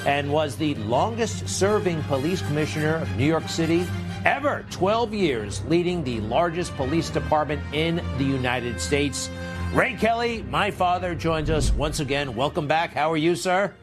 and 0.06 0.32
was 0.32 0.56
the 0.56 0.76
longest 0.76 1.48
serving 1.48 2.02
police 2.04 2.42
commissioner 2.42 2.96
of 2.96 3.16
New 3.18 3.26
York 3.26 3.48
City 3.50 3.86
ever 4.26 4.66
12 4.70 5.14
years, 5.14 5.64
leading 5.66 6.04
the 6.04 6.20
largest 6.22 6.76
police 6.76 7.10
department 7.10 7.62
in 7.74 7.98
the 8.18 8.24
United 8.24 8.80
States. 8.80 9.30
Ray 9.74 9.94
Kelly, 9.94 10.44
my 10.50 10.72
father, 10.72 11.16
joins 11.16 11.50
us 11.50 11.72
once 11.72 12.00
again. 12.00 12.36
Welcome 12.36 12.68
back. 12.68 12.94
How 12.94 13.12
are 13.12 13.18
you, 13.18 13.36
sir? 13.36 13.74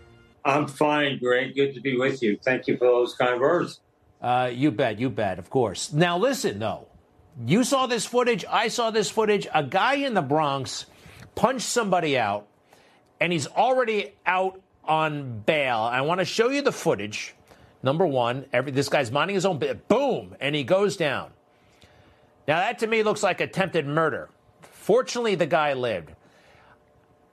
I'm 0.45 0.67
fine, 0.67 1.19
Greg. 1.19 1.55
Good 1.55 1.75
to 1.75 1.81
be 1.81 1.97
with 1.97 2.23
you. 2.23 2.39
Thank 2.43 2.67
you 2.67 2.77
for 2.77 2.87
those 2.87 3.15
kind 3.15 3.41
words. 3.41 3.81
Uh, 4.21 4.51
you 4.53 4.71
bet, 4.71 4.99
you 4.99 5.11
bet, 5.11 5.39
of 5.39 5.51
course. 5.51 5.93
Now, 5.93 6.19
listen, 6.19 6.59
though. 6.59 6.89
You 7.45 7.65
saw 7.65 7.87
this 7.87 8.07
footage. 8.07 8.45
I 8.51 8.69
saw 8.69 8.91
this 8.91 9.11
footage. 9.11 9.47
A 9.53 9.63
guy 9.63 9.95
in 9.97 10.15
the 10.15 10.23
Bronx 10.23 10.87
punched 11.35 11.67
somebody 11.67 12.17
out, 12.19 12.47
and 13.21 13.33
he's 13.33 13.47
already 13.47 14.15
out 14.25 14.61
on 14.87 15.41
bail. 15.41 15.79
I 15.79 16.01
want 16.03 16.21
to 16.21 16.25
show 16.25 16.51
you 16.51 16.63
the 16.63 16.73
footage. 16.73 17.35
Number 17.83 18.07
one, 18.07 18.47
every, 18.53 18.73
this 18.73 18.89
guy's 18.89 19.11
minding 19.13 19.35
his 19.35 19.47
own 19.47 19.59
bit. 19.59 19.89
Boom, 19.89 20.35
and 20.41 20.55
he 20.55 20.65
goes 20.65 20.97
down. 20.97 21.31
Now, 22.49 22.59
that 22.59 22.79
to 22.81 22.87
me 22.87 23.03
looks 23.03 23.23
like 23.23 23.41
attempted 23.41 23.87
murder. 23.87 24.29
Fortunately, 24.63 25.35
the 25.35 25.47
guy 25.47 25.73
lived. 25.73 26.13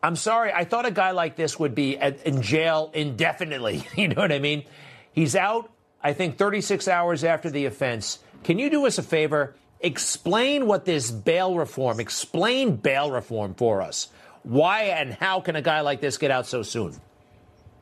I'm 0.02 0.16
sorry, 0.18 0.52
I 0.52 0.66
thought 0.66 0.86
a 0.86 0.92
guy 0.92 1.12
like 1.12 1.38
this 1.38 1.58
would 1.60 1.74
be 1.74 1.98
at, 1.98 2.26
in 2.26 2.42
jail 2.42 2.92
indefinitely. 2.94 3.88
You 3.96 4.10
know 4.10 4.22
what 4.22 4.32
I 4.32 4.40
mean? 4.40 4.66
He's 5.14 5.36
out, 5.36 5.72
I 6.02 6.14
think, 6.14 6.38
36 6.38 6.88
hours 6.88 7.24
after 7.24 7.50
the 7.50 7.66
offense. 7.66 8.20
Can 8.44 8.60
you 8.60 8.70
do 8.70 8.86
us 8.86 8.98
a 8.98 9.04
favor? 9.04 9.56
Explain 9.80 10.68
what 10.68 10.84
this 10.84 11.10
bail 11.10 11.56
reform, 11.56 12.00
explain 12.00 12.76
bail 12.76 13.12
reform 13.12 13.54
for 13.54 13.82
us. 13.82 14.10
Why 14.44 14.84
and 14.84 15.14
how 15.14 15.40
can 15.40 15.56
a 15.56 15.62
guy 15.62 15.82
like 15.82 16.02
this 16.02 16.18
get 16.18 16.32
out 16.32 16.48
so 16.48 16.64
soon? 16.64 17.00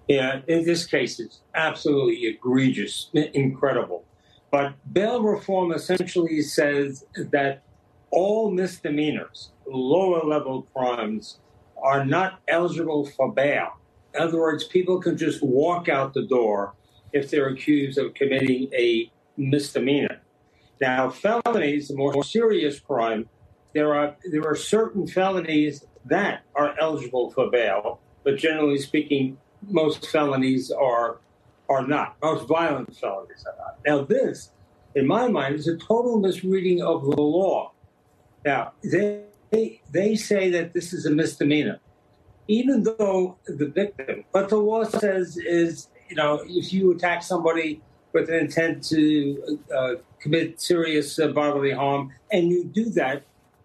Yeah, 0.08 0.42
in 0.48 0.66
this 0.66 0.86
case, 0.86 1.20
it's 1.20 1.42
absolutely 1.56 2.26
egregious, 2.26 3.10
incredible. 3.14 4.04
But 4.52 4.74
bail 4.92 5.22
reform 5.22 5.72
essentially 5.72 6.42
says 6.42 7.06
that 7.16 7.64
all 8.12 8.52
misdemeanors, 8.52 9.52
lower 9.66 10.26
level 10.26 10.64
crimes, 10.76 11.40
are 11.82 12.06
not 12.06 12.40
eligible 12.48 13.06
for 13.06 13.32
bail. 13.32 13.78
In 14.14 14.22
other 14.22 14.40
words, 14.40 14.66
people 14.66 15.00
can 15.00 15.18
just 15.18 15.42
walk 15.42 15.88
out 15.88 16.14
the 16.14 16.28
door 16.28 16.74
if 17.14 17.30
they're 17.30 17.48
accused 17.48 17.98
of 17.98 18.14
committing 18.14 18.70
a 18.74 19.10
misdemeanor. 19.38 20.22
Now, 20.82 21.10
felonies, 21.10 21.88
the 21.88 21.96
more 21.96 22.24
serious 22.24 22.80
crime, 22.80 23.30
there 23.74 23.94
are 23.94 24.16
there 24.30 24.46
are 24.48 24.56
certain 24.56 25.08
felonies 25.08 25.86
that 26.06 26.42
are 26.56 26.76
eligible 26.80 27.32
for 27.32 27.50
bail, 27.50 28.00
but 28.24 28.38
generally 28.38 28.80
speaking, 28.80 29.38
most 29.70 30.08
felonies 30.08 30.72
are 30.72 31.20
are 31.70 31.88
not. 31.88 32.18
Most 32.22 32.48
violent 32.48 32.96
felonies 32.96 33.46
are 33.46 33.56
not. 33.58 33.78
Now, 33.86 34.04
this, 34.04 34.52
in 34.96 35.08
my 35.08 35.28
mind, 35.28 35.56
is 35.56 35.68
a 35.68 35.78
total 35.78 36.20
misreading 36.20 36.82
of 36.82 37.04
the 37.04 37.22
law. 37.22 37.72
Now, 38.46 38.74
they 38.84 39.24
they 39.92 40.16
say 40.16 40.50
that 40.50 40.74
this 40.74 40.94
is 40.94 41.06
a 41.06 41.12
misdemeanor, 41.12 41.80
even 42.48 42.84
though 42.84 43.38
the 43.46 43.68
victim. 43.68 44.26
What 44.32 44.50
the 44.50 44.58
law 44.58 44.84
says 44.84 45.38
is, 45.38 45.88
you 46.10 46.16
know, 46.16 46.44
if 46.46 46.74
you 46.74 46.92
attack 46.92 47.24
somebody 47.24 47.82
with 48.14 48.30
an 48.30 48.36
intent 48.36 48.84
to 48.90 49.60
uh, 49.76 49.94
commit 50.20 50.60
serious 50.60 51.18
bodily 51.34 51.72
harm, 51.72 52.12
and 52.32 52.50
you 52.50 52.66
do 52.66 52.90
that, 52.92 53.24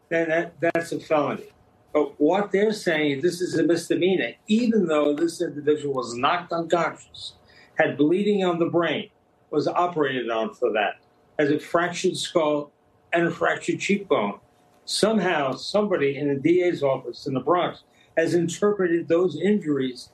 then 0.08 0.28
that, 0.28 0.60
that's 0.60 0.92
a 0.92 1.00
felony. 1.00 1.48
But 1.96 2.20
what 2.20 2.52
they're 2.52 2.74
saying 2.74 3.12
is 3.12 3.22
this 3.22 3.40
is 3.40 3.58
a 3.58 3.62
misdemeanor, 3.62 4.32
even 4.48 4.86
though 4.86 5.14
this 5.14 5.40
individual 5.40 5.94
was 5.94 6.14
knocked 6.14 6.52
unconscious, 6.52 7.36
had 7.76 7.96
bleeding 7.96 8.44
on 8.44 8.58
the 8.58 8.66
brain, 8.66 9.08
was 9.50 9.66
operated 9.66 10.28
on 10.28 10.52
for 10.52 10.70
that, 10.74 10.96
has 11.38 11.50
a 11.50 11.58
fractured 11.58 12.18
skull 12.18 12.70
and 13.14 13.28
a 13.28 13.30
fractured 13.30 13.80
cheekbone. 13.80 14.40
Somehow, 14.84 15.52
somebody 15.52 16.18
in 16.18 16.28
the 16.28 16.34
DA's 16.34 16.82
office 16.82 17.26
in 17.26 17.32
the 17.32 17.40
Bronx 17.40 17.84
has 18.14 18.34
interpreted 18.34 19.08
those 19.08 19.40
injuries 19.40 20.10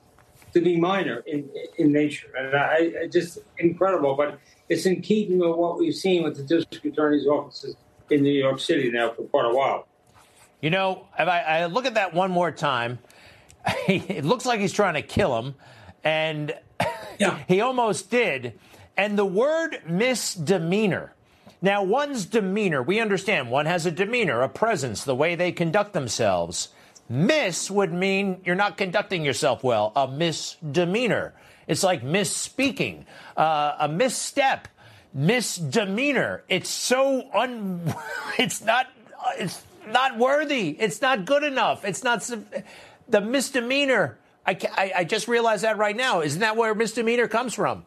to 0.53 0.61
be 0.61 0.79
minor 0.79 1.17
in, 1.27 1.49
in 1.77 1.91
nature. 1.91 2.33
And 2.37 2.55
I, 2.55 2.93
I 3.01 3.07
just 3.07 3.39
incredible, 3.57 4.15
but 4.15 4.39
it's 4.69 4.85
in 4.85 5.01
keeping 5.01 5.39
with 5.39 5.57
what 5.57 5.79
we've 5.79 5.93
seen 5.93 6.23
with 6.23 6.37
the 6.37 6.43
district 6.43 6.85
attorney's 6.85 7.27
offices 7.27 7.75
in 8.09 8.23
New 8.23 8.31
York 8.31 8.61
City 8.61 8.89
now 8.89 9.11
for 9.11 9.23
quite 9.23 9.51
a 9.51 9.53
while. 9.53 9.85
You 10.63 10.69
know, 10.69 11.07
if 11.19 11.27
I, 11.27 11.41
I 11.41 11.65
look 11.65 11.85
at 11.85 11.95
that 11.95 12.13
one 12.13 12.31
more 12.31 12.49
time, 12.49 12.99
it 13.85 14.23
looks 14.23 14.45
like 14.45 14.61
he's 14.61 14.71
trying 14.71 14.93
to 14.93 15.01
kill 15.01 15.37
him, 15.37 15.55
and 16.05 16.55
yeah. 17.19 17.39
he 17.49 17.59
almost 17.59 18.09
did. 18.09 18.57
And 18.95 19.17
the 19.17 19.25
word 19.25 19.81
misdemeanor. 19.85 21.13
Now, 21.61 21.83
one's 21.83 22.25
demeanor, 22.25 22.81
we 22.81 23.01
understand 23.01 23.51
one 23.51 23.65
has 23.65 23.85
a 23.85 23.91
demeanor, 23.91 24.41
a 24.41 24.47
presence, 24.47 25.03
the 25.03 25.13
way 25.13 25.35
they 25.35 25.51
conduct 25.51 25.91
themselves. 25.91 26.69
Miss 27.09 27.69
would 27.69 27.91
mean 27.91 28.39
you're 28.45 28.55
not 28.55 28.77
conducting 28.77 29.25
yourself 29.25 29.65
well, 29.65 29.91
a 29.97 30.07
misdemeanor. 30.07 31.33
It's 31.67 31.83
like 31.83 32.03
misspeaking, 32.03 33.03
uh, 33.35 33.75
a 33.79 33.89
misstep, 33.89 34.69
misdemeanor. 35.13 36.45
It's 36.47 36.69
so 36.69 37.29
un. 37.33 37.93
It's 38.39 38.61
not. 38.61 38.87
It's 39.37 39.61
not 39.87 40.17
worthy. 40.17 40.69
It's 40.79 41.01
not 41.01 41.25
good 41.25 41.43
enough. 41.43 41.85
It's 41.85 42.03
not 42.03 42.29
the 43.07 43.21
misdemeanor. 43.21 44.17
I, 44.45 44.57
I, 44.75 44.91
I 44.97 45.03
just 45.03 45.27
realized 45.27 45.63
that 45.63 45.77
right 45.77 45.95
now. 45.95 46.21
Isn't 46.21 46.41
that 46.41 46.57
where 46.57 46.75
misdemeanor 46.75 47.27
comes 47.27 47.53
from? 47.53 47.85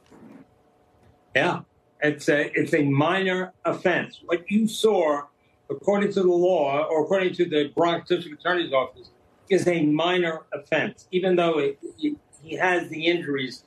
Yeah, 1.35 1.61
it's 2.01 2.29
a 2.29 2.51
it's 2.59 2.73
a 2.73 2.83
minor 2.83 3.53
offense. 3.65 4.21
What 4.25 4.51
you 4.51 4.67
saw, 4.67 5.23
according 5.69 6.13
to 6.15 6.23
the 6.23 6.29
law, 6.33 6.85
or 6.91 7.05
according 7.05 7.35
to 7.35 7.45
the 7.45 7.73
Bronx 7.77 8.09
District 8.09 8.41
Attorney's 8.41 8.73
Office, 8.73 9.11
is 9.51 9.69
a 9.69 9.83
minor 9.83 10.43
offense, 10.55 11.07
even 11.13 11.37
though 11.37 11.59
it, 11.59 11.79
he, 11.99 12.17
he 12.43 12.57
has 12.57 12.89
the 12.89 13.05
injuries 13.07 13.65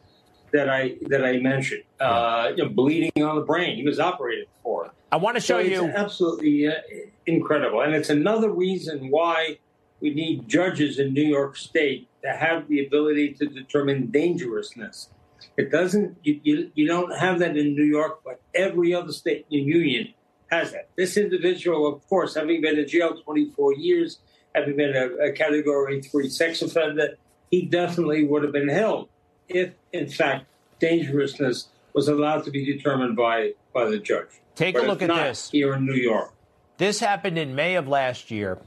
that 0.51 0.67
I 0.67 0.95
that 1.09 1.23
I 1.23 1.37
mentioned, 1.37 1.83
uh, 1.99 2.53
you 2.55 2.63
know, 2.63 2.69
bleeding 2.69 3.23
on 3.23 3.35
the 3.35 3.43
brain. 3.43 3.75
He 3.75 3.83
was 3.83 3.99
operated 3.99 4.47
for. 4.63 4.91
I 5.11 5.17
want 5.17 5.37
to 5.37 5.41
show 5.41 5.55
So 5.55 5.59
it's 5.59 5.69
you. 5.69 5.85
absolutely 5.89 6.67
uh, 6.67 6.73
incredible, 7.29 7.81
and 7.81 7.93
it's 7.93 8.09
another 8.09 8.49
reason 8.49 9.09
why 9.09 9.59
we 10.01 10.13
need 10.13 10.47
judges 10.47 10.99
in 10.99 11.13
New 11.13 11.23
York 11.23 11.55
State 11.55 12.07
to 12.23 12.29
have 12.31 12.67
the 12.67 12.85
ability 12.85 13.33
to 13.33 13.45
determine 13.47 14.07
dangerousness. 14.11 15.09
It 15.57 15.71
doesn't. 15.71 16.17
You, 16.23 16.39
you, 16.43 16.71
you 16.73 16.87
don't 16.87 17.17
have 17.17 17.39
that 17.39 17.55
in 17.57 17.75
New 17.75 17.83
York, 17.83 18.21
but 18.23 18.41
every 18.53 18.93
other 18.93 19.11
state 19.11 19.45
in 19.49 19.59
the 19.65 19.71
union 19.71 20.13
has 20.51 20.71
that. 20.71 20.89
This 20.97 21.15
individual, 21.17 21.87
of 21.87 22.05
course, 22.07 22.35
having 22.35 22.61
been 22.61 22.77
in 22.77 22.87
jail 22.87 23.15
24 23.21 23.75
years, 23.75 24.19
having 24.55 24.75
been 24.75 24.95
a, 24.95 25.29
a 25.29 25.31
Category 25.31 26.01
Three 26.01 26.29
sex 26.29 26.61
offender, 26.61 27.17
he 27.51 27.65
definitely 27.65 28.25
would 28.25 28.43
have 28.43 28.51
been 28.51 28.69
held 28.69 29.09
if, 29.47 29.71
in 29.93 30.09
fact, 30.09 30.45
dangerousness 30.79 31.67
was 31.93 32.07
allowed 32.07 32.43
to 32.45 32.51
be 32.51 32.65
determined 32.65 33.15
by 33.15 33.53
by 33.73 33.89
the 33.89 33.99
judge. 33.99 34.27
Take 34.55 34.75
But 34.75 34.85
a 34.85 34.87
look 34.87 35.01
at 35.01 35.07
this. 35.09 35.49
here 35.51 35.73
in 35.73 35.85
New 35.85 35.93
York. 35.93 36.33
This 36.79 37.01
happened 37.01 37.37
in 37.37 37.55
May 37.55 37.75
of 37.75 37.89
last 37.89 38.31
year. 38.31 38.57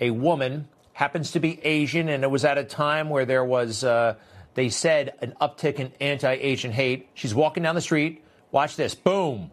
A 0.00 0.10
woman 0.10 0.66
happens 0.94 1.30
to 1.30 1.40
be 1.40 1.64
Asian, 1.64 2.08
and 2.08 2.24
it 2.24 2.30
was 2.30 2.44
at 2.44 2.58
a 2.58 2.64
time 2.64 3.08
where 3.08 3.24
there 3.24 3.44
was, 3.44 3.84
uh, 3.84 4.16
they 4.54 4.68
said, 4.68 5.14
an 5.20 5.34
uptick 5.40 5.76
in 5.76 5.92
anti 6.00 6.32
Asian 6.32 6.72
hate. 6.72 7.08
She's 7.14 7.34
walking 7.36 7.62
down 7.62 7.76
the 7.76 7.80
street. 7.80 8.24
Watch 8.50 8.74
this. 8.74 8.96
Boom. 8.96 9.52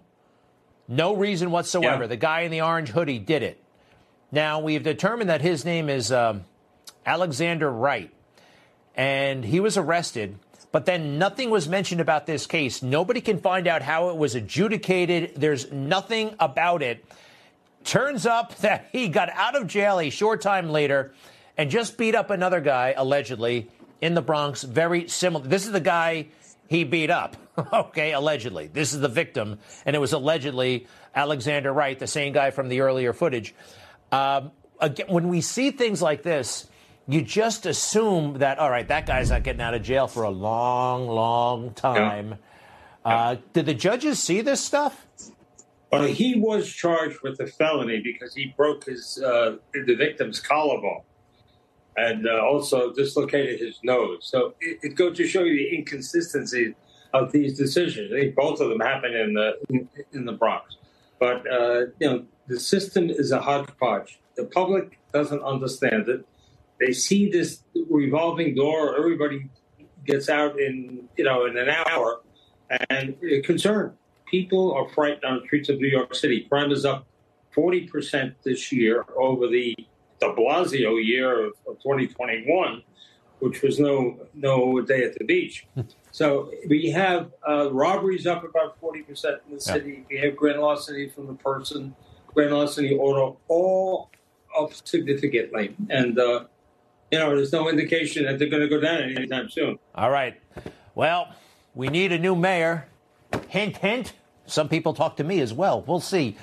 No 0.87 1.15
reason 1.15 1.51
whatsoever. 1.51 2.05
Yeah. 2.05 2.07
The 2.07 2.17
guy 2.17 2.41
in 2.41 2.51
the 2.51 2.61
orange 2.61 2.89
hoodie 2.89 3.19
did 3.19 3.43
it. 3.43 3.63
Now, 4.31 4.59
we've 4.59 4.83
determined 4.83 5.29
that 5.29 5.41
his 5.41 5.63
name 5.63 5.87
is 5.87 6.11
um, 6.11 6.45
Alexander 7.05 7.71
Wright, 7.71 8.11
and 8.95 9.45
he 9.45 9.59
was 9.59 9.77
arrested. 9.77 10.39
But 10.71 10.87
then 10.87 11.19
nothing 11.19 11.51
was 11.51 11.69
mentioned 11.69 12.01
about 12.01 12.25
this 12.25 12.47
case. 12.47 12.81
Nobody 12.81 13.21
can 13.21 13.39
find 13.39 13.67
out 13.67 13.83
how 13.83 14.09
it 14.09 14.17
was 14.17 14.33
adjudicated. 14.33 15.33
There's 15.35 15.71
nothing 15.71 16.33
about 16.39 16.81
it. 16.81 17.05
Turns 17.83 18.25
up 18.25 18.55
that 18.61 18.89
he 18.91 19.07
got 19.07 19.29
out 19.29 19.55
of 19.55 19.67
jail 19.67 19.99
a 19.99 20.09
short 20.09 20.41
time 20.41 20.69
later 20.69 21.13
and 21.57 21.69
just 21.69 21.97
beat 21.97 22.15
up 22.15 22.29
another 22.29 22.61
guy, 22.61 22.93
allegedly, 22.95 23.69
in 24.01 24.13
the 24.13 24.21
Bronx. 24.21 24.63
Very 24.63 25.07
similar. 25.07 25.45
This 25.45 25.65
is 25.65 25.71
the 25.71 25.81
guy 25.81 26.27
he 26.67 26.83
beat 26.83 27.09
up, 27.09 27.35
okay, 27.73 28.13
allegedly. 28.13 28.67
This 28.67 28.93
is 28.93 28.99
the 28.99 29.07
victim, 29.07 29.59
and 29.85 29.95
it 29.95 29.99
was 29.99 30.13
allegedly 30.13 30.87
Alexander 31.15 31.73
Wright, 31.73 31.97
the 31.97 32.07
same 32.07 32.31
guy 32.31 32.51
from 32.51 32.69
the 32.69 32.81
earlier 32.81 33.11
footage. 33.11 33.55
Um, 34.11 34.51
again, 34.79 35.07
when 35.09 35.27
we 35.27 35.41
see 35.41 35.71
things 35.71 36.01
like 36.01 36.23
this, 36.23 36.67
you 37.07 37.23
just 37.23 37.65
assume 37.65 38.37
that, 38.37 38.59
all 38.59 38.69
right, 38.69 38.87
that 38.87 39.07
guy's 39.07 39.31
not 39.31 39.43
getting 39.43 39.61
out 39.61 39.73
of 39.73 39.81
jail 39.81 40.07
for 40.07 40.23
a 40.23 40.29
long, 40.29 41.07
long 41.07 41.73
time. 41.73 42.35
Uh, 43.03 43.37
did 43.53 43.65
the 43.65 43.73
judges 43.73 44.19
see 44.19 44.41
this 44.41 44.63
stuff? 44.63 45.07
Well, 45.91 46.03
he 46.03 46.39
was 46.39 46.71
charged 46.71 47.21
with 47.23 47.39
a 47.39 47.47
felony 47.47 47.99
because 47.99 48.35
he 48.35 48.53
broke 48.55 48.85
his 48.85 49.21
uh, 49.21 49.55
the 49.73 49.95
victim's 49.95 50.39
collarbone 50.39 51.01
and 51.97 52.27
uh, 52.27 52.45
also 52.45 52.93
dislocated 52.93 53.59
his 53.59 53.79
nose. 53.83 54.19
So 54.21 54.53
it, 54.61 54.79
it 54.83 54.95
goes 54.95 55.17
to 55.17 55.27
show 55.27 55.43
you 55.43 55.57
the 55.57 55.75
inconsistency 55.75 56.75
of 57.13 57.31
these 57.31 57.57
decisions. 57.57 58.11
I 58.13 58.19
think 58.19 58.35
both 58.35 58.59
of 58.59 58.69
them 58.69 58.79
happened 58.79 59.15
in 59.15 59.33
the 59.33 59.57
in, 59.69 59.89
in 60.13 60.25
the 60.25 60.33
Bronx, 60.33 60.77
but 61.19 61.43
uh, 61.51 61.87
you 61.99 62.09
know 62.09 62.25
the 62.47 62.59
system 62.59 63.09
is 63.09 63.31
a 63.31 63.41
hodgepodge. 63.41 64.19
The 64.35 64.45
public 64.45 64.99
doesn't 65.11 65.41
understand 65.41 66.07
it. 66.07 66.23
They 66.79 66.93
see 66.93 67.31
this 67.31 67.63
revolving 67.89 68.55
door. 68.55 68.95
Everybody 68.95 69.49
gets 70.05 70.29
out 70.29 70.59
in 70.59 71.09
you 71.17 71.23
know 71.23 71.47
in 71.47 71.57
an 71.57 71.69
hour, 71.69 72.21
and 72.91 73.15
uh, 73.23 73.41
concerned 73.43 73.93
people 74.29 74.73
are 74.73 74.87
frightened 74.89 75.25
on 75.25 75.39
the 75.39 75.45
streets 75.45 75.69
of 75.69 75.79
New 75.79 75.87
York 75.87 76.13
City. 76.13 76.45
Crime 76.49 76.71
is 76.71 76.85
up 76.85 77.05
40% 77.55 78.35
this 78.43 78.71
year 78.71 79.05
over 79.17 79.47
the 79.47 79.75
de 80.19 80.33
Blasio 80.33 81.03
year 81.03 81.47
of, 81.47 81.53
of 81.67 81.81
2021, 81.81 82.83
which 83.39 83.61
was 83.61 83.79
no 83.79 84.17
no 84.33 84.81
day 84.81 85.03
at 85.03 85.17
the 85.17 85.23
beach. 85.23 85.65
so 86.11 86.51
we 86.67 86.89
have 86.91 87.31
uh, 87.47 87.71
robberies 87.71 88.27
up 88.27 88.43
about 88.43 88.79
40% 88.81 89.39
in 89.47 89.55
the 89.55 89.61
city. 89.61 90.05
We 90.09 90.17
have 90.17 90.35
grand 90.35 90.59
larceny 90.59 91.09
from 91.09 91.27
the 91.27 91.33
person, 91.33 91.95
grand 92.33 92.53
larceny 92.53 92.95
auto, 92.95 93.37
all 93.47 94.09
up 94.57 94.73
significantly. 94.85 95.75
And, 95.89 96.19
uh, 96.19 96.45
you 97.11 97.19
know, 97.19 97.35
there's 97.35 97.53
no 97.53 97.69
indication 97.69 98.25
that 98.25 98.39
they're 98.39 98.49
going 98.49 98.61
to 98.61 98.69
go 98.69 98.79
down 98.79 99.01
anytime 99.01 99.49
soon. 99.49 99.79
All 99.95 100.09
right. 100.09 100.39
Well, 100.95 101.33
we 101.73 101.87
need 101.87 102.11
a 102.11 102.19
new 102.19 102.35
mayor. 102.35 102.87
Hint, 103.47 103.77
hint. 103.77 104.13
Some 104.49 104.69
people 104.69 104.93
talk 104.93 105.17
to 105.17 105.23
me 105.23 105.39
as 105.41 105.53
well. 105.53 105.81
We'll 105.81 105.99
see. 105.99 106.35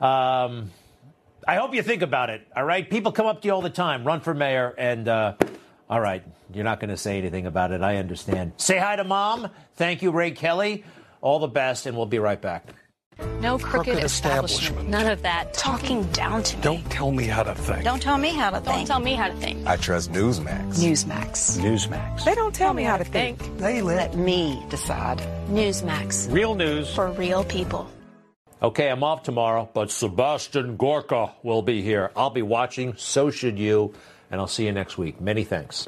Um, 0.00 0.70
I 1.46 1.56
hope 1.56 1.74
you 1.74 1.82
think 1.82 2.02
about 2.02 2.30
it. 2.30 2.46
All 2.56 2.64
right. 2.64 2.88
People 2.88 3.12
come 3.12 3.26
up 3.26 3.42
to 3.42 3.48
you 3.48 3.54
all 3.54 3.62
the 3.62 3.70
time. 3.70 4.04
Run 4.04 4.20
for 4.20 4.34
mayor, 4.34 4.74
and 4.78 5.08
uh, 5.08 5.34
all 5.88 6.00
right, 6.00 6.24
you're 6.52 6.64
not 6.64 6.80
going 6.80 6.90
to 6.90 6.96
say 6.96 7.18
anything 7.18 7.46
about 7.46 7.70
it. 7.72 7.82
I 7.82 7.96
understand. 7.96 8.52
Say 8.56 8.78
hi 8.78 8.96
to 8.96 9.04
mom. 9.04 9.50
Thank 9.76 10.02
you, 10.02 10.10
Ray 10.10 10.30
Kelly. 10.30 10.84
All 11.20 11.38
the 11.38 11.48
best, 11.48 11.86
and 11.86 11.96
we'll 11.96 12.06
be 12.06 12.18
right 12.18 12.40
back. 12.40 12.66
No 13.40 13.58
crooked, 13.58 13.92
Crooked 13.92 14.04
establishment. 14.04 14.10
establishment. 14.10 14.88
None 14.88 15.06
of 15.06 15.22
that. 15.22 15.52
Talking 15.54 16.02
down 16.12 16.42
to 16.42 16.56
me. 16.56 16.62
Don't 16.62 16.90
tell 16.90 17.10
me 17.10 17.24
how 17.24 17.42
to 17.42 17.54
think. 17.54 17.84
Don't 17.84 18.00
tell 18.02 18.18
me 18.18 18.30
how 18.30 18.50
to 18.50 18.56
think. 18.60 18.66
Don't 18.66 18.86
tell 18.86 19.00
me 19.00 19.14
how 19.14 19.28
to 19.28 19.34
think. 19.34 19.66
I 19.66 19.76
trust 19.76 20.12
Newsmax. 20.12 20.78
Newsmax. 20.78 21.58
Newsmax. 21.58 22.24
They 22.24 22.34
don't 22.34 22.54
tell 22.54 22.72
me 22.74 22.82
how 22.82 22.96
to 22.96 23.04
think. 23.04 23.38
They 23.58 23.82
let 23.82 24.16
me 24.16 24.62
decide. 24.70 25.18
Newsmax. 25.48 26.32
Real 26.32 26.54
news. 26.54 26.94
For 26.94 27.10
real 27.12 27.44
people. 27.44 27.88
Okay, 28.62 28.88
I'm 28.88 29.02
off 29.04 29.22
tomorrow, 29.22 29.68
but 29.74 29.90
Sebastian 29.90 30.76
Gorka 30.76 31.32
will 31.42 31.60
be 31.62 31.82
here. 31.82 32.10
I'll 32.16 32.30
be 32.30 32.42
watching. 32.42 32.94
So 32.96 33.30
should 33.30 33.58
you. 33.58 33.92
And 34.30 34.40
I'll 34.40 34.46
see 34.48 34.64
you 34.64 34.72
next 34.72 34.96
week. 34.98 35.20
Many 35.20 35.44
thanks. 35.44 35.86